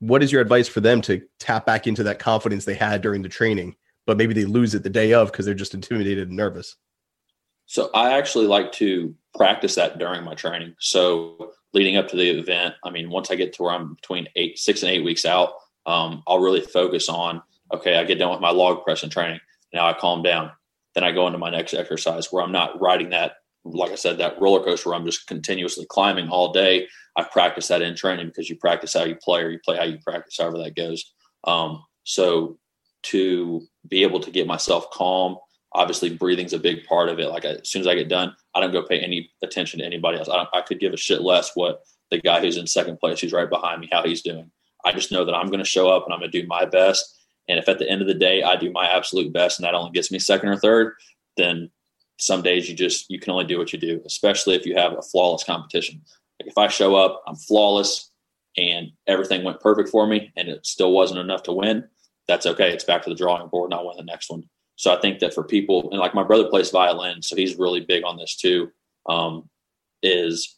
what 0.00 0.22
is 0.22 0.32
your 0.32 0.42
advice 0.42 0.68
for 0.68 0.80
them 0.80 1.00
to 1.02 1.22
tap 1.38 1.64
back 1.66 1.86
into 1.86 2.02
that 2.02 2.18
confidence 2.18 2.64
they 2.64 2.74
had 2.74 3.02
during 3.02 3.22
the 3.22 3.28
training, 3.28 3.76
but 4.06 4.16
maybe 4.16 4.34
they 4.34 4.44
lose 4.44 4.74
it 4.74 4.82
the 4.82 4.90
day 4.90 5.12
of 5.12 5.30
because 5.30 5.46
they're 5.46 5.54
just 5.54 5.74
intimidated 5.74 6.28
and 6.28 6.36
nervous? 6.36 6.76
So 7.66 7.90
I 7.94 8.18
actually 8.18 8.46
like 8.46 8.72
to 8.72 9.14
practice 9.34 9.76
that 9.76 9.98
during 9.98 10.24
my 10.24 10.34
training. 10.34 10.74
So 10.80 11.52
leading 11.72 11.96
up 11.96 12.08
to 12.08 12.16
the 12.16 12.30
event, 12.30 12.74
I 12.82 12.90
mean, 12.90 13.10
once 13.10 13.30
I 13.30 13.36
get 13.36 13.52
to 13.54 13.62
where 13.62 13.72
I'm 13.72 13.94
between 13.94 14.26
eight, 14.34 14.58
six 14.58 14.82
and 14.82 14.90
eight 14.90 15.04
weeks 15.04 15.24
out, 15.24 15.52
um, 15.86 16.22
I'll 16.26 16.40
really 16.40 16.62
focus 16.62 17.08
on, 17.08 17.42
okay, 17.72 17.96
I 17.96 18.04
get 18.04 18.18
done 18.18 18.32
with 18.32 18.40
my 18.40 18.50
log 18.50 18.82
press 18.82 19.02
and 19.02 19.12
training. 19.12 19.38
Now 19.72 19.86
I 19.86 19.92
calm 19.92 20.22
down. 20.22 20.50
Then 20.94 21.04
I 21.04 21.12
go 21.12 21.26
into 21.26 21.38
my 21.38 21.50
next 21.50 21.74
exercise 21.74 22.32
where 22.32 22.42
I'm 22.42 22.50
not 22.50 22.80
riding 22.80 23.10
that, 23.10 23.34
like 23.64 23.92
I 23.92 23.94
said, 23.94 24.18
that 24.18 24.40
roller 24.40 24.64
coaster 24.64 24.88
where 24.88 24.98
I'm 24.98 25.06
just 25.06 25.28
continuously 25.28 25.86
climbing 25.88 26.28
all 26.28 26.52
day. 26.52 26.88
I 27.16 27.24
practice 27.24 27.68
that 27.68 27.82
in 27.82 27.94
training 27.94 28.26
because 28.26 28.48
you 28.48 28.56
practice 28.56 28.94
how 28.94 29.04
you 29.04 29.16
play 29.16 29.42
or 29.42 29.50
you 29.50 29.58
play 29.64 29.76
how 29.76 29.84
you 29.84 29.98
practice, 29.98 30.36
however 30.38 30.58
that 30.58 30.76
goes. 30.76 31.12
Um, 31.44 31.84
so 32.04 32.58
to 33.04 33.62
be 33.88 34.02
able 34.02 34.20
to 34.20 34.30
get 34.30 34.46
myself 34.46 34.90
calm, 34.90 35.36
obviously 35.72 36.14
breathing's 36.14 36.52
a 36.52 36.58
big 36.58 36.84
part 36.84 37.08
of 37.08 37.18
it. 37.18 37.28
Like 37.28 37.44
I, 37.44 37.50
as 37.50 37.70
soon 37.70 37.80
as 37.80 37.86
I 37.86 37.94
get 37.94 38.08
done, 38.08 38.34
I 38.54 38.60
don't 38.60 38.72
go 38.72 38.82
pay 38.82 39.00
any 39.00 39.30
attention 39.42 39.80
to 39.80 39.86
anybody 39.86 40.18
else. 40.18 40.28
I, 40.28 40.46
I 40.52 40.62
could 40.62 40.80
give 40.80 40.92
a 40.92 40.96
shit 40.96 41.22
less 41.22 41.52
what 41.54 41.82
the 42.10 42.20
guy 42.20 42.40
who's 42.40 42.56
in 42.56 42.66
second 42.66 42.98
place, 42.98 43.20
who's 43.20 43.32
right 43.32 43.48
behind 43.48 43.80
me, 43.80 43.88
how 43.90 44.02
he's 44.02 44.22
doing. 44.22 44.50
I 44.84 44.92
just 44.92 45.12
know 45.12 45.24
that 45.24 45.34
I'm 45.34 45.46
going 45.46 45.60
to 45.60 45.64
show 45.64 45.90
up 45.90 46.04
and 46.04 46.12
I'm 46.12 46.20
going 46.20 46.30
to 46.30 46.40
do 46.40 46.46
my 46.46 46.64
best. 46.64 47.16
And 47.48 47.58
if 47.58 47.68
at 47.68 47.78
the 47.78 47.88
end 47.88 48.00
of 48.00 48.08
the 48.08 48.14
day 48.14 48.42
I 48.42 48.56
do 48.56 48.70
my 48.70 48.86
absolute 48.86 49.32
best 49.32 49.58
and 49.58 49.66
that 49.66 49.74
only 49.74 49.92
gets 49.92 50.10
me 50.10 50.18
second 50.18 50.48
or 50.48 50.56
third, 50.56 50.94
then 51.36 51.70
some 52.18 52.42
days 52.42 52.68
you 52.68 52.76
just 52.76 53.10
you 53.10 53.18
can 53.18 53.32
only 53.32 53.44
do 53.44 53.58
what 53.58 53.72
you 53.72 53.78
do, 53.78 54.00
especially 54.04 54.54
if 54.54 54.66
you 54.66 54.76
have 54.76 54.92
a 54.92 55.02
flawless 55.02 55.44
competition. 55.44 56.02
Like 56.40 56.48
if 56.48 56.56
I 56.56 56.68
show 56.68 56.96
up, 56.96 57.22
I'm 57.26 57.36
flawless 57.36 58.10
and 58.56 58.92
everything 59.06 59.44
went 59.44 59.60
perfect 59.60 59.90
for 59.90 60.06
me 60.06 60.32
and 60.36 60.48
it 60.48 60.64
still 60.64 60.92
wasn't 60.92 61.20
enough 61.20 61.42
to 61.44 61.52
win, 61.52 61.84
that's 62.26 62.46
okay. 62.46 62.72
It's 62.72 62.84
back 62.84 63.02
to 63.02 63.10
the 63.10 63.16
drawing 63.16 63.46
board 63.48 63.70
and 63.70 63.78
I'll 63.78 63.86
win 63.86 63.98
the 63.98 64.04
next 64.04 64.30
one. 64.30 64.44
So 64.76 64.90
I 64.90 64.98
think 65.00 65.18
that 65.18 65.34
for 65.34 65.44
people, 65.44 65.90
and 65.90 66.00
like 66.00 66.14
my 66.14 66.22
brother 66.22 66.48
plays 66.48 66.70
violin, 66.70 67.20
so 67.20 67.36
he's 67.36 67.58
really 67.58 67.80
big 67.80 68.04
on 68.04 68.16
this 68.16 68.36
too, 68.36 68.70
um, 69.06 69.50
is 70.02 70.56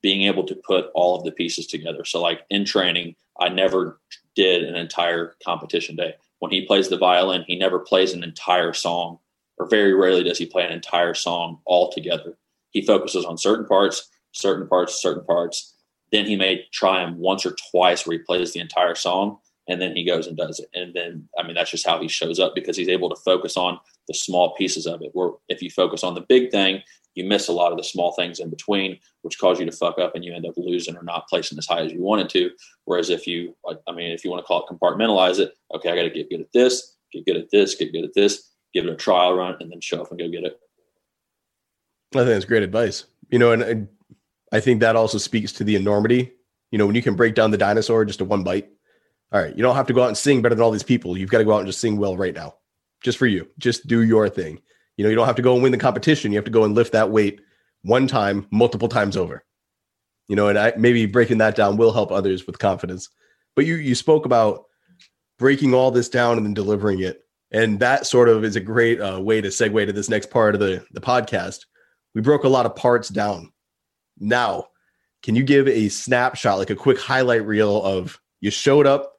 being 0.00 0.22
able 0.22 0.44
to 0.44 0.54
put 0.54 0.86
all 0.94 1.18
of 1.18 1.24
the 1.24 1.32
pieces 1.32 1.66
together. 1.66 2.06
So 2.06 2.22
like 2.22 2.40
in 2.48 2.64
training, 2.64 3.14
I 3.38 3.50
never 3.50 4.00
did 4.34 4.64
an 4.64 4.76
entire 4.76 5.34
competition 5.44 5.94
day. 5.94 6.14
When 6.38 6.50
he 6.50 6.64
plays 6.64 6.88
the 6.88 6.96
violin, 6.96 7.44
he 7.46 7.58
never 7.58 7.80
plays 7.80 8.14
an 8.14 8.24
entire 8.24 8.72
song, 8.72 9.18
or 9.58 9.68
very 9.68 9.92
rarely 9.92 10.22
does 10.22 10.38
he 10.38 10.46
play 10.46 10.64
an 10.64 10.72
entire 10.72 11.12
song 11.12 11.58
all 11.66 11.92
together. 11.92 12.38
He 12.70 12.80
focuses 12.80 13.26
on 13.26 13.36
certain 13.36 13.66
parts 13.66 14.08
certain 14.38 14.68
parts, 14.68 15.02
certain 15.02 15.24
parts. 15.24 15.74
Then 16.12 16.26
he 16.26 16.36
may 16.36 16.64
try 16.72 17.04
him 17.04 17.18
once 17.18 17.44
or 17.44 17.54
twice 17.70 18.06
where 18.06 18.16
he 18.16 18.24
plays 18.24 18.52
the 18.52 18.60
entire 18.60 18.94
song 18.94 19.38
and 19.68 19.80
then 19.80 19.94
he 19.94 20.04
goes 20.04 20.26
and 20.26 20.36
does 20.36 20.58
it. 20.60 20.68
And 20.74 20.94
then, 20.94 21.28
I 21.38 21.42
mean, 21.42 21.54
that's 21.54 21.70
just 21.70 21.86
how 21.86 22.00
he 22.00 22.08
shows 22.08 22.40
up 22.40 22.54
because 22.54 22.76
he's 22.76 22.88
able 22.88 23.10
to 23.10 23.22
focus 23.22 23.56
on 23.56 23.78
the 24.06 24.14
small 24.14 24.54
pieces 24.54 24.86
of 24.86 25.02
it. 25.02 25.10
Where 25.12 25.32
if 25.48 25.60
you 25.60 25.70
focus 25.70 26.02
on 26.02 26.14
the 26.14 26.22
big 26.22 26.50
thing, 26.50 26.82
you 27.14 27.24
miss 27.24 27.48
a 27.48 27.52
lot 27.52 27.72
of 27.72 27.78
the 27.78 27.84
small 27.84 28.12
things 28.12 28.38
in 28.40 28.48
between, 28.48 28.98
which 29.22 29.38
cause 29.38 29.58
you 29.58 29.66
to 29.66 29.72
fuck 29.72 29.98
up 29.98 30.14
and 30.14 30.24
you 30.24 30.32
end 30.32 30.46
up 30.46 30.54
losing 30.56 30.96
or 30.96 31.02
not 31.02 31.28
placing 31.28 31.58
as 31.58 31.66
high 31.66 31.80
as 31.80 31.92
you 31.92 32.00
wanted 32.00 32.30
to. 32.30 32.50
Whereas 32.84 33.10
if 33.10 33.26
you, 33.26 33.54
I 33.86 33.92
mean, 33.92 34.12
if 34.12 34.24
you 34.24 34.30
want 34.30 34.42
to 34.42 34.46
call 34.46 34.64
it 34.64 34.72
compartmentalize 34.72 35.38
it, 35.38 35.52
okay, 35.74 35.90
I 35.90 35.96
got 35.96 36.02
to 36.02 36.10
get 36.10 36.30
good 36.30 36.40
at 36.40 36.52
this, 36.54 36.96
get 37.12 37.26
good 37.26 37.36
at 37.36 37.50
this, 37.50 37.74
get 37.74 37.92
good 37.92 38.04
at 38.04 38.14
this, 38.14 38.52
give 38.72 38.86
it 38.86 38.92
a 38.92 38.96
trial 38.96 39.34
run, 39.36 39.56
and 39.60 39.70
then 39.70 39.80
show 39.80 40.00
up 40.00 40.10
and 40.10 40.18
go 40.18 40.28
get 40.28 40.44
it. 40.44 40.58
I 42.14 42.18
think 42.18 42.28
that's 42.28 42.44
great 42.46 42.62
advice. 42.62 43.04
You 43.30 43.38
know, 43.38 43.52
and 43.52 43.88
I 44.52 44.60
think 44.60 44.80
that 44.80 44.96
also 44.96 45.18
speaks 45.18 45.52
to 45.52 45.64
the 45.64 45.76
enormity. 45.76 46.32
You 46.70 46.78
know, 46.78 46.86
when 46.86 46.94
you 46.94 47.02
can 47.02 47.16
break 47.16 47.34
down 47.34 47.50
the 47.50 47.58
dinosaur 47.58 48.04
just 48.04 48.18
to 48.18 48.24
one 48.24 48.44
bite. 48.44 48.68
All 49.32 49.40
right, 49.40 49.54
you 49.54 49.62
don't 49.62 49.76
have 49.76 49.86
to 49.88 49.92
go 49.92 50.02
out 50.02 50.08
and 50.08 50.16
sing 50.16 50.40
better 50.40 50.54
than 50.54 50.62
all 50.62 50.70
these 50.70 50.82
people. 50.82 51.16
You've 51.16 51.30
got 51.30 51.38
to 51.38 51.44
go 51.44 51.52
out 51.52 51.58
and 51.58 51.66
just 51.66 51.80
sing 51.80 51.98
well 51.98 52.16
right 52.16 52.34
now, 52.34 52.54
just 53.02 53.18
for 53.18 53.26
you. 53.26 53.46
Just 53.58 53.86
do 53.86 54.02
your 54.02 54.28
thing. 54.28 54.60
You 54.96 55.04
know, 55.04 55.10
you 55.10 55.16
don't 55.16 55.26
have 55.26 55.36
to 55.36 55.42
go 55.42 55.54
and 55.54 55.62
win 55.62 55.72
the 55.72 55.78
competition. 55.78 56.32
You 56.32 56.38
have 56.38 56.46
to 56.46 56.50
go 56.50 56.64
and 56.64 56.74
lift 56.74 56.92
that 56.92 57.10
weight 57.10 57.40
one 57.82 58.06
time, 58.06 58.46
multiple 58.50 58.88
times 58.88 59.16
over. 59.16 59.44
You 60.28 60.36
know, 60.36 60.48
and 60.48 60.58
I, 60.58 60.72
maybe 60.76 61.06
breaking 61.06 61.38
that 61.38 61.56
down 61.56 61.76
will 61.76 61.92
help 61.92 62.10
others 62.10 62.46
with 62.46 62.58
confidence. 62.58 63.08
But 63.54 63.66
you 63.66 63.76
you 63.76 63.94
spoke 63.94 64.24
about 64.24 64.64
breaking 65.38 65.74
all 65.74 65.90
this 65.90 66.08
down 66.08 66.38
and 66.38 66.46
then 66.46 66.54
delivering 66.54 67.00
it, 67.00 67.20
and 67.50 67.80
that 67.80 68.06
sort 68.06 68.30
of 68.30 68.44
is 68.44 68.56
a 68.56 68.60
great 68.60 68.98
uh, 69.00 69.20
way 69.20 69.40
to 69.42 69.48
segue 69.48 69.86
to 69.86 69.92
this 69.92 70.08
next 70.08 70.30
part 70.30 70.54
of 70.54 70.60
the 70.60 70.84
the 70.92 71.00
podcast. 71.00 71.66
We 72.14 72.22
broke 72.22 72.44
a 72.44 72.48
lot 72.48 72.66
of 72.66 72.74
parts 72.76 73.10
down 73.10 73.52
now, 74.20 74.68
can 75.22 75.34
you 75.34 75.42
give 75.42 75.68
a 75.68 75.88
snapshot, 75.88 76.58
like 76.58 76.70
a 76.70 76.76
quick 76.76 76.98
highlight 76.98 77.44
reel 77.44 77.82
of 77.82 78.20
you 78.40 78.50
showed 78.50 78.86
up? 78.86 79.14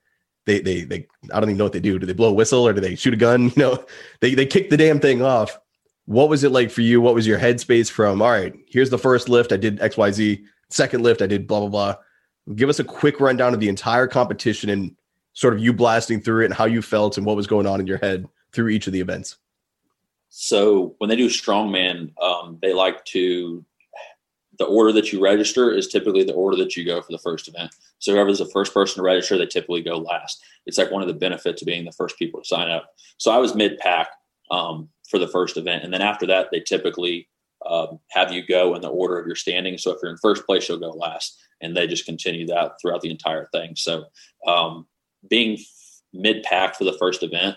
They, 0.45 0.59
they, 0.61 0.81
they, 0.81 1.07
I 1.33 1.39
don't 1.39 1.49
even 1.49 1.57
know 1.57 1.65
what 1.65 1.73
they 1.73 1.79
do. 1.79 1.99
Do 1.99 2.05
they 2.05 2.13
blow 2.13 2.29
a 2.29 2.33
whistle 2.33 2.65
or 2.67 2.73
do 2.73 2.81
they 2.81 2.95
shoot 2.95 3.13
a 3.13 3.17
gun? 3.17 3.49
You 3.55 3.61
know, 3.61 3.85
they, 4.21 4.33
they 4.33 4.45
kick 4.45 4.69
the 4.69 4.77
damn 4.77 4.99
thing 4.99 5.21
off. 5.21 5.59
What 6.05 6.29
was 6.29 6.43
it 6.43 6.51
like 6.51 6.71
for 6.71 6.81
you? 6.81 7.01
What 7.01 7.13
was 7.13 7.27
your 7.27 7.37
headspace 7.37 7.91
from? 7.91 8.21
All 8.21 8.31
right, 8.31 8.55
here's 8.67 8.89
the 8.89 8.97
first 8.97 9.29
lift. 9.29 9.51
I 9.51 9.57
did 9.57 9.81
X, 9.81 9.97
Y, 9.97 10.11
Z. 10.11 10.45
Second 10.69 11.03
lift, 11.03 11.21
I 11.21 11.27
did 11.27 11.45
blah, 11.47 11.59
blah, 11.59 11.69
blah. 11.69 11.95
Give 12.55 12.69
us 12.69 12.79
a 12.79 12.83
quick 12.83 13.19
rundown 13.19 13.53
of 13.53 13.59
the 13.59 13.69
entire 13.69 14.07
competition 14.07 14.69
and 14.69 14.95
sort 15.33 15.53
of 15.53 15.59
you 15.59 15.71
blasting 15.71 16.19
through 16.19 16.43
it 16.43 16.45
and 16.45 16.53
how 16.53 16.65
you 16.65 16.81
felt 16.81 17.17
and 17.17 17.25
what 17.25 17.35
was 17.35 17.47
going 17.47 17.67
on 17.67 17.79
in 17.79 17.87
your 17.87 17.97
head 17.99 18.27
through 18.51 18.69
each 18.69 18.87
of 18.87 18.93
the 18.93 18.99
events. 18.99 19.37
So 20.29 20.95
when 20.97 21.09
they 21.09 21.15
do 21.15 21.27
strongman, 21.27 22.11
um, 22.21 22.57
they 22.61 22.73
like 22.73 23.03
to 23.05 23.63
the 24.59 24.65
order 24.65 24.91
that 24.91 25.11
you 25.11 25.23
register 25.23 25.71
is 25.71 25.87
typically 25.87 26.23
the 26.23 26.33
order 26.33 26.57
that 26.57 26.75
you 26.75 26.85
go 26.85 27.01
for 27.01 27.11
the 27.11 27.17
first 27.17 27.47
event. 27.47 27.73
So 27.99 28.13
whoever's 28.13 28.39
the 28.39 28.49
first 28.53 28.73
person 28.73 28.97
to 28.97 29.03
register, 29.03 29.37
they 29.37 29.45
typically 29.45 29.81
go 29.81 29.97
last. 29.97 30.43
It's 30.65 30.77
like 30.77 30.91
one 30.91 31.01
of 31.01 31.07
the 31.07 31.13
benefits 31.13 31.61
of 31.61 31.65
being 31.65 31.85
the 31.85 31.93
first 31.93 32.19
people 32.19 32.41
to 32.41 32.47
sign 32.47 32.69
up. 32.69 32.93
So 33.17 33.31
I 33.31 33.37
was 33.37 33.55
mid 33.55 33.77
pack 33.79 34.09
um, 34.51 34.89
for 35.09 35.17
the 35.17 35.27
first 35.27 35.57
event, 35.57 35.83
and 35.83 35.93
then 35.93 36.01
after 36.01 36.27
that, 36.27 36.49
they 36.51 36.59
typically 36.59 37.29
um, 37.65 37.99
have 38.11 38.31
you 38.31 38.45
go 38.45 38.75
in 38.75 38.81
the 38.81 38.89
order 38.89 39.17
of 39.17 39.25
your 39.25 39.35
standing. 39.35 39.77
So 39.77 39.91
if 39.91 39.99
you're 40.01 40.11
in 40.11 40.17
first 40.17 40.45
place, 40.45 40.67
you'll 40.67 40.79
go 40.79 40.91
last, 40.91 41.39
and 41.61 41.75
they 41.75 41.87
just 41.87 42.05
continue 42.05 42.45
that 42.47 42.73
throughout 42.81 43.01
the 43.01 43.11
entire 43.11 43.47
thing. 43.53 43.75
So 43.75 44.05
um, 44.45 44.87
being 45.29 45.57
mid 46.13 46.43
pack 46.43 46.75
for 46.75 46.83
the 46.83 46.97
first 46.99 47.23
event 47.23 47.55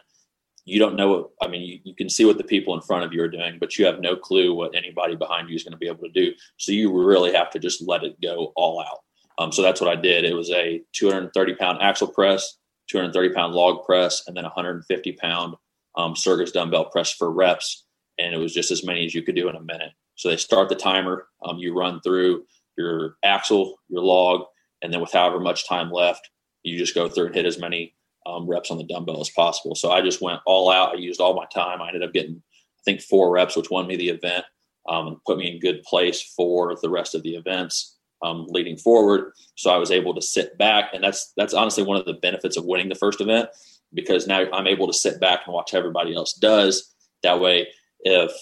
you 0.65 0.79
don't 0.79 0.97
know 0.97 1.09
what 1.09 1.31
i 1.43 1.49
mean 1.49 1.63
you, 1.63 1.79
you, 1.85 1.95
can 1.95 2.09
see 2.09 2.25
what 2.25 2.39
the 2.39 2.45
people 2.45 2.75
in 2.75 2.81
front 2.81 3.05
of 3.05 3.13
you 3.13 3.23
are 3.23 3.29
doing 3.29 3.59
but 3.59 3.79
you 3.79 3.85
have 3.85 4.01
no 4.01 4.17
clue 4.17 4.55
what 4.55 4.75
anybody 4.75 5.17
behind 5.17 5.49
you 5.49 5.57
is 5.57 5.65
going 5.65 5.73
to 5.73 5.79
be 5.79 5.87
able 5.87 6.03
to 6.03 6.11
do. 6.11 6.33
So 6.57 6.73
you 6.73 6.93
really 6.93 7.33
have 7.33 7.51
to 7.51 7.59
just 7.59 7.87
let 7.87 8.05
it 8.05 8.21
go 8.21 8.53
all 8.57 8.81
out. 8.81 8.99
Um, 9.39 9.53
so 9.53 9.63
that's 9.63 9.81
what 9.81 9.91
i 9.91 10.01
did. 10.01 10.25
It 10.25 10.35
was 10.35 10.51
a 10.51 10.83
230 10.93 11.55
pound 11.55 11.83
axle 11.83 12.09
press 12.09 12.59
230 12.91 13.35
pound 13.35 13.55
log 13.55 13.85
press 13.85 14.25
and 14.27 14.37
then 14.37 14.45
150 14.45 15.13
pound 15.13 15.55
um, 15.97 16.17
circus 16.17 16.53
dumbbell 16.53 16.87
press 16.87 17.13
for 17.13 17.31
reps. 17.31 17.87
And 18.19 18.35
it 18.35 18.39
was 18.39 18.53
just 18.55 18.71
as 18.71 18.85
many 18.85 19.07
as 19.07 19.15
you 19.15 19.23
could 19.23 19.35
do 19.35 19.49
in 19.49 19.57
a 19.57 19.63
minute. 19.63 19.93
So 20.17 20.29
they 20.29 20.37
start 20.37 20.69
the 20.69 20.75
timer 20.75 21.29
um, 21.45 21.59
you 21.59 21.77
run 21.77 22.01
through 22.01 22.45
your 22.77 23.17
axle 23.23 23.77
your 23.89 24.03
log 24.03 24.47
and 24.83 24.93
then 24.93 25.01
with 25.01 25.13
however 25.13 25.39
much 25.39 25.69
time 25.69 25.91
left 25.91 26.31
you 26.63 26.79
just 26.79 26.95
go 26.95 27.09
through 27.09 27.27
and 27.27 27.35
hit 27.35 27.45
as 27.47 27.59
many 27.59 27.95
um, 28.27 28.47
reps 28.47 28.71
on 28.71 28.79
the 28.79 28.85
dumbbell 28.85 29.21
as 29.21 29.31
possible. 29.31 29.75
So 29.75 29.91
I 29.91 30.01
just 30.03 30.21
went 30.21 30.41
all 30.47 30.71
out. 30.71 30.95
I 30.95 30.99
used 30.99 31.21
all 31.21 31.35
my 31.35 31.47
time. 31.47 31.83
I 31.83 31.89
ended 31.89 32.03
up 32.03 32.13
getting, 32.13 32.37
I 32.37 32.83
think, 32.85 33.01
four 33.01 33.31
reps, 33.31 33.57
which 33.57 33.71
won 33.71 33.87
me 33.87 33.97
the 33.97 34.09
event 34.11 34.45
um, 34.89 35.07
and 35.09 35.25
put 35.25 35.39
me 35.39 35.53
in 35.53 35.61
good 35.61 35.83
place 35.83 36.23
for 36.23 36.77
the 36.81 36.91
rest 36.91 37.15
of 37.15 37.23
the 37.23 37.35
events. 37.37 37.99
um, 38.23 38.47
leading 38.49 38.77
forward. 38.77 39.33
So 39.57 39.71
I 39.71 39.77
was 39.77 39.91
able 39.91 40.15
to 40.15 40.23
sit 40.23 40.57
back, 40.59 40.95
and 40.95 41.03
that's 41.03 41.33
that's 41.37 41.55
honestly 41.55 41.83
one 41.83 41.97
of 41.99 42.07
the 42.07 42.15
benefits 42.15 42.57
of 42.57 42.65
winning 42.65 42.89
the 42.89 42.95
first 42.95 43.21
event 43.21 43.49
because 43.93 44.27
now 44.27 44.45
I'm 44.53 44.67
able 44.67 44.87
to 44.87 44.93
sit 44.93 45.21
back 45.21 45.41
and 45.45 45.55
watch 45.55 45.75
everybody 45.75 46.15
else 46.15 46.33
does. 46.35 46.95
That 47.23 47.41
way, 47.41 47.69
if 48.01 48.33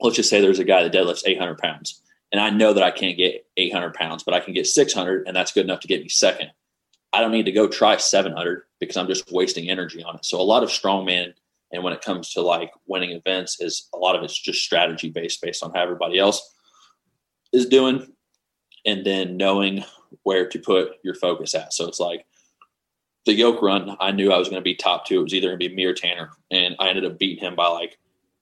let's 0.00 0.16
just 0.16 0.30
say 0.30 0.40
there's 0.40 0.58
a 0.58 0.64
guy 0.64 0.82
that 0.82 0.92
deadlifts 0.92 1.22
800 1.26 1.58
pounds, 1.58 2.02
and 2.30 2.40
I 2.40 2.50
know 2.50 2.72
that 2.72 2.82
I 2.82 2.90
can't 2.90 3.16
get 3.16 3.46
800 3.56 3.94
pounds, 3.94 4.22
but 4.22 4.34
I 4.34 4.40
can 4.40 4.54
get 4.54 4.66
600, 4.66 5.26
and 5.26 5.36
that's 5.36 5.52
good 5.52 5.64
enough 5.64 5.80
to 5.80 5.88
get 5.88 6.02
me 6.02 6.08
second. 6.08 6.50
I 7.12 7.20
don't 7.20 7.32
need 7.32 7.46
to 7.46 7.52
go 7.52 7.68
try 7.68 7.96
700 7.96 8.62
because 8.80 8.96
I'm 8.96 9.06
just 9.06 9.30
wasting 9.30 9.68
energy 9.70 10.02
on 10.02 10.16
it. 10.16 10.24
So 10.24 10.40
a 10.40 10.42
lot 10.42 10.62
of 10.62 10.70
strongman, 10.70 11.34
and 11.72 11.82
when 11.82 11.92
it 11.92 12.02
comes 12.02 12.32
to 12.32 12.40
like 12.40 12.72
winning 12.86 13.10
events, 13.10 13.60
is 13.60 13.88
a 13.94 13.98
lot 13.98 14.16
of 14.16 14.22
it's 14.22 14.38
just 14.38 14.62
strategy 14.62 15.10
based, 15.10 15.42
based 15.42 15.62
on 15.62 15.72
how 15.74 15.82
everybody 15.82 16.18
else 16.18 16.54
is 17.52 17.66
doing, 17.66 18.12
and 18.86 19.04
then 19.04 19.36
knowing 19.36 19.84
where 20.22 20.48
to 20.48 20.58
put 20.58 20.92
your 21.04 21.14
focus 21.14 21.54
at. 21.54 21.72
So 21.72 21.86
it's 21.86 22.00
like 22.00 22.26
the 23.26 23.34
yoke 23.34 23.62
run. 23.62 23.96
I 24.00 24.10
knew 24.10 24.32
I 24.32 24.38
was 24.38 24.48
going 24.48 24.60
to 24.60 24.64
be 24.64 24.74
top 24.74 25.06
two. 25.06 25.20
It 25.20 25.22
was 25.22 25.34
either 25.34 25.48
going 25.48 25.60
to 25.60 25.68
be 25.68 25.74
me 25.74 25.84
or 25.84 25.94
Tanner, 25.94 26.30
and 26.50 26.74
I 26.78 26.88
ended 26.88 27.04
up 27.04 27.18
beating 27.18 27.44
him 27.44 27.54
by 27.54 27.68
like 27.68 27.98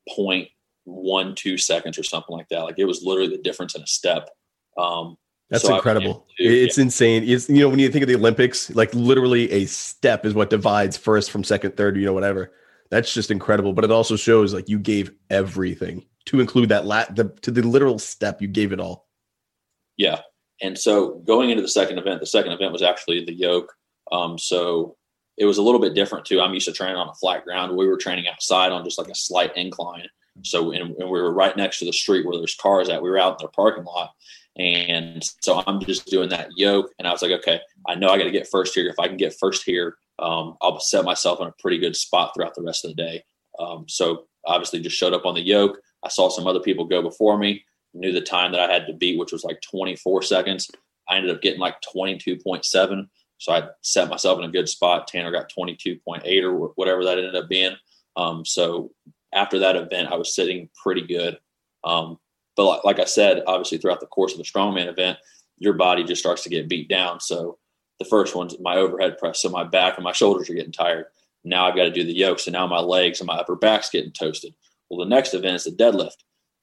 point 0.09 0.49
one 0.85 1.35
two 1.35 1.57
seconds 1.59 1.99
or 1.99 2.03
something 2.03 2.37
like 2.37 2.49
that. 2.49 2.61
Like 2.61 2.79
it 2.79 2.85
was 2.85 3.03
literally 3.03 3.31
the 3.31 3.43
difference 3.43 3.75
in 3.75 3.83
a 3.83 3.87
step. 3.87 4.31
Um, 4.79 5.17
that's 5.51 5.65
so 5.65 5.75
incredible. 5.75 6.27
To, 6.39 6.45
it's 6.45 6.79
yeah. 6.79 6.85
insane. 6.85 7.25
It's 7.29 7.49
you 7.49 7.61
know 7.61 7.69
when 7.69 7.79
you 7.79 7.91
think 7.91 8.03
of 8.03 8.09
the 8.09 8.15
Olympics, 8.15 8.71
like 8.71 8.95
literally 8.95 9.51
a 9.51 9.67
step 9.67 10.25
is 10.25 10.33
what 10.33 10.51
divides 10.51 10.97
first 10.97 11.31
from 11.31 11.43
second, 11.45 11.77
third, 11.77 11.97
you 11.97 12.05
know 12.05 12.13
whatever. 12.13 12.53
That's 12.91 13.13
just 13.13 13.31
incredible. 13.31 13.73
But 13.73 13.85
it 13.85 13.91
also 13.91 14.17
shows 14.17 14.55
like 14.55 14.69
you 14.69 14.79
gave 14.79 15.11
everything 15.29 16.07
to 16.27 16.41
include 16.41 16.69
that 16.69 16.87
lat 16.87 17.17
the 17.17 17.31
to 17.43 17.51
the 17.51 17.63
literal 17.63 17.99
step. 17.99 18.41
You 18.41 18.49
gave 18.49 18.73
it 18.73 18.81
all. 18.81 19.09
Yeah, 19.97 20.21
and 20.63 20.79
so 20.79 21.17
going 21.27 21.51
into 21.51 21.63
the 21.63 21.69
second 21.69 21.99
event, 21.99 22.21
the 22.21 22.27
second 22.27 22.53
event 22.53 22.73
was 22.73 22.83
actually 22.83 23.25
the 23.25 23.35
yoke. 23.35 23.73
Um, 24.13 24.39
so 24.39 24.97
it 25.37 25.47
was 25.47 25.59
a 25.59 25.63
little 25.63 25.81
bit 25.81 25.95
different 25.95 26.25
too. 26.25 26.41
I'm 26.41 26.55
used 26.55 26.67
to 26.67 26.73
training 26.73 26.97
on 26.97 27.09
a 27.09 27.15
flat 27.15 27.45
ground. 27.45 27.77
We 27.77 27.89
were 27.89 27.97
training 27.97 28.27
outside 28.29 28.73
on 28.73 28.85
just 28.85 28.99
like 28.99 29.09
a 29.09 29.15
slight 29.15 29.57
incline. 29.57 30.07
So 30.43 30.71
and, 30.71 30.95
and 30.97 31.11
we 31.11 31.21
were 31.21 31.33
right 31.33 31.57
next 31.57 31.81
to 31.81 31.87
the 31.87 31.93
street 31.93 32.25
where 32.25 32.39
there's 32.39 32.55
cars 32.55 32.89
at. 32.89 33.03
We 33.03 33.11
were 33.11 33.19
out 33.19 33.33
in 33.33 33.37
their 33.41 33.49
parking 33.49 33.85
lot. 33.85 34.13
And 34.61 35.25
so 35.41 35.63
I'm 35.67 35.81
just 35.81 36.07
doing 36.07 36.29
that 36.29 36.51
yoke. 36.55 36.93
And 36.99 37.09
I 37.09 37.13
was 37.13 37.23
like, 37.23 37.31
okay, 37.31 37.61
I 37.89 37.95
know 37.95 38.09
I 38.09 38.19
got 38.19 38.25
to 38.25 38.31
get 38.31 38.47
first 38.47 38.75
here. 38.75 38.89
If 38.89 38.99
I 38.99 39.09
can 39.09 39.17
get 39.17 39.35
first 39.41 39.65
here, 39.65 39.97
um, 40.19 40.59
I'll 40.61 40.79
set 40.79 41.03
myself 41.03 41.41
in 41.41 41.47
a 41.47 41.55
pretty 41.59 41.79
good 41.79 41.97
spot 41.97 42.33
throughout 42.35 42.55
the 42.55 42.63
rest 42.63 42.85
of 42.85 42.91
the 42.91 43.03
day. 43.03 43.25
Um, 43.59 43.87
so 43.89 44.27
obviously 44.45 44.81
just 44.81 44.97
showed 44.97 45.15
up 45.15 45.25
on 45.25 45.35
the 45.35 45.41
yoke. 45.41 45.79
I 46.05 46.09
saw 46.11 46.29
some 46.29 46.47
other 46.47 46.61
people 46.61 46.85
go 46.85 47.01
before 47.01 47.39
me, 47.39 47.65
knew 47.95 48.13
the 48.13 48.21
time 48.21 48.53
that 48.53 48.61
I 48.61 48.71
had 48.71 48.87
to 48.87 48.93
beat, 48.93 49.19
which 49.19 49.33
was 49.33 49.45
like 49.45 49.63
24 49.63 50.23
seconds. 50.23 50.71
I 51.09 51.17
ended 51.17 51.35
up 51.35 51.41
getting 51.41 51.61
like 51.61 51.77
22.7. 51.97 53.09
So 53.39 53.53
I 53.53 53.63
set 53.81 54.11
myself 54.11 54.39
in 54.39 54.45
a 54.45 54.53
good 54.53 54.69
spot. 54.69 55.09
Tanner 55.09 55.33
got 55.33 55.51
22.8 55.51 56.43
or 56.43 56.73
whatever 56.75 57.03
that 57.05 57.17
ended 57.17 57.35
up 57.35 57.49
being. 57.49 57.75
Um, 58.17 58.45
so 58.45 58.91
after 59.33 59.61
that 59.61 59.77
event, 59.77 60.13
I 60.13 60.17
was 60.17 60.35
sitting 60.35 60.69
pretty 60.83 61.07
good. 61.07 61.39
Um, 61.83 62.19
but 62.61 62.67
like, 62.67 62.85
like 62.85 63.01
I 63.01 63.07
said, 63.07 63.43
obviously 63.47 63.79
throughout 63.79 64.01
the 64.01 64.07
course 64.07 64.33
of 64.33 64.39
the 64.39 64.45
strongman 64.45 64.87
event, 64.87 65.17
your 65.57 65.73
body 65.73 66.05
just 66.05 66.21
starts 66.21 66.43
to 66.43 66.51
get 66.51 66.69
beat 66.69 66.91
down. 66.91 67.19
So 67.19 67.57
the 67.99 68.05
first 68.05 68.37
one's 68.37 68.55
my 68.61 68.77
overhead 68.77 69.17
press. 69.17 69.41
So 69.41 69.49
my 69.49 69.65
back 69.65 69.97
and 69.97 70.05
my 70.05 70.13
shoulders 70.13 70.51
are 70.51 70.55
getting 70.55 70.71
tired. 70.71 71.07
Now 71.43 71.67
I've 71.67 71.75
got 71.75 71.85
to 71.85 71.91
do 71.91 72.05
the 72.05 72.13
yoke. 72.13 72.39
So 72.39 72.51
now 72.51 72.67
my 72.67 72.81
legs 72.81 73.19
and 73.19 73.27
my 73.27 73.37
upper 73.37 73.57
back's 73.57 73.89
getting 73.89 74.13
toasted. 74.13 74.53
Well, 74.91 74.99
the 74.99 75.09
next 75.09 75.33
event 75.33 75.55
is 75.55 75.65
the 75.65 75.71
deadlift. 75.71 76.17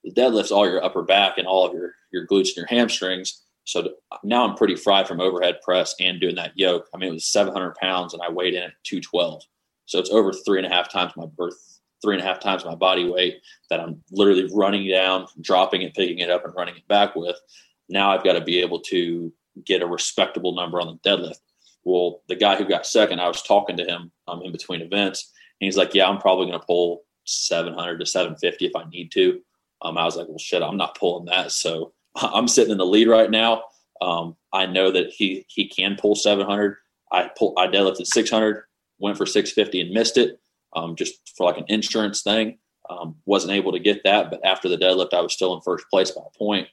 The 0.04 0.12
deadlift's 0.12 0.52
all 0.52 0.70
your 0.70 0.84
upper 0.84 1.02
back 1.02 1.40
and 1.40 1.48
all 1.48 1.66
of 1.66 1.74
your, 1.74 1.96
your 2.12 2.28
glutes 2.28 2.50
and 2.50 2.58
your 2.58 2.68
hamstrings. 2.68 3.42
So 3.64 3.90
now 4.24 4.48
I'm 4.48 4.56
pretty 4.56 4.76
fried 4.76 5.08
from 5.08 5.20
overhead 5.20 5.62
press 5.64 5.96
and 6.00 6.22
doing 6.22 6.36
that 6.36 6.52
yoke. 6.54 6.90
I 6.94 6.98
mean, 7.00 7.10
it 7.10 7.14
was 7.14 7.26
700 7.26 7.74
pounds 7.74 8.14
and 8.14 8.22
I 8.22 8.30
weighed 8.30 8.54
in 8.54 8.62
at 8.62 8.74
212. 8.84 9.42
So 9.88 9.98
it's 9.98 10.12
over 10.12 10.32
three 10.32 10.60
and 10.60 10.68
a 10.68 10.76
half 10.76 10.92
times 10.92 11.14
my 11.18 11.26
birth 11.26 11.77
three 12.02 12.16
and 12.16 12.24
a 12.24 12.28
half 12.28 12.40
times 12.40 12.66
my 12.66 12.76
body 12.76 13.10
weight 13.10 13.42
that 13.70 13.80
I'm 13.80 14.02
literally 14.12 14.50
running 14.54 14.90
down, 14.90 15.28
dropping 15.42 15.82
it, 15.82 15.96
picking 15.96 16.20
it 16.20 16.30
up, 16.30 16.46
and 16.46 16.54
running 16.56 16.76
it 16.76 16.88
back 16.88 17.16
with. 17.16 17.38
Now 17.90 18.12
I've 18.12 18.24
got 18.24 18.34
to 18.34 18.42
be 18.42 18.60
able 18.60 18.80
to 18.82 19.32
get 19.66 19.82
a 19.82 19.88
respectable 19.88 20.56
number 20.56 20.80
on 20.80 20.88
the 20.88 21.10
deadlift. 21.10 21.40
Well, 21.84 22.22
the 22.28 22.36
guy 22.36 22.56
who 22.56 22.66
got 22.66 22.86
second, 22.86 23.20
I 23.20 23.28
was 23.28 23.42
talking 23.42 23.78
to 23.78 23.86
him 23.86 24.12
um, 24.28 24.42
in 24.44 24.52
between 24.52 24.82
events, 24.82 25.32
and 25.60 25.66
he's 25.66 25.78
like, 25.78 25.94
"Yeah, 25.94 26.08
I'm 26.08 26.20
probably 26.20 26.48
going 26.48 26.60
to 26.60 26.66
pull 26.66 27.04
700 27.26 27.98
to 27.98 28.06
750 28.06 28.66
if 28.66 28.76
I 28.76 28.84
need 28.90 29.12
to." 29.14 29.40
Um, 29.82 29.98
I 29.98 30.04
was 30.04 30.18
like, 30.18 30.28
"Well, 30.28 30.38
shit, 30.38 30.62
I'm 30.62 30.78
not 30.78 30.98
pulling 30.98 31.26
that." 31.26 31.52
So 31.52 31.94
I'm 32.16 32.48
sitting 32.48 32.72
in 32.72 32.78
the 32.78 32.86
lead 32.86 33.08
right 33.08 33.32
now. 33.32 33.64
Um, 34.02 34.36
I 34.54 34.66
know 34.66 34.92
that 34.92 35.12
he 35.12 35.46
he 35.48 35.68
can 35.68 35.96
pull 36.00 36.16
700. 36.16 36.76
I 37.12 37.32
pull 37.38 37.54
I 37.58 37.68
deadlifted 37.68 38.06
600, 38.06 38.64
went 39.00 39.18
for 39.18 39.26
650 39.26 39.82
and 39.82 39.92
missed 39.92 40.18
it 40.18 40.40
um, 40.76 40.96
just 40.96 41.34
for 41.36 41.46
like 41.46 41.58
an 41.58 41.66
insurance 41.68 42.22
thing. 42.22 42.60
Um, 42.90 43.16
wasn't 43.26 43.54
able 43.54 43.74
to 43.74 43.80
get 43.80 44.04
that, 44.06 44.32
but 44.32 44.46
after 44.46 44.70
the 44.70 44.78
deadlift, 44.78 45.14
I 45.14 45.20
was 45.20 45.34
still 45.34 45.54
in 45.54 45.62
first 45.62 45.86
place 45.90 46.12
by 46.12 46.22
a 46.26 46.38
point. 46.38 46.70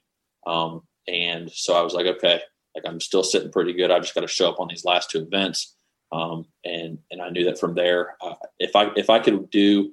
Um, 0.47 0.83
and 1.09 1.51
so 1.51 1.75
I 1.75 1.83
was 1.83 1.93
like, 1.93 2.07
okay, 2.07 2.41
like 2.75 2.85
I'm 2.87 3.01
still 3.01 3.25
sitting 3.25 3.51
pretty 3.51 3.73
good. 3.73 3.91
I 3.91 3.99
just 3.99 4.15
got 4.15 4.21
to 4.21 4.29
show 4.29 4.49
up 4.49 4.61
on 4.61 4.69
these 4.69 4.85
last 4.85 5.11
two 5.11 5.23
events. 5.23 5.77
Um, 6.13 6.47
and 6.65 6.99
and 7.11 7.21
I 7.21 7.31
knew 7.31 7.45
that 7.47 7.59
from 7.59 7.75
there, 7.75 8.17
uh, 8.21 8.35
if 8.59 8.77
I 8.77 8.91
if 8.97 9.11
I 9.11 9.19
could 9.19 9.51
do 9.51 9.91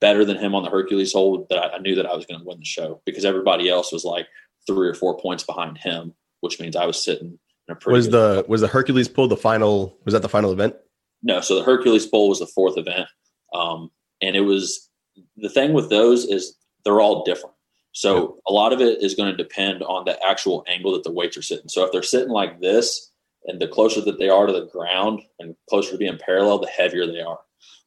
better 0.00 0.24
than 0.24 0.38
him 0.38 0.54
on 0.54 0.62
the 0.62 0.70
Hercules 0.70 1.12
hold, 1.12 1.48
that 1.48 1.58
I, 1.58 1.76
I 1.76 1.78
knew 1.78 1.94
that 1.96 2.06
I 2.06 2.14
was 2.14 2.26
going 2.26 2.38
to 2.38 2.46
win 2.46 2.58
the 2.58 2.64
show 2.64 3.00
because 3.04 3.24
everybody 3.24 3.68
else 3.68 3.90
was 3.90 4.04
like 4.04 4.28
three 4.66 4.88
or 4.88 4.94
four 4.94 5.18
points 5.18 5.42
behind 5.42 5.78
him, 5.78 6.14
which 6.40 6.60
means 6.60 6.76
I 6.76 6.86
was 6.86 7.02
sitting. 7.02 7.38
In 7.66 7.72
a 7.72 7.74
pretty 7.74 7.96
was 7.96 8.10
the 8.10 8.44
was 8.46 8.60
the 8.60 8.68
Hercules 8.68 9.08
pull 9.08 9.26
the 9.26 9.36
final? 9.36 9.98
Was 10.04 10.12
that 10.12 10.22
the 10.22 10.28
final 10.28 10.52
event? 10.52 10.76
No, 11.24 11.40
so 11.40 11.56
the 11.56 11.64
Hercules 11.64 12.06
Bowl 12.06 12.28
was 12.28 12.38
the 12.38 12.46
fourth 12.46 12.78
event, 12.78 13.08
um, 13.52 13.90
and 14.22 14.36
it 14.36 14.42
was 14.42 14.88
the 15.36 15.48
thing 15.48 15.72
with 15.72 15.90
those 15.90 16.24
is 16.24 16.56
they're 16.84 17.00
all 17.00 17.24
different. 17.24 17.54
So 17.92 18.38
a 18.46 18.52
lot 18.52 18.72
of 18.72 18.80
it 18.80 19.02
is 19.02 19.14
going 19.14 19.30
to 19.30 19.36
depend 19.36 19.82
on 19.82 20.04
the 20.04 20.18
actual 20.24 20.64
angle 20.68 20.92
that 20.92 21.04
the 21.04 21.12
weights 21.12 21.36
are 21.36 21.42
sitting. 21.42 21.68
So 21.68 21.84
if 21.84 21.92
they're 21.92 22.02
sitting 22.02 22.30
like 22.30 22.60
this, 22.60 23.12
and 23.46 23.60
the 23.60 23.68
closer 23.68 24.00
that 24.00 24.18
they 24.18 24.28
are 24.28 24.46
to 24.46 24.52
the 24.52 24.66
ground 24.66 25.22
and 25.38 25.54
closer 25.68 25.92
to 25.92 25.98
being 25.98 26.18
parallel, 26.18 26.58
the 26.58 26.66
heavier 26.66 27.06
they 27.06 27.20
are. 27.20 27.38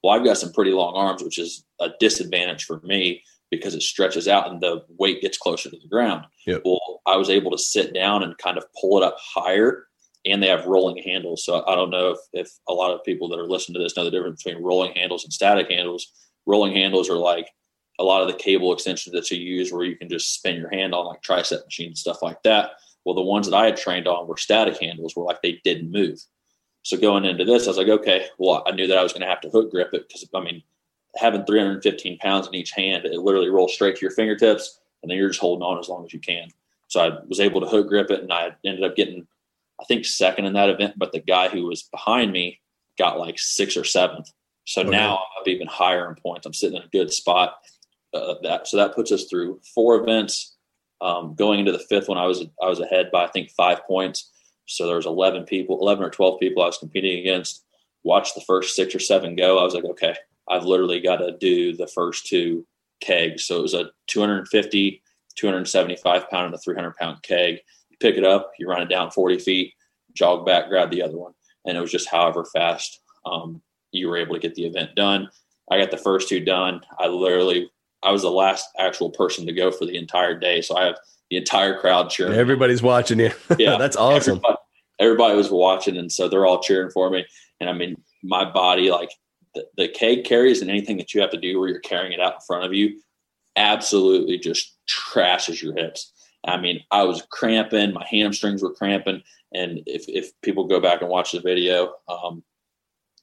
Well, 0.04 0.14
I've 0.14 0.26
got 0.26 0.38
some 0.38 0.54
pretty 0.54 0.72
long 0.72 0.96
arms, 0.96 1.24
which 1.24 1.40
is 1.40 1.66
a 1.80 1.90
disadvantage 2.00 2.66
for 2.66 2.80
me 2.84 3.24
because 3.50 3.74
it 3.74 3.82
stretches 3.82 4.28
out 4.28 4.50
and 4.50 4.62
the 4.62 4.84
weight 5.00 5.22
gets 5.22 5.38
closer 5.38 5.70
to 5.70 5.78
the 5.78 5.88
ground. 5.88 6.26
Yep. 6.46 6.62
Well, 6.66 7.02
I 7.06 7.16
was 7.18 7.30
able 7.30 7.52
to 7.52 7.58
sit 7.58 7.94
down 7.94 8.24
and 8.24 8.38
kind 8.38 8.58
of 8.58 8.66
pull 8.80 8.98
it 8.98 9.04
up 9.04 9.18
higher 9.20 9.87
and 10.32 10.42
they 10.42 10.48
have 10.48 10.66
rolling 10.66 11.02
handles. 11.04 11.44
So 11.44 11.64
I 11.68 11.76
don't 11.76 11.90
know 11.90 12.12
if, 12.12 12.20
if 12.34 12.52
a 12.68 12.74
lot 12.74 12.94
of 12.94 13.04
people 13.04 13.30
that 13.30 13.40
are 13.40 13.48
listening 13.48 13.76
to 13.76 13.84
this 13.84 13.96
know 13.96 14.04
the 14.04 14.12
difference 14.12 14.44
between 14.44 14.64
rolling 14.64 14.94
handles 14.94 15.24
and 15.24 15.34
static 15.34 15.70
handles. 15.70 16.12
Rolling 16.46 16.74
handles 16.74 17.10
are 17.10 17.18
like 17.18 17.50
a 18.00 18.04
lot 18.04 18.22
of 18.22 18.28
the 18.28 18.34
cable 18.36 18.74
extensions 18.74 19.14
that 19.14 19.32
you 19.32 19.38
use 19.38 19.72
where 19.72 19.86
you 19.86 19.96
can 19.96 20.10
just 20.10 20.34
spin 20.34 20.56
your 20.56 20.70
hand 20.70 20.94
on 20.94 21.06
like 21.06 21.22
tricep 21.22 21.66
machines 21.66 21.90
and 21.90 21.98
stuff 21.98 22.22
like 22.22 22.42
that. 22.44 22.72
Well, 23.06 23.16
the 23.16 23.22
ones 23.22 23.50
that 23.50 23.56
I 23.56 23.66
had 23.66 23.78
trained 23.78 24.08
on 24.08 24.28
were 24.28 24.38
static 24.38 24.80
handles 24.80 25.16
where 25.16 25.26
like 25.26 25.42
they 25.42 25.60
didn't 25.64 25.92
move. 25.92 26.20
So 26.84 26.98
going 26.98 27.26
into 27.26 27.44
this, 27.44 27.66
I 27.66 27.72
was 27.72 27.78
like, 27.78 27.88
okay, 27.88 28.28
well, 28.38 28.64
I 28.68 28.72
knew 28.72 28.88
that 28.88 28.98
I 28.98 29.04
was 29.04 29.14
going 29.14 29.22
to 29.22 29.28
have 29.28 29.42
to 29.42 29.50
hook 29.50 29.72
grip 29.72 29.94
it 29.94 30.08
because 30.08 30.28
I 30.34 30.42
mean, 30.42 30.62
having 31.16 31.46
315 31.46 32.18
pounds 32.20 32.48
in 32.48 32.56
each 32.56 32.72
hand, 32.72 33.06
it 33.06 33.14
literally 33.14 33.50
rolls 33.50 33.74
straight 33.74 33.96
to 33.96 34.02
your 34.02 34.12
fingertips 34.12 34.80
and 35.02 35.10
then 35.10 35.18
you're 35.18 35.30
just 35.30 35.40
holding 35.40 35.64
on 35.64 35.80
as 35.80 35.90
long 35.90 36.06
as 36.06 36.14
you 36.14 36.20
can. 36.20 36.50
So 36.88 37.02
I 37.02 37.20
was 37.28 37.40
able 37.40 37.62
to 37.62 37.68
hook 37.68 37.88
grip 37.88 38.12
it 38.12 38.22
and 38.22 38.32
I 38.32 38.56
ended 38.66 38.84
up 38.84 38.96
getting 38.96 39.28
I 39.80 39.84
think 39.86 40.06
second 40.06 40.46
in 40.46 40.54
that 40.54 40.70
event, 40.70 40.96
but 40.98 41.12
the 41.12 41.20
guy 41.20 41.50
who 41.50 41.66
was 41.66 41.84
behind 41.84 42.32
me 42.32 42.60
got 42.98 43.20
like 43.20 43.38
sixth 43.38 43.78
or 43.78 43.84
seventh. 43.84 44.30
So 44.66 44.82
okay. 44.82 44.90
now 44.90 45.18
I'm 45.18 45.42
up 45.42 45.48
even 45.48 45.68
higher 45.68 46.10
in 46.10 46.16
points. 46.16 46.46
I'm 46.46 46.54
sitting 46.54 46.78
in 46.78 46.84
a 46.84 46.90
good 46.90 47.12
spot. 47.12 47.56
Uh, 48.14 48.36
that 48.44 48.68
so 48.68 48.78
that 48.78 48.96
puts 48.96 49.12
us 49.12 49.26
through 49.26 49.62
four 49.74 50.02
events. 50.02 50.56
Um, 51.00 51.36
going 51.36 51.60
into 51.60 51.72
the 51.72 51.86
fifth 51.90 52.10
one, 52.10 52.18
I 52.18 52.26
was 52.26 52.44
I 52.62 52.68
was 52.68 52.80
ahead 52.80 53.12
by 53.12 53.26
I 53.26 53.28
think 53.28 53.52
five 53.52 53.86
points. 53.86 54.32
So 54.66 54.86
there 54.86 54.98
was 54.98 55.06
11 55.06 55.46
people, 55.46 55.80
11 55.80 56.04
or 56.04 56.10
12 56.10 56.40
people 56.40 56.62
I 56.62 56.66
was 56.66 56.78
competing 56.78 57.20
against. 57.20 57.64
Watched 58.04 58.36
the 58.36 58.42
first 58.42 58.76
six 58.76 58.94
or 58.94 59.00
seven 59.00 59.36
go. 59.36 59.60
I 59.60 59.64
was 59.64 59.74
like, 59.74 59.86
okay, 59.86 60.16
I've 60.50 60.66
literally 60.66 61.00
got 61.00 61.18
to 61.18 61.38
do 61.38 61.76
the 61.76 61.88
first 61.88 62.28
two 62.28 62.66
kegs. 63.00 63.46
So 63.46 63.60
it 63.60 63.62
was 63.62 63.74
a 63.74 63.92
250, 64.08 65.02
275 65.36 66.30
pound 66.30 66.46
and 66.48 66.56
a 66.56 66.58
300 66.58 66.96
pound 66.96 67.24
keg 67.24 67.60
pick 68.00 68.16
it 68.16 68.24
up, 68.24 68.52
you 68.60 68.68
run 68.68 68.82
it 68.82 68.90
down 68.90 69.12
40 69.12 69.40
feet, 69.40 69.74
jog 70.14 70.46
back, 70.46 70.70
grab 70.70 70.92
the 70.92 71.02
other 71.02 71.18
one. 71.18 71.34
And 71.66 71.78
it 71.78 71.82
was 71.82 71.92
just 71.92 72.10
however 72.10 72.46
fast 72.46 73.02
um, 73.26 73.62
you 73.92 74.08
were 74.08 74.18
able 74.18 74.36
to 74.36 74.42
get 74.42 74.56
the 74.56 74.66
event 74.66 74.96
done. 74.96 75.30
I 75.70 75.80
got 75.80 75.92
the 75.92 75.98
first 75.98 76.30
two 76.30 76.44
done. 76.44 76.82
I 77.00 77.08
literally, 77.08 77.70
I 78.04 78.12
was 78.12 78.22
the 78.22 78.32
last 78.32 78.68
actual 78.80 79.10
person 79.10 79.46
to 79.46 79.54
go 79.54 79.72
for 79.72 79.86
the 79.86 79.98
entire 79.98 80.38
day. 80.38 80.62
So 80.62 80.78
I 80.78 80.86
have 80.86 80.98
the 81.30 81.38
entire 81.38 81.78
crowd 81.80 82.10
cheering. 82.10 82.34
Everybody's 82.34 82.82
watching 82.82 83.20
you. 83.20 83.32
Yeah. 83.58 83.78
That's 83.78 83.98
awesome. 83.98 84.38
Everybody, 84.38 84.58
everybody, 85.00 85.36
was 85.36 85.52
watching. 85.52 85.98
And 85.98 86.12
so 86.12 86.30
they're 86.30 86.46
all 86.46 86.62
cheering 86.62 86.92
for 86.92 87.10
me. 87.10 87.26
And 87.60 87.70
I 87.70 87.74
mean, 87.74 88.02
my 88.24 88.50
body, 88.50 88.92
like 88.92 89.12
the, 89.56 89.66
the 89.76 89.88
keg 89.90 90.24
carries 90.24 90.62
and 90.62 90.70
anything 90.70 90.98
that 90.98 91.14
you 91.14 91.22
have 91.22 91.32
to 91.32 91.38
do 91.38 91.60
where 91.60 91.68
you're 91.68 91.80
carrying 91.80 92.14
it 92.14 92.22
out 92.22 92.36
in 92.36 92.40
front 92.48 92.64
of 92.64 92.74
you, 92.74 93.02
absolutely 93.58 94.38
just 94.38 94.78
trashes 94.88 95.62
your 95.62 95.76
hips 95.76 96.14
I 96.48 96.58
mean, 96.58 96.82
I 96.92 97.04
was 97.04 97.24
cramping, 97.30 97.94
my 97.94 98.06
hamstrings 98.10 98.64
were 98.64 98.74
cramping, 98.74 99.22
and 99.54 99.82
if 99.86 100.06
if 100.08 100.40
people 100.42 100.66
go 100.66 100.80
back 100.80 101.02
and 101.02 101.10
watch 101.10 101.32
the 101.32 101.42
video, 101.42 101.96
um, 102.08 102.44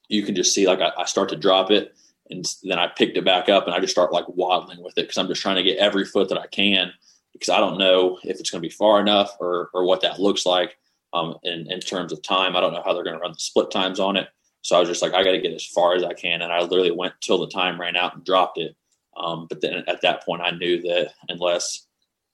you 0.07 0.23
can 0.23 0.35
just 0.35 0.53
see 0.53 0.67
like 0.67 0.79
I, 0.81 0.91
I 0.97 1.05
start 1.05 1.29
to 1.29 1.35
drop 1.35 1.71
it, 1.71 1.95
and 2.29 2.45
then 2.63 2.79
I 2.79 2.87
picked 2.87 3.17
it 3.17 3.25
back 3.25 3.49
up, 3.49 3.65
and 3.65 3.75
I 3.75 3.79
just 3.79 3.93
start 3.93 4.13
like 4.13 4.27
waddling 4.29 4.83
with 4.83 4.97
it 4.97 5.03
because 5.03 5.17
I'm 5.17 5.27
just 5.27 5.41
trying 5.41 5.57
to 5.57 5.63
get 5.63 5.77
every 5.77 6.05
foot 6.05 6.29
that 6.29 6.39
I 6.39 6.47
can 6.47 6.91
because 7.33 7.49
I 7.49 7.59
don't 7.59 7.77
know 7.77 8.17
if 8.23 8.39
it's 8.39 8.49
going 8.49 8.61
to 8.61 8.67
be 8.67 8.73
far 8.73 8.99
enough 9.01 9.35
or 9.39 9.69
or 9.73 9.85
what 9.85 10.01
that 10.01 10.19
looks 10.19 10.45
like 10.45 10.77
um, 11.13 11.37
in 11.43 11.71
in 11.71 11.79
terms 11.79 12.11
of 12.11 12.21
time. 12.21 12.55
I 12.55 12.61
don't 12.61 12.73
know 12.73 12.83
how 12.85 12.93
they're 12.93 13.03
going 13.03 13.17
to 13.17 13.21
run 13.21 13.33
the 13.33 13.39
split 13.39 13.71
times 13.71 13.99
on 13.99 14.17
it. 14.17 14.29
So 14.61 14.75
I 14.75 14.79
was 14.79 14.89
just 14.89 15.03
like, 15.03 15.13
I 15.13 15.23
got 15.23 15.31
to 15.31 15.41
get 15.41 15.53
as 15.53 15.65
far 15.65 15.93
as 15.93 16.03
I 16.03 16.13
can, 16.13 16.41
and 16.41 16.51
I 16.51 16.61
literally 16.61 16.91
went 16.91 17.13
till 17.21 17.37
the 17.37 17.47
time 17.47 17.79
ran 17.79 17.95
out 17.95 18.15
and 18.15 18.23
dropped 18.23 18.57
it. 18.57 18.75
Um, 19.15 19.45
but 19.47 19.61
then 19.61 19.83
at 19.87 20.01
that 20.01 20.23
point, 20.25 20.41
I 20.41 20.51
knew 20.51 20.81
that 20.81 21.13
unless 21.29 21.85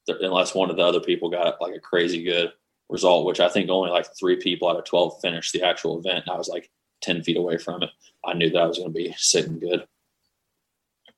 unless 0.07 0.55
one 0.55 0.69
of 0.69 0.77
the 0.77 0.83
other 0.83 0.99
people 0.99 1.29
got 1.29 1.61
like 1.61 1.75
a 1.75 1.79
crazy 1.79 2.23
good 2.23 2.51
result, 2.89 3.25
which 3.25 3.39
I 3.39 3.49
think 3.49 3.69
only 3.69 3.89
like 3.89 4.07
three 4.19 4.35
people 4.35 4.69
out 4.69 4.77
of 4.77 4.85
twelve 4.85 5.19
finished 5.21 5.53
the 5.53 5.63
actual 5.63 5.99
event, 5.99 6.25
and 6.25 6.33
I 6.33 6.37
was 6.37 6.47
like 6.47 6.69
ten 7.01 7.23
feet 7.23 7.37
away 7.37 7.57
from 7.57 7.83
it. 7.83 7.89
I 8.25 8.33
knew 8.33 8.49
that 8.49 8.61
I 8.61 8.65
was 8.65 8.77
going 8.77 8.89
to 8.89 8.93
be 8.93 9.13
sitting 9.17 9.59
good. 9.59 9.87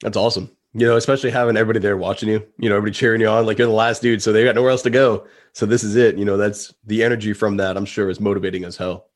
That's 0.01 0.17
awesome. 0.17 0.51
You 0.75 0.87
know, 0.87 0.97
especially 0.97 1.29
having 1.29 1.55
everybody 1.55 1.79
there 1.79 1.97
watching 1.97 2.29
you. 2.29 2.45
You 2.57 2.69
know, 2.69 2.77
everybody 2.77 2.97
cheering 2.97 3.21
you 3.21 3.27
on, 3.27 3.45
like 3.45 3.59
you're 3.59 3.67
the 3.67 3.73
last 3.73 4.01
dude, 4.01 4.23
so 4.23 4.33
they 4.33 4.43
got 4.43 4.55
nowhere 4.55 4.71
else 4.71 4.81
to 4.83 4.89
go. 4.89 5.27
So 5.53 5.65
this 5.65 5.83
is 5.83 5.95
it. 5.95 6.17
You 6.17 6.25
know, 6.25 6.35
that's 6.35 6.73
the 6.85 7.03
energy 7.03 7.33
from 7.33 7.57
that. 7.57 7.77
I'm 7.77 7.85
sure 7.85 8.09
is 8.09 8.19
motivating 8.19 8.63
as 8.63 8.75
hell. 8.75 9.07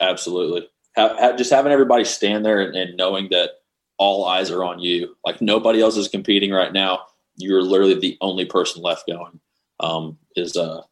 Absolutely. 0.00 0.68
Have, 0.94 1.18
have, 1.18 1.38
just 1.38 1.50
having 1.50 1.72
everybody 1.72 2.04
stand 2.04 2.44
there 2.44 2.60
and, 2.60 2.76
and 2.76 2.96
knowing 2.96 3.28
that 3.30 3.50
all 3.98 4.24
eyes 4.24 4.50
are 4.50 4.62
on 4.62 4.78
you. 4.78 5.16
Like 5.24 5.40
nobody 5.40 5.80
else 5.80 5.96
is 5.96 6.08
competing 6.08 6.52
right 6.52 6.72
now. 6.72 7.00
You're 7.42 7.62
literally 7.62 7.98
the 7.98 8.16
only 8.20 8.44
person 8.44 8.82
left 8.82 9.06
going. 9.06 9.40
Um, 9.80 10.18
is 10.36 10.56
uh, 10.56 10.82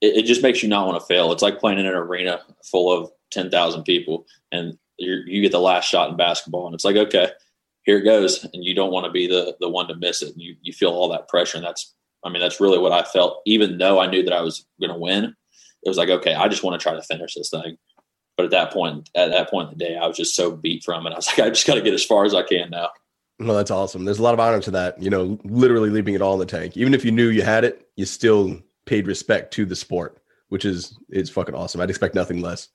it, 0.00 0.18
it, 0.18 0.26
just 0.26 0.42
makes 0.42 0.62
you 0.62 0.68
not 0.68 0.86
want 0.86 1.00
to 1.00 1.06
fail. 1.06 1.32
It's 1.32 1.42
like 1.42 1.58
playing 1.58 1.78
in 1.78 1.86
an 1.86 1.94
arena 1.94 2.40
full 2.62 2.92
of 2.92 3.10
ten 3.30 3.50
thousand 3.50 3.84
people, 3.84 4.26
and 4.50 4.76
you 4.98 5.42
get 5.42 5.52
the 5.52 5.58
last 5.58 5.88
shot 5.88 6.10
in 6.10 6.16
basketball, 6.16 6.66
and 6.66 6.74
it's 6.74 6.84
like 6.84 6.96
okay, 6.96 7.30
here 7.84 7.98
it 7.98 8.04
goes, 8.04 8.44
and 8.44 8.64
you 8.64 8.74
don't 8.74 8.92
want 8.92 9.06
to 9.06 9.12
be 9.12 9.26
the 9.26 9.56
the 9.60 9.68
one 9.68 9.88
to 9.88 9.96
miss 9.96 10.22
it. 10.22 10.32
And 10.32 10.42
you 10.42 10.56
you 10.62 10.72
feel 10.72 10.90
all 10.90 11.08
that 11.08 11.28
pressure, 11.28 11.56
and 11.56 11.66
that's 11.66 11.94
I 12.24 12.28
mean 12.28 12.40
that's 12.40 12.60
really 12.60 12.78
what 12.78 12.92
I 12.92 13.02
felt. 13.02 13.40
Even 13.46 13.78
though 13.78 14.00
I 14.00 14.06
knew 14.06 14.22
that 14.22 14.34
I 14.34 14.42
was 14.42 14.66
going 14.80 14.92
to 14.92 14.98
win, 14.98 15.24
it 15.24 15.88
was 15.88 15.96
like 15.98 16.10
okay, 16.10 16.34
I 16.34 16.48
just 16.48 16.62
want 16.62 16.78
to 16.78 16.82
try 16.82 16.94
to 16.94 17.02
finish 17.02 17.34
this 17.34 17.50
thing. 17.50 17.78
But 18.36 18.44
at 18.44 18.50
that 18.52 18.72
point, 18.72 19.10
at 19.14 19.30
that 19.30 19.50
point 19.50 19.72
in 19.72 19.78
the 19.78 19.84
day, 19.84 19.96
I 19.96 20.06
was 20.06 20.16
just 20.16 20.34
so 20.34 20.50
beat 20.50 20.84
from 20.84 21.06
it. 21.06 21.12
I 21.12 21.16
was 21.16 21.26
like, 21.38 21.38
I 21.40 21.48
just 21.50 21.66
got 21.66 21.74
to 21.74 21.82
get 21.82 21.94
as 21.94 22.04
far 22.04 22.24
as 22.24 22.34
I 22.34 22.42
can 22.42 22.70
now. 22.70 22.90
Well, 23.42 23.56
that's 23.56 23.70
awesome. 23.70 24.04
There's 24.04 24.18
a 24.18 24.22
lot 24.22 24.34
of 24.34 24.40
honor 24.40 24.60
to 24.60 24.70
that. 24.72 25.02
You 25.02 25.10
know, 25.10 25.38
literally 25.44 25.90
leaving 25.90 26.14
it 26.14 26.22
all 26.22 26.34
in 26.34 26.38
the 26.38 26.46
tank. 26.46 26.76
Even 26.76 26.94
if 26.94 27.04
you 27.04 27.10
knew 27.10 27.28
you 27.28 27.42
had 27.42 27.64
it, 27.64 27.88
you 27.96 28.04
still 28.04 28.58
paid 28.84 29.06
respect 29.06 29.52
to 29.54 29.64
the 29.64 29.76
sport, 29.76 30.18
which 30.48 30.64
is 30.64 30.98
it's 31.08 31.30
fucking 31.30 31.54
awesome. 31.54 31.80
I'd 31.80 31.90
expect 31.90 32.14
nothing 32.14 32.40
less. 32.40 32.68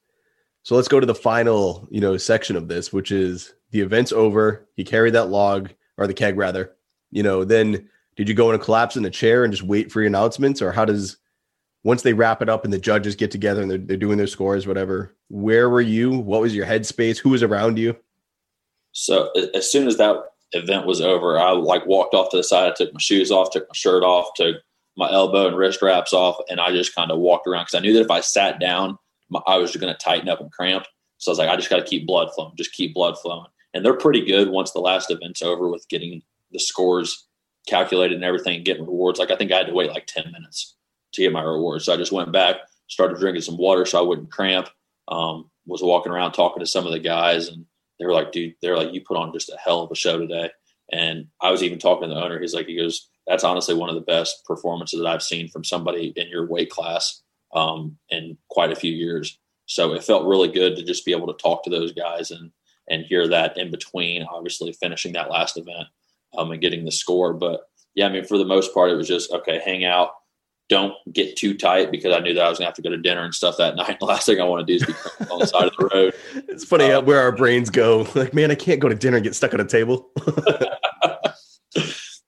So 0.64 0.76
let's 0.76 0.88
go 0.88 1.00
to 1.00 1.06
the 1.06 1.16
final, 1.16 1.88
you 1.90 2.02
know, 2.02 2.18
section 2.18 2.56
of 2.56 2.68
this, 2.68 2.92
which 2.92 3.12
is 3.12 3.54
the 3.72 3.82
event's 3.82 4.12
over. 4.12 4.68
You 4.76 4.84
carry 4.84 5.12
that 5.12 5.30
log 5.30 5.72
or 5.98 6.08
the 6.08 6.14
keg 6.14 6.38
rather. 6.38 6.74
You 7.12 7.24
know, 7.24 7.46
then 7.46 7.90
did 8.18 8.28
you 8.28 8.36
go 8.36 8.50
in 8.50 8.56
a 8.56 8.64
collapse 8.64 8.98
in 8.98 9.06
a 9.06 9.10
chair 9.10 9.44
and 9.44 9.54
just 9.54 9.64
wait 9.64 9.92
for 9.92 10.02
your 10.02 10.08
announcements, 10.08 10.62
or 10.62 10.72
how 10.72 10.84
does 10.84 11.18
once 11.84 12.02
they 12.02 12.14
wrap 12.14 12.42
it 12.42 12.50
up 12.50 12.66
and 12.66 12.74
the 12.74 12.80
judges 12.80 13.16
get 13.16 13.32
together 13.32 13.62
and 13.62 13.72
they're, 13.72 13.78
they're 13.78 13.96
doing 13.96 14.18
their 14.18 14.28
scores, 14.28 14.68
whatever, 14.68 15.16
where 15.30 15.70
were 15.70 15.80
you? 15.80 16.12
What 16.12 16.42
was 16.42 16.54
your 16.54 16.66
headspace? 16.66 17.18
Who 17.20 17.30
was 17.30 17.44
around 17.44 17.80
you? 17.80 17.96
So 18.92 19.32
as 19.54 19.72
soon 19.72 19.88
as 19.88 19.98
that 19.98 20.18
event 20.54 20.86
was 20.86 21.02
over, 21.02 21.38
I 21.40 21.52
like 21.52 21.86
walked 21.86 22.14
off 22.14 22.30
to 22.32 22.38
the 22.38 22.44
side. 22.44 22.72
I 22.72 22.76
took 22.76 22.94
my 22.94 23.00
shoes 23.00 23.32
off, 23.32 23.52
took 23.52 23.68
my 23.68 23.74
shirt 23.74 24.04
off, 24.04 24.30
took 24.36 24.58
my 24.96 25.12
elbow 25.12 25.48
and 25.48 25.58
wrist 25.58 25.82
wraps 25.82 26.14
off, 26.14 26.38
and 26.50 26.60
I 26.60 26.72
just 26.72 26.96
kind 26.96 27.12
of 27.12 27.20
walked 27.20 27.48
around 27.48 27.66
because 27.66 27.76
I 27.76 27.82
knew 27.82 27.94
that 27.94 28.02
if 28.02 28.12
I 28.12 28.22
sat 28.22 28.60
down, 28.60 28.98
my, 29.30 29.40
I 29.46 29.58
was 29.58 29.76
going 29.76 29.94
to 29.94 30.00
tighten 30.00 30.30
up 30.30 30.42
and 30.42 30.52
cramp. 30.52 30.86
So 31.18 31.30
I 31.30 31.34
was 31.34 31.40
like, 31.40 31.50
I 31.50 31.56
just 31.56 31.70
got 31.70 31.78
to 31.78 31.86
keep 31.86 32.08
blood 32.08 32.30
flowing, 32.34 32.56
just 32.58 32.74
keep 32.74 32.94
blood 32.94 33.18
flowing. 33.20 33.48
And 33.74 33.86
they're 33.86 33.94
pretty 33.94 34.26
good 34.26 34.50
once 34.50 34.72
the 34.72 34.80
last 34.80 35.12
event's 35.12 35.42
over 35.42 35.70
with 35.70 35.88
getting 35.90 36.22
the 36.52 36.60
scores 36.60 37.28
calculated 37.68 38.16
and 38.16 38.24
everything, 38.24 38.64
getting 38.64 38.86
rewards. 38.86 39.20
Like 39.20 39.32
I 39.32 39.36
think 39.36 39.52
I 39.52 39.58
had 39.58 39.68
to 39.68 39.74
wait 39.74 39.92
like 39.92 40.08
ten 40.08 40.32
minutes 40.32 40.76
to 41.14 41.22
get 41.22 41.32
my 41.32 41.44
rewards. 41.44 41.86
So 41.86 41.94
I 41.94 41.98
just 41.98 42.12
went 42.12 42.32
back, 42.32 42.58
started 42.88 43.20
drinking 43.20 43.42
some 43.42 43.58
water 43.58 43.86
so 43.86 44.00
I 44.00 44.08
wouldn't 44.08 44.32
cramp. 44.32 44.70
Um, 45.10 45.50
was 45.66 45.82
walking 45.84 46.12
around 46.12 46.32
talking 46.32 46.62
to 46.62 46.66
some 46.66 46.86
of 46.86 46.94
the 46.94 47.00
guys, 47.00 47.50
and 47.50 47.66
they 48.00 48.06
were 48.06 48.14
like, 48.14 48.32
"Dude, 48.32 48.56
they're 48.62 48.78
like, 48.78 48.94
you 48.94 49.02
put 49.02 49.18
on 49.18 49.34
just 49.34 49.50
a 49.50 49.58
hell 49.64 49.82
of 49.82 49.92
a 49.92 49.96
show 49.96 50.18
today." 50.18 50.52
And 50.92 51.28
I 51.42 51.52
was 51.52 51.64
even 51.64 51.80
talking 51.80 52.08
to 52.08 52.16
the 52.16 52.22
owner. 52.22 52.40
He's 52.40 52.54
like, 52.54 52.68
he 52.68 52.78
goes, 52.78 53.10
"That's 53.28 53.44
honestly 53.44 53.76
one 53.76 53.90
of 53.90 53.96
the 53.96 54.02
best 54.02 54.46
performances 54.46 55.00
that 55.00 55.08
I've 55.08 55.24
seen 55.24 55.50
from 55.50 55.64
somebody 55.64 56.14
in 56.16 56.30
your 56.30 56.48
weight 56.48 56.70
class 56.70 57.22
um, 57.54 57.98
in 58.10 58.38
quite 58.50 58.72
a 58.72 58.76
few 58.76 58.92
years." 58.92 59.40
So 59.66 59.94
it 59.94 60.04
felt 60.04 60.26
really 60.26 60.48
good 60.48 60.76
to 60.78 60.84
just 60.84 61.06
be 61.06 61.12
able 61.12 61.28
to 61.28 61.42
talk 61.42 61.64
to 61.64 61.70
those 61.70 61.92
guys 61.92 62.32
and 62.32 62.52
and 62.90 63.04
hear 63.04 63.28
that 63.28 63.58
in 63.58 63.70
between, 63.70 64.24
obviously 64.24 64.72
finishing 64.72 65.14
that 65.14 65.30
last 65.30 65.58
event 65.58 65.88
um, 66.38 66.52
and 66.52 66.62
getting 66.62 66.86
the 66.86 66.92
score. 66.92 67.34
But 67.34 67.62
yeah, 67.96 68.06
I 68.06 68.10
mean, 68.10 68.24
for 68.24 68.38
the 68.38 68.46
most 68.46 68.74
part, 68.74 68.92
it 68.92 68.96
was 68.96 69.08
just 69.08 69.32
okay, 69.32 69.62
hang 69.64 69.84
out, 69.84 70.12
don't 70.70 70.94
get 71.14 71.38
too 71.38 71.58
tight 71.58 71.92
because 71.92 72.14
I 72.14 72.20
knew 72.20 72.34
that 72.34 72.46
I 72.46 72.50
was 72.50 72.58
gonna 72.58 72.68
have 72.68 72.76
to 72.76 72.82
go 72.82 72.90
to 72.90 72.98
dinner 72.98 73.24
and 73.24 73.34
stuff 73.34 73.58
that 73.58 73.76
night. 73.78 74.00
The 74.00 74.06
last 74.06 74.26
thing 74.26 74.42
I 74.42 74.44
want 74.44 74.68
to 74.68 74.78
do 74.78 74.84
is 74.84 74.86
be 74.86 74.94
on 75.32 75.40
the 75.40 75.48
side 75.48 75.68
of 75.68 75.74
the 75.78 75.90
road. 75.94 76.14
It's 76.50 76.66
funny 76.66 76.92
um, 76.92 77.06
where 77.06 77.22
our 77.22 77.32
brains 77.32 77.70
go. 77.70 78.08
Like, 78.16 78.34
man, 78.34 78.50
I 78.50 78.56
can't 78.56 78.80
go 78.80 78.90
to 78.90 78.96
dinner 78.96 79.18
and 79.18 79.24
get 79.24 79.36
stuck 79.36 79.54
at 79.54 79.60
a 79.60 79.66
table. 79.66 80.10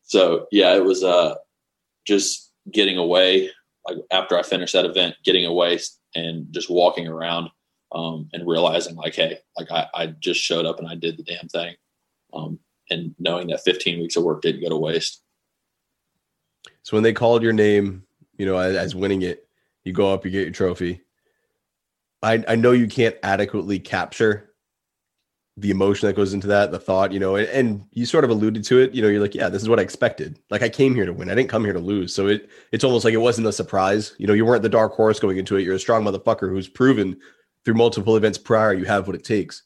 so 0.04 0.48
yeah, 0.52 0.76
it 0.76 0.84
was 0.84 1.04
uh, 1.04 1.36
just 2.06 2.52
getting 2.72 2.98
away. 2.98 3.50
Like 3.88 3.98
after 4.12 4.38
I 4.38 4.44
finished 4.44 4.74
that 4.74 4.86
event, 4.86 5.16
getting 5.24 5.46
away 5.46 5.80
and 6.16 6.46
just 6.52 6.70
walking 6.70 7.08
around 7.08 7.50
um, 7.92 8.30
and 8.34 8.48
realizing 8.48 8.96
like, 8.96 9.16
hey, 9.16 9.40
like 9.58 9.72
I, 9.72 9.88
I 9.94 10.08
just 10.08 10.40
showed 10.40 10.66
up 10.66 10.80
and 10.80 10.88
I 10.88 10.96
did 10.96 11.18
the 11.18 11.24
damn 11.24 11.48
thing, 11.48 11.76
um, 12.34 12.60
and 12.92 13.16
knowing 13.18 13.48
that 13.48 13.64
15 13.64 14.00
weeks 14.00 14.16
of 14.16 14.24
work 14.24 14.42
didn't 14.42 14.62
go 14.62 14.70
to 14.70 14.78
waste. 14.78 15.24
So 16.84 16.96
when 16.96 17.04
they 17.04 17.14
called 17.14 17.42
your 17.42 17.54
name 17.54 18.04
you 18.40 18.46
know, 18.48 18.58
as, 18.58 18.76
as 18.76 18.96
winning 18.96 19.22
it, 19.22 19.48
you 19.84 19.94
go 19.94 20.12
up, 20.12 20.26
you 20.26 20.32
get 20.32 20.44
your 20.44 20.52
trophy. 20.52 21.02
I, 22.24 22.44
I 22.48 22.56
know 22.56 22.72
you 22.72 22.88
can't 22.88 23.16
adequately 23.22 23.80
capture 23.80 24.56
the 25.58 25.72
emotion 25.72 26.08
that 26.08 26.16
goes 26.16 26.34
into 26.34 26.48
that, 26.48 26.72
the 26.72 26.80
thought, 26.80 27.12
you 27.12 27.20
know, 27.20 27.36
and, 27.36 27.48
and, 27.50 27.86
you 27.92 28.06
sort 28.06 28.24
of 28.24 28.30
alluded 28.30 28.64
to 28.64 28.80
it. 28.80 28.94
You 28.94 29.02
know, 29.02 29.10
you're 29.10 29.22
like, 29.22 29.36
yeah, 29.36 29.50
this 29.50 29.62
is 29.62 29.68
what 29.68 29.78
I 29.78 29.82
expected. 29.82 30.40
Like 30.50 30.62
I 30.62 30.70
came 30.70 30.96
here 30.96 31.06
to 31.06 31.12
win. 31.12 31.30
I 31.30 31.36
didn't 31.36 31.50
come 31.50 31.66
here 31.66 31.74
to 31.74 31.80
lose. 31.80 32.16
So 32.16 32.28
it 32.28 32.50
it's 32.72 32.86
almost 32.86 33.04
like 33.04 33.14
it 33.14 33.18
wasn't 33.18 33.48
a 33.48 33.52
surprise. 33.52 34.16
You 34.18 34.28
know, 34.28 34.34
you 34.34 34.46
weren't 34.46 34.64
the 34.64 34.70
dark 34.70 34.94
horse 34.94 35.20
going 35.20 35.38
into 35.38 35.58
it. 35.58 35.64
You're 35.64 35.76
a 35.76 35.80
strong 35.80 36.06
motherfucker 36.06 36.50
who's 36.50 36.70
proven 36.70 37.20
through 37.66 37.74
multiple 37.74 38.16
events 38.16 38.38
prior 38.38 38.74
you 38.74 38.86
have 38.86 39.06
what 39.06 39.18
it 39.18 39.26
takes. 39.26 39.64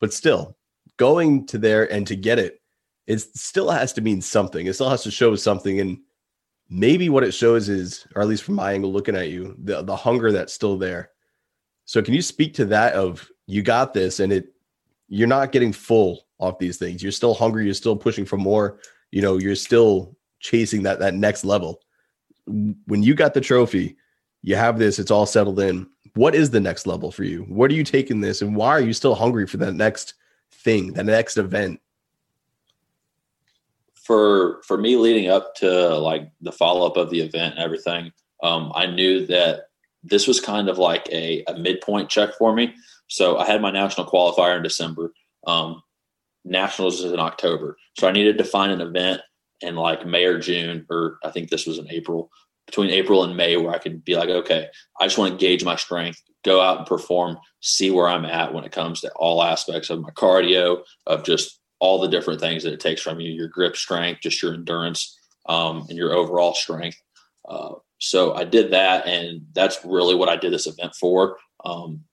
But 0.00 0.14
still, 0.14 0.56
going 0.96 1.46
to 1.48 1.58
there 1.58 1.92
and 1.92 2.06
to 2.06 2.16
get 2.16 2.38
it, 2.38 2.62
it 3.06 3.20
still 3.20 3.70
has 3.70 3.92
to 3.94 4.00
mean 4.00 4.22
something. 4.22 4.66
It 4.66 4.72
still 4.72 4.88
has 4.88 5.02
to 5.02 5.10
show 5.10 5.36
something. 5.36 5.78
And 5.78 5.98
maybe 6.68 7.08
what 7.08 7.24
it 7.24 7.32
shows 7.32 7.68
is, 7.68 8.06
or 8.14 8.22
at 8.22 8.28
least 8.28 8.42
from 8.42 8.54
my 8.54 8.72
angle 8.72 8.92
looking 8.92 9.16
at 9.16 9.28
you, 9.28 9.54
the, 9.62 9.82
the 9.82 9.96
hunger 9.96 10.32
that's 10.32 10.52
still 10.52 10.78
there. 10.78 11.10
So 11.84 12.02
can 12.02 12.14
you 12.14 12.22
speak 12.22 12.54
to 12.54 12.64
that 12.66 12.94
of 12.94 13.28
you 13.46 13.62
got 13.62 13.92
this 13.92 14.20
and 14.20 14.32
it 14.32 14.54
you're 15.08 15.28
not 15.28 15.52
getting 15.52 15.72
full 15.72 16.26
off 16.38 16.58
these 16.58 16.78
things. 16.78 17.02
You're 17.02 17.12
still 17.12 17.34
hungry, 17.34 17.64
you're 17.64 17.74
still 17.74 17.96
pushing 17.96 18.24
for 18.24 18.36
more, 18.36 18.78
you 19.10 19.22
know, 19.22 19.38
you're 19.38 19.54
still 19.54 20.16
chasing 20.40 20.82
that 20.84 20.98
that 21.00 21.14
next 21.14 21.44
level. 21.44 21.80
When 22.46 23.02
you 23.02 23.14
got 23.14 23.34
the 23.34 23.40
trophy, 23.40 23.96
you 24.42 24.56
have 24.56 24.78
this, 24.78 24.98
it's 24.98 25.10
all 25.10 25.26
settled 25.26 25.60
in. 25.60 25.86
What 26.14 26.34
is 26.34 26.50
the 26.50 26.60
next 26.60 26.86
level 26.86 27.10
for 27.10 27.24
you? 27.24 27.42
What 27.42 27.70
are 27.70 27.74
you 27.74 27.84
taking 27.84 28.20
this 28.20 28.42
and 28.42 28.54
why 28.56 28.70
are 28.70 28.80
you 28.80 28.92
still 28.92 29.14
hungry 29.14 29.46
for 29.46 29.56
that 29.58 29.74
next 29.74 30.14
thing, 30.52 30.92
that 30.94 31.06
next 31.06 31.36
event? 31.36 31.80
For 34.04 34.62
for 34.66 34.76
me 34.76 34.96
leading 34.96 35.28
up 35.28 35.54
to 35.56 35.96
like 35.96 36.30
the 36.40 36.52
follow 36.52 36.86
up 36.86 36.96
of 36.96 37.10
the 37.10 37.20
event 37.20 37.54
and 37.54 37.64
everything, 37.64 38.12
um, 38.42 38.70
I 38.74 38.86
knew 38.86 39.26
that 39.26 39.68
this 40.02 40.26
was 40.26 40.40
kind 40.40 40.68
of 40.68 40.78
like 40.78 41.08
a, 41.10 41.42
a 41.48 41.58
midpoint 41.58 42.10
check 42.10 42.34
for 42.34 42.54
me. 42.54 42.74
So 43.08 43.38
I 43.38 43.46
had 43.46 43.62
my 43.62 43.70
national 43.70 44.06
qualifier 44.06 44.56
in 44.56 44.62
December. 44.62 45.12
Um, 45.46 45.82
nationals 46.44 47.02
is 47.02 47.12
in 47.12 47.20
October, 47.20 47.76
so 47.98 48.06
I 48.06 48.12
needed 48.12 48.38
to 48.38 48.44
find 48.44 48.70
an 48.70 48.80
event 48.80 49.22
in 49.60 49.76
like 49.76 50.06
May 50.06 50.24
or 50.24 50.38
June, 50.38 50.86
or 50.90 51.18
I 51.24 51.30
think 51.30 51.48
this 51.48 51.66
was 51.66 51.78
in 51.78 51.90
April, 51.90 52.30
between 52.66 52.90
April 52.90 53.24
and 53.24 53.36
May, 53.36 53.56
where 53.56 53.74
I 53.74 53.78
could 53.78 54.04
be 54.04 54.16
like, 54.16 54.28
okay, 54.28 54.68
I 55.00 55.06
just 55.06 55.18
want 55.18 55.32
to 55.32 55.38
gauge 55.38 55.64
my 55.64 55.76
strength, 55.76 56.22
go 56.44 56.60
out 56.60 56.78
and 56.78 56.86
perform, 56.86 57.38
see 57.60 57.90
where 57.90 58.08
I'm 58.08 58.24
at 58.24 58.52
when 58.52 58.64
it 58.64 58.72
comes 58.72 59.00
to 59.00 59.12
all 59.16 59.42
aspects 59.42 59.90
of 59.90 60.00
my 60.00 60.10
cardio, 60.10 60.82
of 61.06 61.24
just 61.24 61.60
all 61.84 62.00
the 62.00 62.08
different 62.08 62.40
things 62.40 62.62
that 62.62 62.72
it 62.72 62.80
takes 62.80 63.02
from 63.02 63.20
you 63.20 63.30
your 63.30 63.46
grip 63.46 63.76
strength, 63.76 64.22
just 64.22 64.42
your 64.42 64.54
endurance, 64.54 65.18
um, 65.50 65.84
and 65.90 65.98
your 65.98 66.14
overall 66.14 66.54
strength. 66.54 66.96
Uh, 67.46 67.74
so 67.98 68.32
I 68.32 68.44
did 68.44 68.72
that, 68.72 69.06
and 69.06 69.42
that's 69.52 69.84
really 69.84 70.14
what 70.14 70.30
I 70.30 70.36
did 70.36 70.50
this 70.50 70.66
event 70.66 70.94
for. 70.94 71.36
Um, 71.62 72.04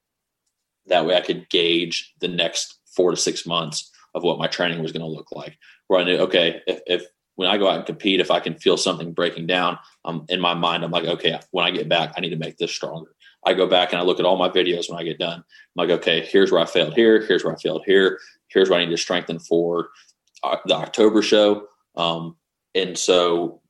that 0.88 1.06
way, 1.06 1.16
I 1.16 1.22
could 1.22 1.50
gauge 1.50 2.14
the 2.20 2.28
next 2.28 2.80
four 2.98 3.12
to 3.12 3.18
six 3.18 3.46
months 3.46 3.90
of 4.14 4.24
what 4.24 4.38
my 4.38 4.48
training 4.48 4.82
was 4.82 4.92
going 4.92 5.06
to 5.06 5.18
look 5.18 5.32
like. 5.32 5.58
Where 5.88 6.02
I 6.02 6.04
knew, 6.04 6.18
okay, 6.18 6.62
if, 6.68 6.82
if 6.86 7.06
when 7.36 7.48
I 7.48 7.58
go 7.58 7.70
out 7.70 7.78
and 7.78 7.86
compete, 7.86 8.20
if 8.20 8.30
I 8.30 8.42
can 8.42 8.56
feel 8.56 8.76
something 8.76 9.14
breaking 9.14 9.48
down, 9.48 9.80
um, 10.04 10.26
in 10.28 10.42
my 10.42 10.54
mind, 10.54 10.84
I'm 10.84 10.92
like, 10.92 11.06
okay, 11.06 11.40
when 11.52 11.66
I 11.66 11.72
get 11.72 11.88
back, 11.88 12.12
I 12.18 12.20
need 12.20 12.32
to 12.32 12.36
make 12.36 12.58
this 12.58 12.74
stronger. 12.74 13.16
I 13.46 13.54
go 13.54 13.68
back 13.68 13.94
and 13.94 14.02
I 14.02 14.04
look 14.04 14.20
at 14.20 14.26
all 14.26 14.36
my 14.36 14.50
videos 14.50 14.90
when 14.90 15.00
I 15.00 15.04
get 15.04 15.18
done. 15.18 15.40
I'm 15.40 15.44
like, 15.88 15.90
okay, 16.00 16.26
here's 16.26 16.52
where 16.52 16.62
I 16.62 16.66
failed 16.66 16.94
here. 16.94 17.26
Here's 17.26 17.46
where 17.46 17.54
I 17.54 17.58
failed 17.58 17.84
here. 17.86 18.20
Here's 18.54 18.70
what 18.70 18.80
I 18.80 18.86
need 18.86 18.92
to 18.92 18.98
strengthen 18.98 19.40
for 19.40 19.90
uh, 20.44 20.58
the 20.66 20.76
October 20.76 21.22
show. 21.22 21.68
Um, 21.96 22.36
and 22.76 22.98
so 22.98 23.62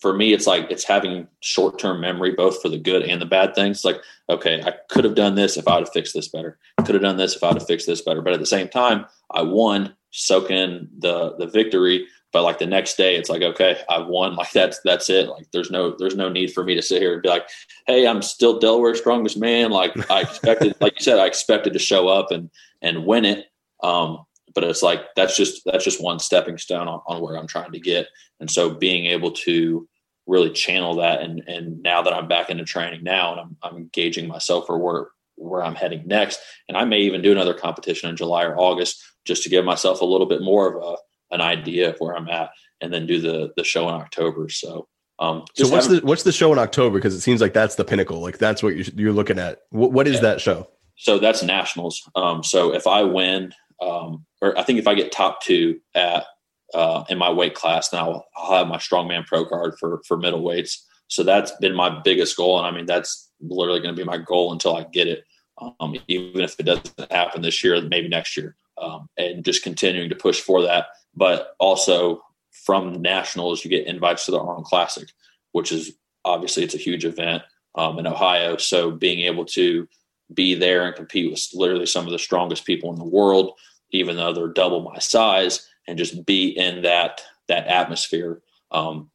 for 0.00 0.14
me, 0.14 0.32
it's 0.32 0.46
like 0.46 0.70
it's 0.70 0.84
having 0.84 1.28
short 1.40 1.78
term 1.78 2.00
memory, 2.00 2.32
both 2.32 2.60
for 2.60 2.68
the 2.68 2.78
good 2.78 3.02
and 3.02 3.20
the 3.20 3.26
bad 3.26 3.54
things. 3.54 3.84
Like, 3.84 4.00
okay, 4.28 4.62
I 4.62 4.74
could 4.90 5.04
have 5.04 5.14
done 5.14 5.34
this 5.34 5.56
if 5.56 5.66
I 5.66 5.76
would 5.76 5.86
have 5.86 5.92
fixed 5.92 6.14
this 6.14 6.28
better. 6.28 6.58
Could 6.84 6.94
have 6.94 7.02
done 7.02 7.16
this 7.16 7.36
if 7.36 7.42
I 7.42 7.48
would 7.48 7.58
have 7.58 7.66
fixed 7.66 7.86
this 7.86 8.02
better. 8.02 8.20
But 8.20 8.34
at 8.34 8.40
the 8.40 8.46
same 8.46 8.68
time, 8.68 9.06
I 9.30 9.42
won, 9.42 9.94
soak 10.10 10.50
in 10.50 10.88
the 10.98 11.34
the 11.38 11.46
victory 11.48 12.06
but 12.34 12.42
like 12.42 12.58
the 12.58 12.66
next 12.66 12.96
day 12.96 13.16
it's 13.16 13.28
like 13.28 13.42
okay 13.42 13.80
i've 13.88 14.06
won 14.06 14.36
like 14.36 14.52
that's 14.52 14.78
that's 14.84 15.10
it 15.10 15.28
like 15.28 15.50
there's 15.52 15.72
no 15.72 15.96
there's 15.98 16.14
no 16.14 16.28
need 16.28 16.52
for 16.52 16.62
me 16.62 16.74
to 16.74 16.82
sit 16.82 17.02
here 17.02 17.14
and 17.14 17.22
be 17.22 17.28
like 17.28 17.48
hey 17.88 18.06
i'm 18.06 18.22
still 18.22 18.58
delaware's 18.60 18.98
strongest 19.00 19.36
man 19.36 19.72
like 19.72 19.92
i 20.10 20.20
expected 20.20 20.72
like 20.80 20.92
you 20.96 21.02
said 21.02 21.18
i 21.18 21.26
expected 21.26 21.72
to 21.72 21.80
show 21.80 22.06
up 22.06 22.30
and 22.30 22.48
and 22.80 23.06
win 23.06 23.24
it 23.24 23.46
um 23.84 24.24
but 24.54 24.64
it's 24.64 24.82
like 24.82 25.02
that's 25.16 25.36
just 25.36 25.62
that's 25.64 25.84
just 25.84 26.02
one 26.02 26.18
stepping 26.18 26.58
stone 26.58 26.88
on, 26.88 27.00
on 27.06 27.20
where 27.20 27.36
i'm 27.36 27.46
trying 27.46 27.72
to 27.72 27.80
get 27.80 28.08
and 28.40 28.50
so 28.50 28.74
being 28.74 29.06
able 29.06 29.30
to 29.30 29.88
really 30.26 30.50
channel 30.50 30.96
that 30.96 31.20
and 31.20 31.42
and 31.46 31.82
now 31.82 32.02
that 32.02 32.14
i'm 32.14 32.28
back 32.28 32.50
into 32.50 32.64
training 32.64 33.02
now 33.02 33.32
and 33.32 33.40
i'm, 33.40 33.56
I'm 33.62 33.76
engaging 33.76 34.26
myself 34.26 34.66
for 34.66 34.78
where 34.78 35.08
where 35.36 35.62
i'm 35.62 35.74
heading 35.74 36.06
next 36.06 36.40
and 36.68 36.76
i 36.76 36.84
may 36.84 37.00
even 37.00 37.22
do 37.22 37.32
another 37.32 37.54
competition 37.54 38.08
in 38.08 38.16
july 38.16 38.44
or 38.44 38.58
august 38.58 39.02
just 39.24 39.42
to 39.42 39.48
give 39.48 39.64
myself 39.64 40.00
a 40.00 40.04
little 40.04 40.26
bit 40.26 40.42
more 40.42 40.74
of 40.74 40.82
a 40.82 40.96
an 41.34 41.40
idea 41.40 41.90
of 41.90 41.98
where 41.98 42.16
I'm 42.16 42.28
at, 42.28 42.50
and 42.80 42.92
then 42.92 43.06
do 43.06 43.20
the 43.20 43.52
the 43.56 43.64
show 43.64 43.88
in 43.88 43.94
October. 43.94 44.48
So, 44.48 44.88
um, 45.18 45.44
so 45.54 45.68
what's 45.68 45.88
the 45.88 46.00
what's 46.00 46.22
the 46.22 46.32
show 46.32 46.52
in 46.52 46.58
October? 46.58 46.98
Because 46.98 47.14
it 47.14 47.20
seems 47.20 47.40
like 47.40 47.52
that's 47.52 47.74
the 47.74 47.84
pinnacle. 47.84 48.20
Like 48.20 48.38
that's 48.38 48.62
what 48.62 48.76
you're, 48.76 48.86
you're 48.94 49.12
looking 49.12 49.38
at. 49.38 49.62
what, 49.70 49.92
what 49.92 50.06
is 50.06 50.16
yeah. 50.16 50.20
that 50.20 50.40
show? 50.40 50.68
So 50.96 51.18
that's 51.18 51.42
nationals. 51.42 52.08
Um, 52.14 52.44
so 52.44 52.72
if 52.72 52.86
I 52.86 53.02
win, 53.02 53.52
um, 53.84 54.24
or 54.40 54.58
I 54.58 54.62
think 54.62 54.78
if 54.78 54.86
I 54.88 54.94
get 54.94 55.12
top 55.12 55.42
two 55.42 55.80
at 55.94 56.24
uh, 56.72 57.04
in 57.08 57.18
my 57.18 57.30
weight 57.30 57.54
class, 57.54 57.92
now 57.92 58.10
I'll, 58.10 58.26
I'll 58.36 58.58
have 58.58 58.68
my 58.68 58.78
strongman 58.78 59.26
pro 59.26 59.44
card 59.44 59.74
for 59.78 60.02
for 60.06 60.16
middleweights. 60.16 60.78
So 61.08 61.22
that's 61.22 61.52
been 61.60 61.74
my 61.74 62.00
biggest 62.02 62.36
goal, 62.36 62.58
and 62.58 62.66
I 62.66 62.70
mean 62.70 62.86
that's 62.86 63.30
literally 63.40 63.80
going 63.80 63.94
to 63.94 64.00
be 64.00 64.06
my 64.06 64.18
goal 64.18 64.52
until 64.52 64.76
I 64.76 64.84
get 64.84 65.08
it. 65.08 65.24
Um, 65.60 65.94
even 66.08 66.40
if 66.40 66.58
it 66.58 66.64
doesn't 66.64 67.12
happen 67.12 67.42
this 67.42 67.62
year, 67.62 67.80
maybe 67.80 68.08
next 68.08 68.36
year, 68.36 68.56
um, 68.76 69.08
and 69.16 69.44
just 69.44 69.62
continuing 69.62 70.08
to 70.08 70.16
push 70.16 70.40
for 70.40 70.62
that 70.62 70.86
but 71.16 71.54
also 71.58 72.22
from 72.50 73.02
nationals, 73.02 73.64
you 73.64 73.70
get 73.70 73.86
invites 73.86 74.24
to 74.24 74.30
the 74.30 74.38
Arnold 74.38 74.64
Classic, 74.64 75.08
which 75.52 75.72
is 75.72 75.96
obviously 76.24 76.64
it's 76.64 76.74
a 76.74 76.78
huge 76.78 77.04
event 77.04 77.42
um, 77.74 77.98
in 77.98 78.06
Ohio. 78.06 78.56
So 78.56 78.90
being 78.90 79.20
able 79.20 79.44
to 79.46 79.88
be 80.32 80.54
there 80.54 80.86
and 80.86 80.96
compete 80.96 81.30
with 81.30 81.46
literally 81.52 81.86
some 81.86 82.06
of 82.06 82.12
the 82.12 82.18
strongest 82.18 82.64
people 82.64 82.90
in 82.90 82.98
the 82.98 83.04
world, 83.04 83.52
even 83.94 84.16
though 84.16 84.32
they're 84.32 84.48
double 84.48 84.82
my 84.82 84.98
size, 84.98 85.66
and 85.86 85.98
just 85.98 86.26
be 86.26 86.48
in 86.48 86.82
that 86.82 87.22
that 87.48 87.66
atmosphere 87.66 88.40
um, 88.70 89.10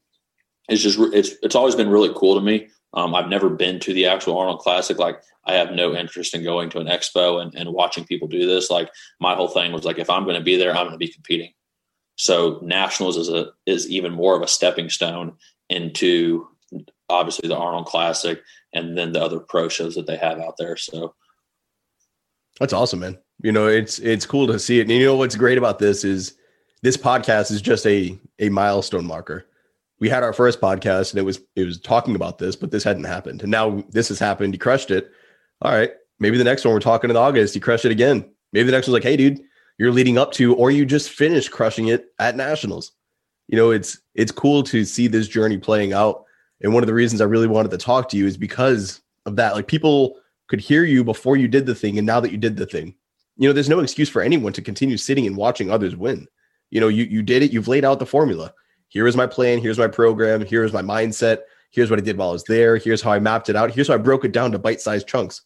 is 0.70 0.82
just 0.82 1.00
it's 1.14 1.32
it's 1.44 1.56
always 1.56 1.76
been 1.76 1.90
really 1.90 2.14
cool 2.16 2.36
to 2.36 2.42
me. 2.42 2.68
Um, 2.94 3.14
I've 3.14 3.30
never 3.30 3.50
been 3.50 3.80
to 3.82 3.94
the 3.94 4.08
actual 4.08 4.38
Arnold 4.38 4.60
Classic. 4.60 4.98
Like 4.98 5.22
I 5.46 5.54
have 5.54 5.72
no 5.72 5.96
interest 5.96 6.34
in 6.34 6.44
going 6.44 6.70
to 6.72 6.80
an 6.80 6.88
expo 6.88 7.42
and, 7.42 7.54
and 7.56 7.74
watching 7.74 8.06
people 8.06 8.28
do 8.28 8.48
this. 8.48 8.70
Like 8.70 8.90
my 9.20 9.36
whole 9.36 9.48
thing 9.48 9.72
was 9.72 9.86
like, 9.86 10.00
if 10.00 10.10
I'm 10.10 10.24
going 10.24 10.38
to 10.38 10.44
be 10.44 10.58
there, 10.58 10.72
I'm 10.72 10.86
going 10.88 10.92
to 10.92 10.98
be 10.98 11.12
competing. 11.12 11.54
So 12.16 12.60
nationals 12.62 13.18
is 13.18 13.30
a 13.30 13.52
is 13.66 13.90
even 13.90 14.14
more 14.14 14.36
of 14.36 14.42
a 14.42 14.48
stepping 14.48 14.90
stone 14.90 15.34
into 15.70 16.48
obviously 17.10 17.48
the 17.48 17.58
Arnold 17.58 17.86
Classic 17.86 18.42
and 18.74 18.98
then 18.98 19.12
the 19.12 19.24
other 19.24 19.40
pro 19.40 19.70
shows 19.70 19.96
that 19.96 20.08
they 20.08 20.18
have 20.18 20.40
out 20.40 20.56
there. 20.58 20.78
So 20.78 21.16
that's 22.60 22.74
awesome, 22.74 23.00
man. 23.00 23.18
You 23.42 23.52
know, 23.52 23.68
it's 23.68 24.00
it's 24.00 24.26
cool 24.26 24.48
to 24.48 24.60
see 24.60 24.80
it. 24.80 24.84
And 24.84 24.92
you 24.92 25.06
know 25.06 25.16
what's 25.16 25.36
great 25.36 25.58
about 25.58 25.80
this 25.80 26.04
is 26.04 26.34
this 26.82 26.98
podcast 26.98 27.52
is 27.52 27.62
just 27.62 27.86
a 27.88 28.20
a 28.40 28.50
milestone 28.50 29.06
marker. 29.06 29.46
We 30.00 30.10
had 30.10 30.24
our 30.24 30.34
first 30.34 30.62
podcast 30.62 31.12
and 31.12 31.20
it 31.20 31.24
was 31.24 31.40
it 31.56 31.66
was 31.66 31.80
talking 31.80 32.16
about 32.16 32.38
this, 32.38 32.56
but 32.56 32.72
this 32.72 32.84
hadn't 32.84 33.06
happened. 33.06 33.42
And 33.42 33.52
now 33.52 33.84
this 33.90 34.10
has 34.10 34.20
happened. 34.20 34.54
You 34.54 34.60
crushed 34.60 34.92
it. 34.92 35.10
All 35.62 35.72
right. 35.72 35.92
Maybe 36.20 36.38
the 36.38 36.44
next 36.44 36.66
one 36.66 36.74
we're 36.74 36.82
talking 36.82 37.10
in 37.10 37.16
August, 37.16 37.56
you 37.56 37.62
crush 37.62 37.86
it 37.86 37.92
again. 37.92 38.30
Maybe 38.52 38.66
the 38.66 38.72
next 38.74 38.88
one's 38.88 38.94
like, 38.94 39.04
hey, 39.04 39.16
dude, 39.16 39.40
you're 39.78 39.92
leading 39.92 40.18
up 40.18 40.34
to, 40.34 40.54
or 40.56 40.72
you 40.72 40.86
just 40.86 41.10
finished 41.10 41.52
crushing 41.52 41.88
it 41.88 42.08
at 42.20 42.36
nationals. 42.36 42.92
You 43.48 43.58
know, 43.58 43.72
it's 43.72 44.00
it's 44.16 44.32
cool 44.32 44.64
to 44.64 44.84
see 44.84 45.08
this 45.08 45.28
journey 45.28 45.58
playing 45.58 45.94
out. 45.94 46.26
And 46.62 46.74
one 46.74 46.84
of 46.84 46.88
the 46.88 46.94
reasons 46.94 47.22
I 47.22 47.26
really 47.26 47.48
wanted 47.48 47.72
to 47.72 47.78
talk 47.78 48.10
to 48.10 48.18
you 48.18 48.28
is 48.28 48.36
because 48.36 49.02
of 49.26 49.38
that. 49.38 49.56
Like 49.56 49.68
people 49.68 50.20
could 50.50 50.60
hear 50.60 50.84
you 50.84 51.04
before 51.04 51.38
you 51.38 51.48
did 51.48 51.66
the 51.66 51.76
thing, 51.76 51.98
and 51.98 52.06
now 52.06 52.20
that 52.20 52.32
you 52.32 52.38
did 52.38 52.58
the 52.58 52.66
thing, 52.66 52.96
you 53.38 53.48
know, 53.48 53.54
there's 53.54 53.70
no 53.70 53.80
excuse 53.80 54.10
for 54.10 54.22
anyone 54.22 54.52
to 54.54 54.62
continue 54.62 54.98
sitting 54.98 55.26
and 55.26 55.38
watching 55.38 55.72
others 55.72 55.96
win. 55.96 56.28
You 56.72 56.82
know, 56.82 56.90
you 56.90 57.06
you 57.06 57.22
did 57.22 57.42
it. 57.42 57.54
You've 57.54 57.68
laid 57.68 57.86
out 57.86 58.00
the 58.00 58.06
formula. 58.06 58.54
Here 58.90 59.08
is 59.08 59.16
my 59.16 59.28
plan. 59.28 59.60
Here's 59.60 59.80
my 59.80 59.88
program. 59.88 60.46
Here's 60.46 60.74
my 60.74 60.82
mindset. 60.82 61.40
Here's 61.72 61.90
what 61.90 62.00
I 62.00 62.04
did 62.04 62.18
while 62.18 62.30
I 62.30 62.34
was 62.34 62.44
there. 62.44 62.78
Here's 62.78 63.02
how 63.02 63.12
I 63.12 63.20
mapped 63.20 63.50
it 63.50 63.56
out. 63.56 63.72
Here's 63.72 63.88
how 63.88 63.94
I 63.94 63.98
broke 63.98 64.26
it 64.26 64.32
down 64.32 64.52
to 64.52 64.60
bite-sized 64.60 65.08
chunks. 65.08 65.44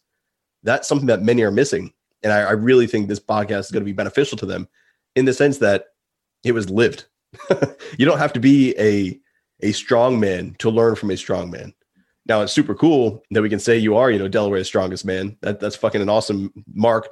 That's 0.62 0.88
something 0.88 1.06
that 1.08 1.22
many 1.22 1.42
are 1.42 1.50
missing. 1.50 1.92
And 2.22 2.32
I, 2.32 2.40
I 2.40 2.52
really 2.52 2.86
think 2.86 3.06
this 3.06 3.20
podcast 3.20 3.60
is 3.60 3.70
going 3.70 3.82
to 3.82 3.90
be 3.90 3.92
beneficial 3.92 4.38
to 4.38 4.46
them 4.46 4.66
in 5.14 5.26
the 5.26 5.34
sense 5.34 5.58
that 5.58 5.88
it 6.42 6.52
was 6.52 6.70
lived. 6.70 7.04
you 7.98 8.06
don't 8.06 8.18
have 8.18 8.32
to 8.32 8.40
be 8.40 8.74
a 8.78 9.20
a 9.60 9.72
strong 9.72 10.18
man 10.18 10.54
to 10.58 10.70
learn 10.70 10.94
from 10.94 11.10
a 11.10 11.16
strong 11.16 11.50
man. 11.50 11.72
Now 12.26 12.42
it's 12.42 12.52
super 12.52 12.74
cool 12.74 13.22
that 13.30 13.42
we 13.42 13.50
can 13.50 13.58
say 13.58 13.76
you 13.76 13.96
are, 13.96 14.10
you 14.10 14.18
know, 14.18 14.28
Delaware's 14.28 14.66
strongest 14.66 15.04
man. 15.04 15.36
That 15.42 15.60
that's 15.60 15.76
fucking 15.76 16.00
an 16.00 16.08
awesome 16.08 16.52
mark 16.72 17.08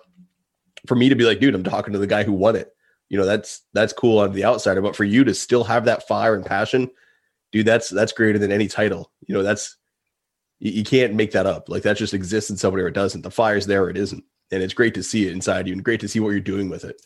for 0.86 0.94
me 0.94 1.08
to 1.08 1.14
be 1.14 1.24
like, 1.24 1.40
dude, 1.40 1.54
I'm 1.54 1.64
talking 1.64 1.92
to 1.92 1.98
the 1.98 2.06
guy 2.06 2.24
who 2.24 2.32
won 2.32 2.56
it. 2.56 2.74
You 3.08 3.18
know, 3.18 3.26
that's 3.26 3.62
that's 3.74 3.92
cool 3.92 4.18
on 4.18 4.32
the 4.32 4.44
outsider, 4.44 4.80
but 4.80 4.96
for 4.96 5.04
you 5.04 5.24
to 5.24 5.34
still 5.34 5.64
have 5.64 5.84
that 5.84 6.08
fire 6.08 6.34
and 6.34 6.46
passion, 6.46 6.90
dude, 7.52 7.66
that's 7.66 7.90
that's 7.90 8.12
greater 8.12 8.38
than 8.38 8.52
any 8.52 8.68
title. 8.68 9.12
You 9.26 9.34
know, 9.34 9.42
that's 9.42 9.76
you, 10.60 10.72
you 10.72 10.84
can't 10.84 11.14
make 11.14 11.32
that 11.32 11.46
up. 11.46 11.68
Like 11.68 11.82
that 11.82 11.98
just 11.98 12.14
exists 12.14 12.50
in 12.50 12.56
somebody 12.56 12.82
or 12.82 12.88
it 12.88 12.94
doesn't. 12.94 13.22
The 13.22 13.30
fire's 13.30 13.66
there 13.66 13.84
or 13.84 13.90
it 13.90 13.98
isn't 13.98 14.24
and 14.52 14.62
it's 14.62 14.74
great 14.74 14.94
to 14.94 15.02
see 15.02 15.26
it 15.26 15.32
inside 15.32 15.66
you 15.66 15.72
and 15.72 15.82
great 15.82 16.00
to 16.00 16.08
see 16.08 16.20
what 16.20 16.30
you're 16.30 16.40
doing 16.40 16.68
with 16.68 16.84
it. 16.84 17.04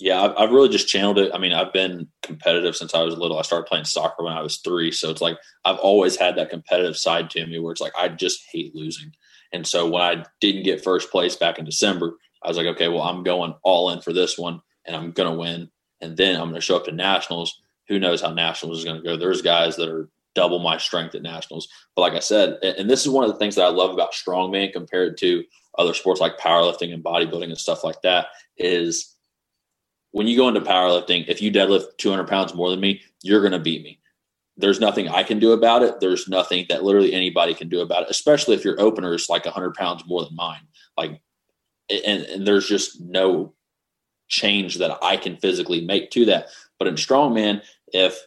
Yeah, 0.00 0.22
I've, 0.22 0.32
I've, 0.38 0.50
really 0.50 0.70
just 0.70 0.88
channeled 0.88 1.18
it. 1.18 1.30
I 1.34 1.38
mean, 1.38 1.52
I've 1.52 1.74
been 1.74 2.08
competitive 2.22 2.74
since 2.74 2.94
I 2.94 3.02
was 3.02 3.16
little. 3.18 3.38
I 3.38 3.42
started 3.42 3.66
playing 3.66 3.84
soccer 3.84 4.24
when 4.24 4.32
I 4.32 4.40
was 4.40 4.56
three, 4.58 4.90
so 4.90 5.10
it's 5.10 5.20
like 5.20 5.36
I've 5.66 5.78
always 5.78 6.16
had 6.16 6.36
that 6.36 6.48
competitive 6.48 6.96
side 6.96 7.28
to 7.30 7.46
me 7.46 7.58
where 7.58 7.70
it's 7.70 7.82
like 7.82 7.92
I 7.96 8.08
just 8.08 8.42
hate 8.50 8.74
losing. 8.74 9.12
And 9.52 9.66
so 9.66 9.86
when 9.86 10.00
I 10.00 10.24
didn't 10.40 10.62
get 10.62 10.82
first 10.82 11.10
place 11.10 11.36
back 11.36 11.58
in 11.58 11.66
December, 11.66 12.14
I 12.42 12.48
was 12.48 12.56
like, 12.56 12.66
okay, 12.68 12.88
well, 12.88 13.02
I'm 13.02 13.22
going 13.22 13.54
all 13.62 13.90
in 13.90 14.00
for 14.00 14.14
this 14.14 14.38
one, 14.38 14.62
and 14.86 14.96
I'm 14.96 15.12
gonna 15.12 15.34
win. 15.34 15.70
And 16.00 16.16
then 16.16 16.40
I'm 16.40 16.48
gonna 16.48 16.62
show 16.62 16.76
up 16.76 16.86
to 16.86 16.92
nationals. 16.92 17.60
Who 17.88 17.98
knows 17.98 18.22
how 18.22 18.32
nationals 18.32 18.78
is 18.78 18.84
gonna 18.86 19.02
go? 19.02 19.18
There's 19.18 19.42
guys 19.42 19.76
that 19.76 19.90
are 19.90 20.08
double 20.34 20.60
my 20.60 20.78
strength 20.78 21.14
at 21.14 21.22
nationals. 21.22 21.68
But 21.94 22.02
like 22.02 22.14
I 22.14 22.20
said, 22.20 22.58
and 22.62 22.88
this 22.88 23.02
is 23.02 23.10
one 23.10 23.24
of 23.24 23.30
the 23.30 23.38
things 23.38 23.56
that 23.56 23.66
I 23.66 23.68
love 23.68 23.90
about 23.90 24.12
strongman 24.12 24.72
compared 24.72 25.18
to 25.18 25.44
other 25.78 25.92
sports 25.92 26.20
like 26.20 26.38
powerlifting 26.38 26.94
and 26.94 27.04
bodybuilding 27.04 27.44
and 27.44 27.58
stuff 27.58 27.84
like 27.84 28.00
that 28.02 28.28
is 28.56 29.16
when 30.12 30.26
you 30.26 30.36
go 30.36 30.48
into 30.48 30.60
powerlifting, 30.60 31.26
if 31.28 31.40
you 31.40 31.50
deadlift 31.50 31.96
200 31.98 32.26
pounds 32.26 32.54
more 32.54 32.70
than 32.70 32.80
me, 32.80 33.00
you're 33.22 33.40
going 33.40 33.52
to 33.52 33.58
beat 33.58 33.82
me. 33.82 34.00
There's 34.56 34.80
nothing 34.80 35.08
I 35.08 35.22
can 35.22 35.38
do 35.38 35.52
about 35.52 35.82
it. 35.82 36.00
There's 36.00 36.28
nothing 36.28 36.66
that 36.68 36.82
literally 36.82 37.14
anybody 37.14 37.54
can 37.54 37.68
do 37.68 37.80
about 37.80 38.02
it, 38.02 38.10
especially 38.10 38.56
if 38.56 38.64
your 38.64 38.80
opener 38.80 39.14
is 39.14 39.28
like 39.28 39.44
100 39.44 39.74
pounds 39.74 40.04
more 40.06 40.24
than 40.24 40.34
mine. 40.34 40.60
Like, 40.96 41.20
and, 41.88 42.24
and 42.24 42.46
there's 42.46 42.68
just 42.68 43.00
no 43.00 43.54
change 44.28 44.78
that 44.78 44.98
I 45.02 45.16
can 45.16 45.36
physically 45.36 45.80
make 45.80 46.10
to 46.12 46.26
that. 46.26 46.48
But 46.78 46.88
in 46.88 46.94
strongman, 46.94 47.62
if 47.88 48.18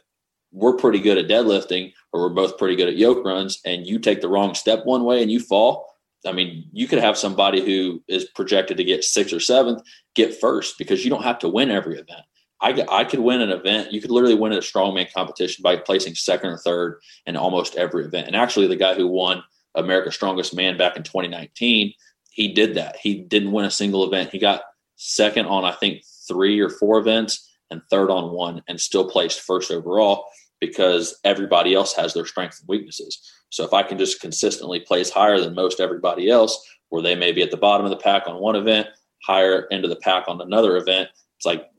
we're 0.51 0.77
pretty 0.77 0.99
good 0.99 1.17
at 1.17 1.27
deadlifting 1.27 1.93
or 2.11 2.21
we're 2.21 2.29
both 2.29 2.57
pretty 2.57 2.75
good 2.75 2.87
at 2.87 2.97
yoke 2.97 3.25
runs 3.25 3.59
and 3.65 3.85
you 3.85 3.99
take 3.99 4.21
the 4.21 4.27
wrong 4.27 4.53
step 4.53 4.85
one 4.85 5.03
way 5.03 5.21
and 5.21 5.31
you 5.31 5.39
fall, 5.39 5.92
I 6.25 6.31
mean, 6.31 6.69
you 6.71 6.87
could 6.87 6.99
have 6.99 7.17
somebody 7.17 7.63
who 7.65 8.01
is 8.07 8.25
projected 8.25 8.77
to 8.77 8.83
get 8.83 9.03
sixth 9.03 9.33
or 9.33 9.39
seventh 9.39 9.81
get 10.15 10.39
first 10.39 10.77
because 10.77 11.03
you 11.03 11.09
don't 11.09 11.23
have 11.23 11.39
to 11.39 11.49
win 11.49 11.71
every 11.71 11.95
event. 11.95 12.21
I, 12.61 12.85
I 12.89 13.03
could 13.03 13.19
win 13.19 13.41
an 13.41 13.49
event. 13.49 13.91
You 13.91 13.99
could 13.99 14.11
literally 14.11 14.35
win 14.35 14.53
a 14.53 14.59
strongman 14.59 15.11
competition 15.13 15.61
by 15.61 15.75
placing 15.75 16.15
second 16.15 16.49
or 16.49 16.57
third 16.57 17.01
in 17.25 17.35
almost 17.35 17.75
every 17.75 18.05
event. 18.05 18.27
And 18.27 18.35
actually, 18.35 18.67
the 18.67 18.77
guy 18.77 18.93
who 18.93 19.07
won 19.07 19.43
America's 19.75 20.15
Strongest 20.15 20.55
Man 20.55 20.77
back 20.77 20.95
in 20.95 21.03
2019, 21.03 21.93
he 22.29 22.53
did 22.53 22.75
that. 22.75 22.95
He 22.95 23.15
didn't 23.15 23.51
win 23.51 23.65
a 23.65 23.71
single 23.71 24.05
event. 24.05 24.29
He 24.31 24.39
got 24.39 24.61
second 24.95 25.47
on, 25.47 25.65
I 25.65 25.73
think, 25.73 26.03
three 26.27 26.59
or 26.61 26.69
four 26.69 26.99
events 26.99 27.49
and 27.69 27.81
third 27.89 28.09
on 28.09 28.31
one 28.31 28.63
and 28.67 28.79
still 28.79 29.09
placed 29.09 29.41
first 29.41 29.69
overall 29.69 30.25
because 30.65 31.19
everybody 31.25 31.73
else 31.73 31.93
has 31.93 32.13
their 32.13 32.25
strengths 32.25 32.61
and 32.61 32.69
weaknesses. 32.69 33.19
So 33.49 33.65
if 33.65 33.73
I 33.73 33.83
can 33.83 33.97
just 33.97 34.21
consistently 34.21 34.79
place 34.79 35.09
higher 35.09 35.37
than 35.37 35.53
most 35.53 35.81
everybody 35.81 36.29
else, 36.29 36.57
where 36.87 37.01
they 37.01 37.15
may 37.15 37.33
be 37.33 37.41
at 37.41 37.51
the 37.51 37.57
bottom 37.57 37.85
of 37.85 37.89
the 37.89 37.97
pack 37.97 38.27
on 38.27 38.39
one 38.39 38.55
event, 38.55 38.87
higher 39.25 39.67
end 39.71 39.83
of 39.83 39.89
the 39.89 39.97
pack 39.97 40.29
on 40.29 40.39
another 40.39 40.77
event, 40.77 41.09
it's 41.35 41.45
like 41.45 41.69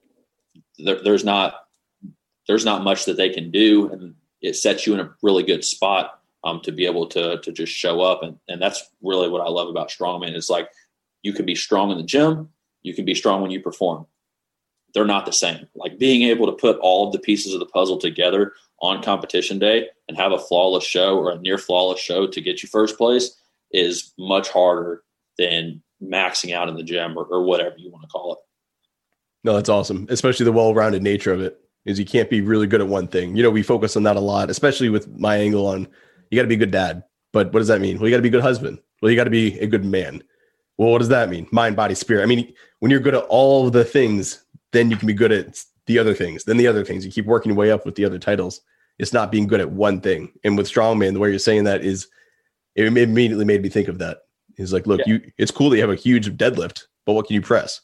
there, 0.79 1.03
there's 1.03 1.25
not 1.25 1.55
there's 2.47 2.67
not 2.67 2.85
much 2.85 3.07
that 3.07 3.17
they 3.17 3.31
can 3.31 3.51
do, 3.51 3.89
and 3.89 4.15
it 4.43 4.55
sets 4.55 4.87
you 4.87 4.93
in 4.93 5.01
a 5.01 5.11
really 5.23 5.43
good 5.43 5.65
spot 5.65 6.21
um, 6.45 6.61
to 6.61 6.73
be 6.73 6.85
able 6.85 7.07
to 7.07 7.41
to 7.41 7.53
just 7.53 7.73
show 7.73 8.03
up, 8.03 8.23
and 8.23 8.37
and 8.49 8.61
that's 8.61 8.91
really 9.03 9.31
what 9.31 9.41
I 9.41 9.49
love 9.49 9.69
about 9.69 9.89
strongman. 9.89 10.35
It's 10.35 10.51
like 10.51 10.69
you 11.23 11.33
can 11.33 11.47
be 11.47 11.55
strong 11.55 11.91
in 11.91 11.97
the 11.97 12.05
gym, 12.05 12.51
you 12.83 12.93
can 12.93 13.07
be 13.07 13.15
strong 13.15 13.41
when 13.41 13.51
you 13.51 13.61
perform. 13.61 14.07
They're 14.93 15.07
not 15.07 15.27
the 15.27 15.33
same. 15.33 15.67
Like 15.75 15.99
being 15.99 16.23
able 16.23 16.47
to 16.47 16.53
put 16.53 16.79
all 16.79 17.07
of 17.07 17.13
the 17.13 17.19
pieces 17.19 17.55
of 17.55 17.61
the 17.61 17.67
puzzle 17.67 17.99
together 17.99 18.53
on 18.85 19.03
competition 19.03 19.59
day 19.59 19.89
and 20.09 20.17
have 20.19 20.33
a 20.33 20.39
flawless 20.39 20.85
show 20.85 21.17
or 21.17 21.31
a 21.31 21.39
near 21.39 21.57
flawless 21.57 21.99
show 21.99 22.27
to 22.27 22.41
get 22.43 22.63
you 22.63 22.69
first 22.69 22.99
place 22.99 23.41
is 23.73 24.13
much 24.19 24.51
harder 24.51 25.03
than 25.39 25.83
maxing 26.03 26.55
out 26.55 26.69
in 26.69 26.77
the 26.77 26.83
gym 26.83 27.17
or, 27.17 27.25
or 27.25 27.43
whatever 27.43 27.77
you 27.79 27.91
want 27.91 28.03
to 28.03 28.09
call 28.09 28.35
it. 28.35 28.39
No, 29.43 29.55
that's 29.55 29.71
awesome, 29.71 30.07
especially 30.11 30.45
the 30.45 30.53
well-rounded 30.53 31.03
nature 31.03 31.33
of 31.33 31.41
it. 31.41 31.59
Is 31.87 31.99
you 31.99 32.05
can't 32.07 32.31
be 32.31 32.41
really 32.41 32.67
good 32.67 32.81
at 32.81 32.89
one 32.89 33.09
thing. 33.09 33.37
You 33.37 33.43
know, 33.43 33.51
we 33.51 33.63
focus 33.63 33.95
on 33.95 34.05
that 34.05 34.17
a 34.17 34.21
lot, 34.21 34.49
especially 34.49 34.89
with 34.89 35.07
my 35.19 35.37
angle 35.37 35.67
on 35.67 35.87
you 36.31 36.39
got 36.39 36.43
to 36.43 36.49
be 36.49 36.55
a 36.55 36.59
good 36.59 36.71
dad. 36.71 37.05
But 37.33 37.53
what 37.53 37.59
does 37.59 37.69
that 37.69 37.81
mean? 37.81 37.99
Well, 37.99 38.09
you 38.09 38.11
got 38.11 38.19
to 38.19 38.23
be 38.23 38.29
a 38.29 38.33
good 38.33 38.43
husband. 38.43 38.79
Well, 39.03 39.11
you 39.11 39.17
got 39.17 39.25
to 39.25 39.31
be 39.31 39.59
a 39.61 39.67
good 39.67 39.85
man. 39.85 40.23
Well, 40.79 40.91
what 40.91 40.99
does 40.99 41.09
that 41.09 41.29
mean? 41.29 41.47
Mind, 41.53 41.77
body, 41.77 41.95
spirit. 41.95 42.23
I 42.23 42.27
mean, 42.27 42.55
when 42.81 42.91
you're 42.91 43.01
good 43.01 43.15
at 43.15 43.25
all 43.25 43.69
the 43.69 43.85
things, 43.85 44.45
then 44.73 44.91
you 44.91 44.97
can 44.97 45.07
be 45.07 45.13
good 45.13 45.31
at 45.31 45.63
the 45.87 45.99
other 45.99 46.15
things. 46.15 46.45
Then 46.45 46.57
the 46.57 46.67
other 46.67 46.85
things. 46.85 47.05
You 47.05 47.13
keep 47.13 47.27
working 47.27 47.51
your 47.51 47.59
way 47.59 47.71
up 47.71 47.85
with 47.85 47.97
the 47.97 48.05
other 48.05 48.19
titles. 48.19 48.63
It's 48.99 49.13
not 49.13 49.33
being 49.33 49.47
good 49.47 49.61
at 49.61 49.71
one 49.71 50.01
thing. 50.01 50.33
And 50.45 50.57
with 50.57 50.71
strongman, 50.71 51.13
the 51.13 51.19
way 51.19 51.31
you're 51.31 51.39
saying 51.39 51.65
that 51.65 51.85
is, 51.85 52.09
it 52.75 52.87
immediately 52.87 53.45
made 53.45 53.63
me 53.63 53.69
think 53.69 53.89
of 53.89 53.99
that. 53.99 54.19
He's 54.57 54.73
like, 54.73 54.87
look, 54.87 55.01
yeah. 55.01 55.15
you. 55.15 55.33
It's 55.39 55.51
cool 55.51 55.71
that 55.71 55.77
you 55.77 55.83
have 55.83 55.91
a 55.91 55.97
huge 55.97 56.29
deadlift, 56.37 56.85
but 57.07 57.15
what 57.15 57.27
can 57.27 57.35
you 57.35 57.41
press? 57.41 57.81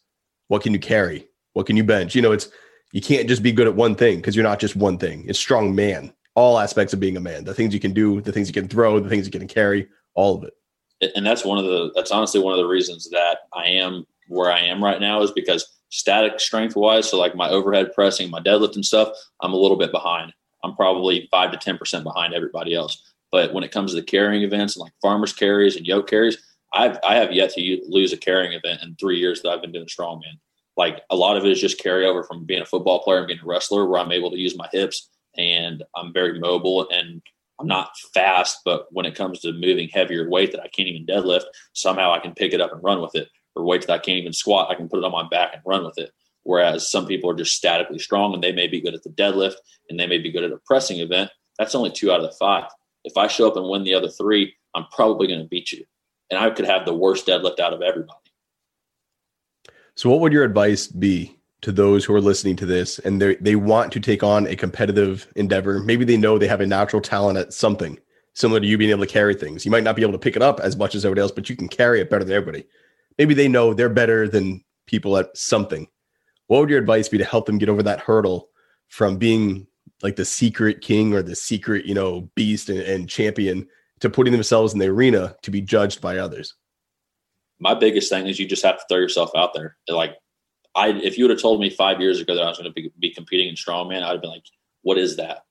What 0.48 0.62
can 0.62 0.72
you 0.72 0.78
carry? 0.78 1.28
What 1.52 1.66
can 1.66 1.76
you 1.76 1.84
bench? 1.84 2.14
You 2.14 2.22
know, 2.22 2.32
it's 2.32 2.48
you 2.92 3.00
can't 3.00 3.28
just 3.28 3.42
be 3.42 3.52
good 3.52 3.66
at 3.66 3.74
one 3.74 3.94
thing 3.94 4.16
because 4.16 4.34
you're 4.34 4.44
not 4.44 4.60
just 4.60 4.76
one 4.76 4.98
thing. 4.98 5.24
It's 5.28 5.38
strong 5.38 5.74
man. 5.74 6.12
All 6.34 6.58
aspects 6.58 6.92
of 6.92 7.00
being 7.00 7.16
a 7.16 7.20
man. 7.20 7.44
The 7.44 7.54
things 7.54 7.74
you 7.74 7.80
can 7.80 7.92
do, 7.92 8.20
the 8.20 8.32
things 8.32 8.48
you 8.48 8.54
can 8.54 8.68
throw, 8.68 9.00
the 9.00 9.08
things 9.08 9.26
you 9.26 9.32
can 9.32 9.48
carry, 9.48 9.88
all 10.14 10.36
of 10.36 10.44
it. 10.44 11.12
And 11.16 11.26
that's 11.26 11.44
one 11.44 11.58
of 11.58 11.64
the 11.64 11.90
that's 11.94 12.10
honestly 12.10 12.40
one 12.40 12.52
of 12.52 12.58
the 12.58 12.68
reasons 12.68 13.08
that 13.10 13.38
I 13.52 13.66
am 13.66 14.06
where 14.28 14.50
I 14.50 14.60
am 14.60 14.82
right 14.82 15.00
now 15.00 15.22
is 15.22 15.32
because 15.32 15.66
static 15.90 16.38
strength 16.38 16.76
wise, 16.76 17.10
so 17.10 17.18
like 17.18 17.34
my 17.34 17.48
overhead 17.48 17.92
pressing, 17.94 18.30
my 18.30 18.40
deadlift 18.40 18.76
and 18.76 18.84
stuff, 18.84 19.08
I'm 19.40 19.52
a 19.52 19.56
little 19.56 19.76
bit 19.76 19.90
behind. 19.90 20.32
I'm 20.62 20.76
probably 20.76 21.28
five 21.30 21.52
to 21.52 21.58
ten 21.58 21.78
percent 21.78 22.04
behind 22.04 22.34
everybody 22.34 22.74
else. 22.74 23.02
But 23.32 23.52
when 23.52 23.64
it 23.64 23.70
comes 23.70 23.92
to 23.92 23.96
the 24.00 24.06
carrying 24.06 24.42
events 24.42 24.76
and 24.76 24.82
like 24.82 24.92
farmers 25.00 25.32
carries 25.32 25.76
and 25.76 25.86
yoke 25.86 26.08
carries, 26.08 26.38
I've 26.72 26.98
I 27.04 27.14
have 27.16 27.32
yet 27.32 27.50
to 27.54 27.80
lose 27.88 28.12
a 28.12 28.16
carrying 28.16 28.52
event 28.52 28.82
in 28.82 28.96
three 28.96 29.18
years 29.18 29.42
that 29.42 29.50
I've 29.50 29.62
been 29.62 29.72
doing 29.72 29.86
strongman 29.86 30.38
like 30.80 31.02
a 31.10 31.16
lot 31.16 31.36
of 31.36 31.44
it 31.44 31.52
is 31.52 31.60
just 31.60 31.82
carryover 31.82 32.26
from 32.26 32.44
being 32.44 32.62
a 32.62 32.64
football 32.64 33.02
player 33.02 33.18
and 33.18 33.26
being 33.26 33.40
a 33.42 33.46
wrestler 33.46 33.86
where 33.86 34.00
I'm 34.00 34.12
able 34.12 34.30
to 34.30 34.38
use 34.38 34.56
my 34.56 34.66
hips 34.72 35.10
and 35.36 35.82
I'm 35.94 36.10
very 36.12 36.38
mobile 36.38 36.88
and 36.90 37.20
I'm 37.60 37.66
not 37.66 37.96
fast, 38.14 38.60
but 38.64 38.86
when 38.90 39.04
it 39.04 39.14
comes 39.14 39.40
to 39.40 39.52
moving 39.52 39.90
heavier 39.90 40.30
weight 40.30 40.52
that 40.52 40.62
I 40.62 40.68
can't 40.68 40.88
even 40.88 41.04
deadlift, 41.04 41.44
somehow 41.74 42.12
I 42.12 42.18
can 42.18 42.32
pick 42.32 42.54
it 42.54 42.62
up 42.62 42.72
and 42.72 42.82
run 42.82 43.02
with 43.02 43.14
it. 43.14 43.28
Or 43.54 43.64
weight 43.64 43.82
that 43.82 43.92
I 43.92 43.98
can't 43.98 44.16
even 44.16 44.32
squat, 44.32 44.70
I 44.70 44.74
can 44.74 44.88
put 44.88 45.00
it 45.00 45.04
on 45.04 45.12
my 45.12 45.28
back 45.28 45.50
and 45.52 45.62
run 45.66 45.84
with 45.84 45.98
it. 45.98 46.12
Whereas 46.42 46.90
some 46.90 47.06
people 47.06 47.30
are 47.30 47.34
just 47.34 47.54
statically 47.54 47.98
strong 47.98 48.34
and 48.34 48.42
they 48.42 48.52
may 48.52 48.66
be 48.66 48.80
good 48.80 48.94
at 48.94 49.02
the 49.02 49.10
deadlift 49.10 49.56
and 49.88 49.98
they 49.98 50.06
may 50.06 50.18
be 50.18 50.32
good 50.32 50.44
at 50.44 50.52
a 50.52 50.58
pressing 50.64 51.00
event. 51.00 51.30
That's 51.58 51.74
only 51.74 51.90
two 51.90 52.10
out 52.10 52.20
of 52.20 52.30
the 52.30 52.36
five. 52.36 52.70
If 53.04 53.16
I 53.16 53.26
show 53.26 53.48
up 53.48 53.56
and 53.56 53.68
win 53.68 53.84
the 53.84 53.94
other 53.94 54.08
three, 54.08 54.54
I'm 54.74 54.86
probably 54.94 55.26
going 55.26 55.40
to 55.40 55.48
beat 55.48 55.72
you. 55.72 55.84
And 56.30 56.38
I 56.38 56.50
could 56.50 56.66
have 56.66 56.84
the 56.84 56.94
worst 56.94 57.26
deadlift 57.26 57.60
out 57.60 57.72
of 57.72 57.82
everybody. 57.82 58.18
So, 59.94 60.08
what 60.08 60.20
would 60.20 60.32
your 60.32 60.44
advice 60.44 60.86
be 60.86 61.36
to 61.62 61.72
those 61.72 62.04
who 62.04 62.14
are 62.14 62.20
listening 62.20 62.56
to 62.56 62.66
this 62.66 62.98
and 63.00 63.20
they 63.20 63.34
they 63.36 63.56
want 63.56 63.92
to 63.92 64.00
take 64.00 64.22
on 64.22 64.46
a 64.46 64.56
competitive 64.56 65.26
endeavor? 65.34 65.80
Maybe 65.80 66.04
they 66.04 66.16
know 66.16 66.38
they 66.38 66.46
have 66.46 66.60
a 66.60 66.66
natural 66.66 67.02
talent 67.02 67.38
at 67.38 67.52
something 67.52 67.98
similar 68.34 68.60
to 68.60 68.66
you 68.66 68.78
being 68.78 68.90
able 68.90 69.04
to 69.04 69.12
carry 69.12 69.34
things. 69.34 69.64
You 69.64 69.70
might 69.70 69.84
not 69.84 69.96
be 69.96 70.02
able 70.02 70.12
to 70.12 70.18
pick 70.18 70.36
it 70.36 70.42
up 70.42 70.60
as 70.60 70.76
much 70.76 70.94
as 70.94 71.04
everybody 71.04 71.22
else, 71.22 71.32
but 71.32 71.50
you 71.50 71.56
can 71.56 71.68
carry 71.68 72.00
it 72.00 72.10
better 72.10 72.24
than 72.24 72.34
everybody. 72.34 72.64
Maybe 73.18 73.34
they 73.34 73.48
know 73.48 73.74
they're 73.74 73.88
better 73.88 74.28
than 74.28 74.64
people 74.86 75.16
at 75.16 75.36
something. 75.36 75.88
What 76.50 76.60
would 76.60 76.70
your 76.70 76.80
advice 76.80 77.08
be 77.08 77.18
to 77.18 77.24
help 77.24 77.46
them 77.46 77.58
get 77.58 77.68
over 77.68 77.82
that 77.84 78.00
hurdle 78.00 78.48
from 78.88 79.16
being 79.16 79.68
like 80.02 80.16
the 80.16 80.24
secret 80.24 80.80
king 80.80 81.14
or 81.14 81.22
the 81.22 81.36
secret, 81.36 81.84
you 81.84 81.94
know, 81.94 82.28
beast 82.34 82.68
and, 82.68 82.80
and 82.80 83.08
champion 83.08 83.68
to 84.00 84.10
putting 84.10 84.32
themselves 84.32 84.72
in 84.72 84.80
the 84.80 84.88
arena 84.88 85.36
to 85.42 85.50
be 85.50 85.60
judged 85.60 86.00
by 86.00 86.18
others? 86.18 86.54
my 87.60 87.74
biggest 87.74 88.10
thing 88.10 88.26
is 88.26 88.40
you 88.40 88.48
just 88.48 88.64
have 88.64 88.78
to 88.78 88.84
throw 88.88 88.98
yourself 88.98 89.30
out 89.36 89.54
there. 89.54 89.76
Like, 89.88 90.16
I 90.74 90.88
if 90.88 91.16
you 91.16 91.24
would 91.24 91.30
have 91.30 91.42
told 91.42 91.60
me 91.60 91.70
five 91.70 92.00
years 92.00 92.20
ago 92.20 92.34
that 92.34 92.42
I 92.42 92.48
was 92.48 92.58
going 92.58 92.70
to 92.70 92.74
be, 92.74 92.90
be 92.98 93.14
competing 93.14 93.48
in 93.48 93.54
strongman, 93.54 94.02
I'd 94.02 94.12
have 94.12 94.22
been 94.22 94.30
like, 94.30 94.44
"What 94.82 94.98
is 94.98 95.16
that? 95.16 95.44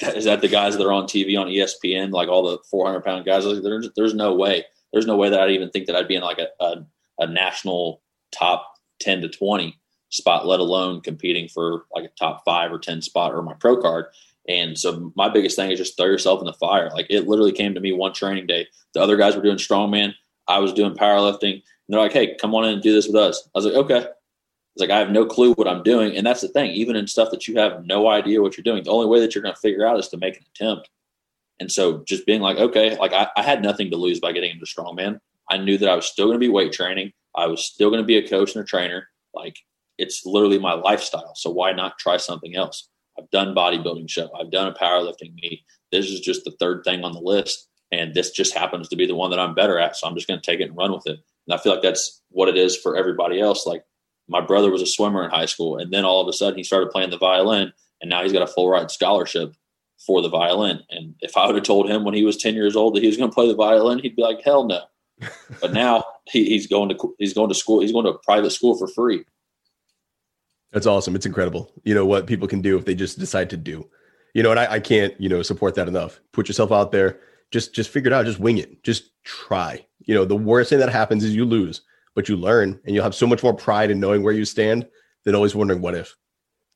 Is 0.00 0.24
that 0.24 0.40
the 0.40 0.48
guys 0.48 0.76
that 0.76 0.86
are 0.86 0.92
on 0.92 1.04
TV 1.04 1.38
on 1.38 1.48
ESPN, 1.48 2.10
like 2.10 2.28
all 2.28 2.42
the 2.42 2.58
400 2.70 3.04
pound 3.04 3.26
guys? 3.26 3.44
Like, 3.44 3.62
there's 3.62 3.88
there's 3.96 4.14
no 4.14 4.34
way. 4.34 4.64
There's 4.92 5.06
no 5.06 5.16
way 5.16 5.28
that 5.28 5.40
I'd 5.40 5.50
even 5.50 5.70
think 5.70 5.86
that 5.86 5.96
I'd 5.96 6.08
be 6.08 6.16
in 6.16 6.22
like 6.22 6.38
a, 6.38 6.48
a, 6.64 6.86
a 7.18 7.26
national 7.26 8.00
top 8.32 8.66
10 9.00 9.22
to 9.22 9.28
20 9.28 9.78
spot, 10.14 10.46
let 10.46 10.60
alone 10.60 11.00
competing 11.00 11.48
for 11.48 11.84
like 11.94 12.04
a 12.04 12.14
top 12.18 12.44
five 12.44 12.72
or 12.72 12.78
10 12.78 13.02
spot 13.02 13.34
or 13.34 13.42
my 13.42 13.54
pro 13.54 13.76
card. 13.76 14.06
And 14.48 14.78
so 14.78 15.12
my 15.16 15.28
biggest 15.28 15.56
thing 15.56 15.70
is 15.70 15.78
just 15.78 15.96
throw 15.96 16.06
yourself 16.06 16.40
in 16.40 16.46
the 16.46 16.52
fire. 16.54 16.90
Like 16.90 17.06
it 17.10 17.26
literally 17.26 17.52
came 17.52 17.74
to 17.74 17.80
me 17.80 17.92
one 17.92 18.12
training 18.12 18.46
day. 18.46 18.66
The 18.92 19.00
other 19.00 19.16
guys 19.16 19.34
were 19.34 19.42
doing 19.42 19.56
strongman. 19.56 20.14
I 20.46 20.58
was 20.58 20.72
doing 20.72 20.94
powerlifting. 20.94 21.54
And 21.54 21.62
they're 21.88 22.00
like, 22.00 22.12
hey, 22.12 22.36
come 22.40 22.54
on 22.54 22.64
in 22.64 22.74
and 22.74 22.82
do 22.82 22.92
this 22.92 23.06
with 23.06 23.16
us. 23.16 23.48
I 23.54 23.58
was 23.58 23.64
like, 23.64 23.74
okay. 23.74 24.06
It's 24.74 24.80
like 24.80 24.90
I 24.90 24.98
have 24.98 25.10
no 25.10 25.24
clue 25.24 25.54
what 25.54 25.68
I'm 25.68 25.82
doing. 25.82 26.16
And 26.16 26.26
that's 26.26 26.40
the 26.40 26.48
thing, 26.48 26.70
even 26.72 26.96
in 26.96 27.06
stuff 27.06 27.30
that 27.30 27.46
you 27.46 27.58
have 27.58 27.86
no 27.86 28.08
idea 28.08 28.42
what 28.42 28.56
you're 28.56 28.64
doing, 28.64 28.82
the 28.82 28.90
only 28.90 29.06
way 29.06 29.20
that 29.20 29.34
you're 29.34 29.42
going 29.42 29.54
to 29.54 29.60
figure 29.60 29.86
out 29.86 29.98
is 29.98 30.08
to 30.08 30.16
make 30.16 30.36
an 30.36 30.44
attempt. 30.54 30.90
And 31.60 31.70
so 31.70 32.02
just 32.04 32.26
being 32.26 32.40
like, 32.40 32.58
okay, 32.58 32.96
like 32.96 33.12
I, 33.12 33.28
I 33.36 33.42
had 33.42 33.62
nothing 33.62 33.90
to 33.90 33.96
lose 33.96 34.20
by 34.20 34.32
getting 34.32 34.50
into 34.50 34.66
strongman. 34.66 35.20
I 35.48 35.58
knew 35.58 35.78
that 35.78 35.88
I 35.88 35.94
was 35.94 36.06
still 36.06 36.26
going 36.26 36.36
to 36.36 36.44
be 36.44 36.48
weight 36.48 36.72
training. 36.72 37.12
I 37.36 37.46
was 37.46 37.64
still 37.64 37.90
going 37.90 38.02
to 38.02 38.06
be 38.06 38.16
a 38.16 38.28
coach 38.28 38.54
and 38.54 38.64
a 38.64 38.66
trainer. 38.66 39.08
Like 39.32 39.58
it's 39.98 40.24
literally 40.24 40.58
my 40.58 40.72
lifestyle. 40.72 41.34
So 41.34 41.50
why 41.50 41.72
not 41.72 41.98
try 41.98 42.16
something 42.16 42.56
else? 42.56 42.88
I've 43.18 43.30
done 43.30 43.54
bodybuilding 43.54 44.10
show. 44.10 44.28
I've 44.38 44.50
done 44.50 44.66
a 44.66 44.74
powerlifting 44.74 45.34
meet. 45.34 45.60
This 45.92 46.06
is 46.06 46.20
just 46.20 46.44
the 46.44 46.56
third 46.58 46.82
thing 46.84 47.04
on 47.04 47.12
the 47.12 47.20
list 47.20 47.68
and 48.00 48.14
this 48.14 48.30
just 48.30 48.54
happens 48.54 48.88
to 48.88 48.96
be 48.96 49.06
the 49.06 49.14
one 49.14 49.30
that 49.30 49.38
I'm 49.38 49.54
better 49.54 49.78
at. 49.78 49.96
So 49.96 50.06
I'm 50.06 50.14
just 50.14 50.26
going 50.26 50.40
to 50.40 50.50
take 50.50 50.60
it 50.60 50.68
and 50.68 50.76
run 50.76 50.92
with 50.92 51.06
it. 51.06 51.18
And 51.46 51.54
I 51.54 51.58
feel 51.58 51.72
like 51.72 51.82
that's 51.82 52.22
what 52.30 52.48
it 52.48 52.56
is 52.56 52.76
for 52.76 52.96
everybody 52.96 53.40
else. 53.40 53.66
Like 53.66 53.84
my 54.28 54.40
brother 54.40 54.70
was 54.70 54.82
a 54.82 54.86
swimmer 54.86 55.24
in 55.24 55.30
high 55.30 55.46
school, 55.46 55.76
and 55.76 55.92
then 55.92 56.04
all 56.04 56.20
of 56.20 56.28
a 56.28 56.32
sudden 56.32 56.56
he 56.56 56.64
started 56.64 56.90
playing 56.90 57.10
the 57.10 57.18
violin, 57.18 57.72
and 58.00 58.10
now 58.10 58.22
he's 58.22 58.32
got 58.32 58.42
a 58.42 58.46
full 58.46 58.68
ride 58.68 58.90
scholarship 58.90 59.54
for 60.06 60.22
the 60.22 60.28
violin. 60.28 60.80
And 60.90 61.14
if 61.20 61.36
I 61.36 61.46
would 61.46 61.54
have 61.54 61.64
told 61.64 61.88
him 61.88 62.04
when 62.04 62.14
he 62.14 62.24
was 62.24 62.36
10 62.36 62.54
years 62.54 62.76
old 62.76 62.94
that 62.94 63.02
he 63.02 63.06
was 63.06 63.16
going 63.16 63.30
to 63.30 63.34
play 63.34 63.46
the 63.46 63.54
violin, 63.54 63.98
he'd 63.98 64.16
be 64.16 64.22
like, 64.22 64.42
hell 64.42 64.66
no. 64.66 64.82
but 65.60 65.72
now 65.72 66.04
he, 66.28 66.46
he's 66.46 66.66
going 66.66 66.88
to 66.88 67.14
he's 67.18 67.34
going 67.34 67.48
to 67.48 67.54
school. 67.54 67.80
He's 67.80 67.92
going 67.92 68.04
to 68.06 68.12
a 68.12 68.18
private 68.18 68.50
school 68.50 68.76
for 68.76 68.88
free. 68.88 69.24
That's 70.74 70.86
awesome. 70.86 71.14
It's 71.14 71.24
incredible. 71.24 71.72
You 71.84 71.94
know 71.94 72.04
what 72.04 72.26
people 72.26 72.48
can 72.48 72.60
do 72.60 72.76
if 72.76 72.84
they 72.84 72.96
just 72.96 73.18
decide 73.18 73.48
to 73.50 73.56
do. 73.56 73.88
You 74.34 74.42
know, 74.42 74.50
and 74.50 74.58
I, 74.58 74.72
I 74.72 74.80
can't 74.80 75.18
you 75.20 75.28
know 75.28 75.40
support 75.40 75.76
that 75.76 75.86
enough. 75.88 76.20
Put 76.32 76.48
yourself 76.48 76.72
out 76.72 76.90
there. 76.90 77.20
Just 77.52 77.72
just 77.72 77.90
figure 77.90 78.10
it 78.10 78.12
out. 78.12 78.26
Just 78.26 78.40
wing 78.40 78.58
it. 78.58 78.82
Just 78.82 79.10
try. 79.22 79.86
You 80.00 80.16
know 80.16 80.24
the 80.24 80.36
worst 80.36 80.70
thing 80.70 80.80
that 80.80 80.90
happens 80.90 81.22
is 81.24 81.34
you 81.34 81.44
lose 81.44 81.80
but 82.14 82.28
you 82.28 82.36
learn 82.36 82.80
and 82.84 82.94
you'll 82.94 83.04
have 83.04 83.14
so 83.14 83.26
much 83.26 83.42
more 83.42 83.54
pride 83.54 83.90
in 83.90 84.00
knowing 84.00 84.22
where 84.22 84.32
you 84.32 84.44
stand 84.44 84.86
than 85.24 85.34
always 85.34 85.54
wondering 85.54 85.80
what 85.80 85.94
if. 85.94 86.16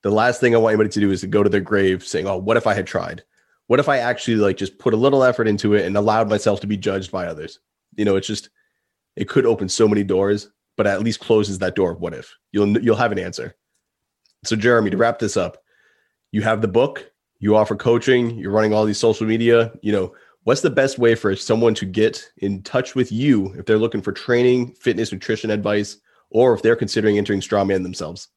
The 0.03 0.11
last 0.11 0.41
thing 0.41 0.55
i 0.55 0.59
want 0.59 0.73
anybody 0.73 0.91
to 0.91 1.01
do 1.01 1.11
is 1.11 1.21
to 1.23 1.27
go 1.27 1.43
to 1.43 1.51
their 1.51 1.61
grave 1.61 2.05
saying 2.05 2.27
oh 2.29 2.37
what 2.37 2.57
if 2.57 2.67
i 2.69 2.75
had 2.75 2.87
tried? 2.87 3.25
What 3.67 3.81
if 3.81 3.89
i 3.89 3.99
actually 3.99 4.37
like 4.37 4.57
just 4.57 4.79
put 4.79 4.95
a 4.95 4.97
little 4.97 5.25
effort 5.25 5.49
into 5.49 5.75
it 5.75 5.87
and 5.87 5.97
allowed 5.97 6.31
myself 6.31 6.61
to 6.61 6.69
be 6.69 6.77
judged 6.77 7.11
by 7.11 7.27
others? 7.27 7.59
You 7.97 8.05
know 8.05 8.15
it's 8.15 8.29
just 8.29 8.51
it 9.17 9.29
could 9.29 9.45
open 9.45 9.69
so 9.69 9.89
many 9.89 10.05
doors 10.05 10.51
but 10.77 10.87
at 10.87 11.03
least 11.03 11.19
closes 11.19 11.59
that 11.59 11.75
door 11.75 11.91
of 11.91 12.01
what 12.01 12.15
if. 12.15 12.33
You'll 12.53 12.79
you'll 12.79 12.95
have 12.95 13.11
an 13.11 13.19
answer 13.19 13.57
so 14.45 14.57
jeremy 14.57 14.91
to 14.91 14.97
wrap 14.97 15.19
this 15.19 15.37
up 15.37 15.63
you 16.33 16.43
have 16.43 16.61
the 16.61 16.69
book 16.69 17.11
you 17.39 17.57
offer 17.57 17.77
coaching 17.77 18.37
you're 18.39 18.53
running 18.53 18.73
all 18.73 18.85
these 18.85 18.99
social 18.99 19.27
media 19.27 19.73
you 19.83 19.93
know 19.93 20.13
what's 20.49 20.63
the 20.63 20.71
best 20.71 20.99
way 20.99 21.15
for 21.15 21.37
someone 21.37 21.75
to 21.75 21.85
get 21.85 22.27
in 22.39 22.63
touch 22.63 22.95
with 22.95 23.13
you 23.13 23.53
if 23.59 23.67
they're 23.67 23.77
looking 23.77 24.01
for 24.01 24.13
training, 24.13 24.73
fitness, 24.73 25.13
nutrition 25.13 25.51
advice, 25.51 25.99
or 26.31 26.55
if 26.55 26.63
they're 26.63 26.75
considering 26.75 27.19
entering 27.19 27.43
strongman 27.43 27.83
themselves? 27.83 28.29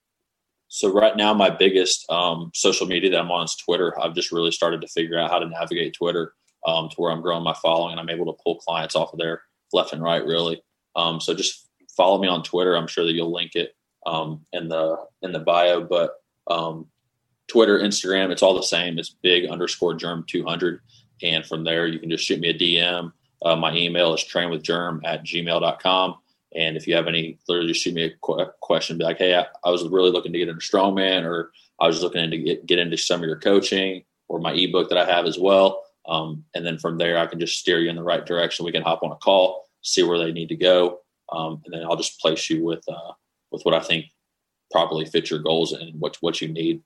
So 0.67 0.91
right 0.91 1.15
now, 1.15 1.33
my 1.33 1.49
biggest 1.49 2.05
um, 2.11 2.51
social 2.53 2.85
media 2.85 3.11
that 3.11 3.21
I'm 3.21 3.31
on 3.31 3.45
is 3.45 3.55
Twitter. 3.55 3.97
I've 3.97 4.13
just 4.13 4.33
really 4.33 4.51
started 4.51 4.81
to 4.81 4.87
figure 4.89 5.17
out 5.17 5.31
how 5.31 5.39
to 5.39 5.47
navigate 5.47 5.93
Twitter 5.93 6.33
um, 6.67 6.89
to 6.89 6.95
where 6.97 7.13
I'm 7.13 7.21
growing 7.21 7.45
my 7.45 7.53
following 7.53 7.91
and 7.91 7.99
I'm 8.01 8.09
able 8.09 8.25
to 8.25 8.41
pull 8.43 8.57
clients 8.57 8.93
off 8.93 9.13
of 9.13 9.19
there 9.19 9.43
left 9.71 9.93
and 9.93 10.03
right, 10.03 10.25
really. 10.25 10.61
Um, 10.97 11.21
so 11.21 11.33
just 11.33 11.69
follow 11.95 12.21
me 12.21 12.27
on 12.27 12.43
Twitter. 12.43 12.75
I'm 12.75 12.87
sure 12.87 13.05
that 13.05 13.13
you'll 13.13 13.33
link 13.33 13.55
it 13.55 13.71
um, 14.05 14.45
in 14.53 14.67
the 14.67 14.97
in 15.21 15.31
the 15.31 15.39
bio. 15.39 15.81
But 15.81 16.11
um, 16.47 16.87
Twitter, 17.47 17.79
Instagram, 17.79 18.31
it's 18.31 18.41
all 18.41 18.55
the 18.55 18.63
same. 18.63 18.97
It's 18.97 19.09
big 19.21 19.49
underscore 19.49 19.95
Jerm 19.95 20.25
200. 20.27 20.79
And 21.23 21.45
from 21.45 21.63
there, 21.63 21.87
you 21.87 21.99
can 21.99 22.09
just 22.09 22.23
shoot 22.25 22.39
me 22.39 22.49
a 22.49 22.53
DM. 22.53 23.11
Uh, 23.43 23.55
my 23.55 23.75
email 23.75 24.13
is 24.13 24.21
trainwithjerm 24.21 25.01
at 25.03 25.23
gmail.com. 25.23 26.15
And 26.55 26.77
if 26.77 26.87
you 26.87 26.95
have 26.95 27.07
any, 27.07 27.39
literally 27.47 27.71
just 27.71 27.83
shoot 27.83 27.93
me 27.93 28.05
a 28.05 28.11
qu- 28.21 28.45
question. 28.61 28.97
Be 28.97 29.03
like, 29.03 29.17
hey, 29.17 29.35
I, 29.35 29.45
I, 29.63 29.69
was 29.69 29.87
really 29.87 30.11
looking 30.11 30.33
to 30.33 30.39
get 30.39 30.49
into 30.49 30.61
strongman, 30.61 31.23
or 31.23 31.51
I 31.79 31.87
was 31.87 32.01
looking 32.01 32.29
to 32.29 32.37
get, 32.37 32.65
get 32.65 32.79
into 32.79 32.97
some 32.97 33.21
of 33.21 33.27
your 33.27 33.39
coaching, 33.39 34.03
or 34.27 34.39
my 34.39 34.53
ebook 34.53 34.89
that 34.89 34.97
I 34.97 35.05
have 35.05 35.25
as 35.25 35.39
well. 35.39 35.83
Um, 36.07 36.43
and 36.55 36.65
then 36.65 36.77
from 36.77 36.97
there, 36.97 37.17
I 37.17 37.27
can 37.27 37.39
just 37.39 37.57
steer 37.57 37.79
you 37.79 37.89
in 37.89 37.95
the 37.95 38.03
right 38.03 38.25
direction. 38.25 38.65
We 38.65 38.71
can 38.71 38.83
hop 38.83 39.03
on 39.03 39.11
a 39.11 39.15
call, 39.15 39.65
see 39.81 40.03
where 40.03 40.17
they 40.17 40.31
need 40.31 40.49
to 40.49 40.55
go, 40.55 40.99
um, 41.31 41.61
and 41.65 41.73
then 41.73 41.83
I'll 41.83 41.95
just 41.95 42.19
place 42.19 42.49
you 42.49 42.63
with 42.63 42.83
uh, 42.87 43.11
with 43.51 43.63
what 43.63 43.73
I 43.73 43.81
think 43.81 44.05
properly 44.71 45.05
fits 45.05 45.29
your 45.29 45.39
goals 45.39 45.73
and 45.73 45.99
what 45.99 46.17
what 46.21 46.41
you 46.41 46.47
need. 46.47 46.81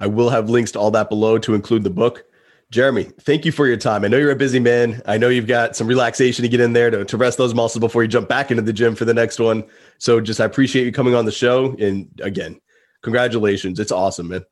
I 0.00 0.06
will 0.06 0.30
have 0.30 0.50
links 0.50 0.72
to 0.72 0.80
all 0.80 0.90
that 0.92 1.08
below 1.08 1.38
to 1.38 1.54
include 1.54 1.84
the 1.84 1.90
book. 1.90 2.24
Jeremy, 2.70 3.04
thank 3.20 3.44
you 3.44 3.52
for 3.52 3.66
your 3.66 3.76
time. 3.76 4.02
I 4.02 4.08
know 4.08 4.16
you're 4.16 4.30
a 4.30 4.36
busy 4.36 4.58
man. 4.58 5.02
I 5.04 5.18
know 5.18 5.28
you've 5.28 5.46
got 5.46 5.76
some 5.76 5.86
relaxation 5.86 6.42
to 6.42 6.48
get 6.48 6.58
in 6.58 6.72
there 6.72 6.90
to, 6.90 7.04
to 7.04 7.16
rest 7.18 7.36
those 7.36 7.54
muscles 7.54 7.80
before 7.80 8.02
you 8.02 8.08
jump 8.08 8.28
back 8.30 8.50
into 8.50 8.62
the 8.62 8.72
gym 8.72 8.94
for 8.94 9.04
the 9.04 9.12
next 9.12 9.38
one. 9.38 9.64
So 9.98 10.22
just 10.22 10.40
I 10.40 10.46
appreciate 10.46 10.86
you 10.86 10.92
coming 10.92 11.14
on 11.14 11.26
the 11.26 11.32
show. 11.32 11.76
And 11.78 12.08
again, 12.22 12.58
congratulations. 13.02 13.78
It's 13.78 13.92
awesome, 13.92 14.28
man. 14.28 14.44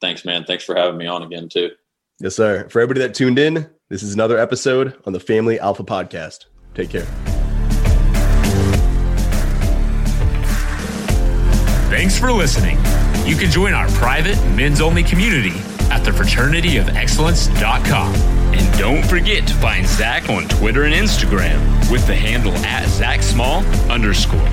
Thanks, 0.00 0.24
man. 0.24 0.44
Thanks 0.44 0.64
for 0.64 0.74
having 0.74 0.96
me 0.96 1.06
on 1.06 1.22
again, 1.22 1.50
too. 1.50 1.72
Yes, 2.18 2.34
sir. 2.34 2.66
For 2.70 2.80
everybody 2.80 3.06
that 3.06 3.14
tuned 3.14 3.38
in, 3.38 3.68
this 3.90 4.02
is 4.02 4.14
another 4.14 4.38
episode 4.38 4.96
on 5.04 5.12
the 5.12 5.20
Family 5.20 5.60
Alpha 5.60 5.84
Podcast. 5.84 6.46
Take 6.74 6.90
care. 6.90 7.33
Thanks 11.94 12.18
for 12.18 12.32
listening. 12.32 12.76
You 13.24 13.36
can 13.36 13.52
join 13.52 13.72
our 13.72 13.86
private 13.90 14.34
men's 14.56 14.80
only 14.80 15.04
community 15.04 15.52
at 15.92 16.02
thefraternityofexcellence.com. 16.02 18.14
And 18.52 18.78
don't 18.78 19.06
forget 19.06 19.46
to 19.46 19.54
find 19.54 19.86
Zac 19.86 20.28
on 20.28 20.48
Twitter 20.48 20.86
and 20.86 20.92
Instagram 20.92 21.60
with 21.92 22.04
the 22.08 22.16
handle 22.16 22.52
at 22.66 22.88
Zac 22.88 23.22
Small 23.22 23.64
underscore. 23.88 24.50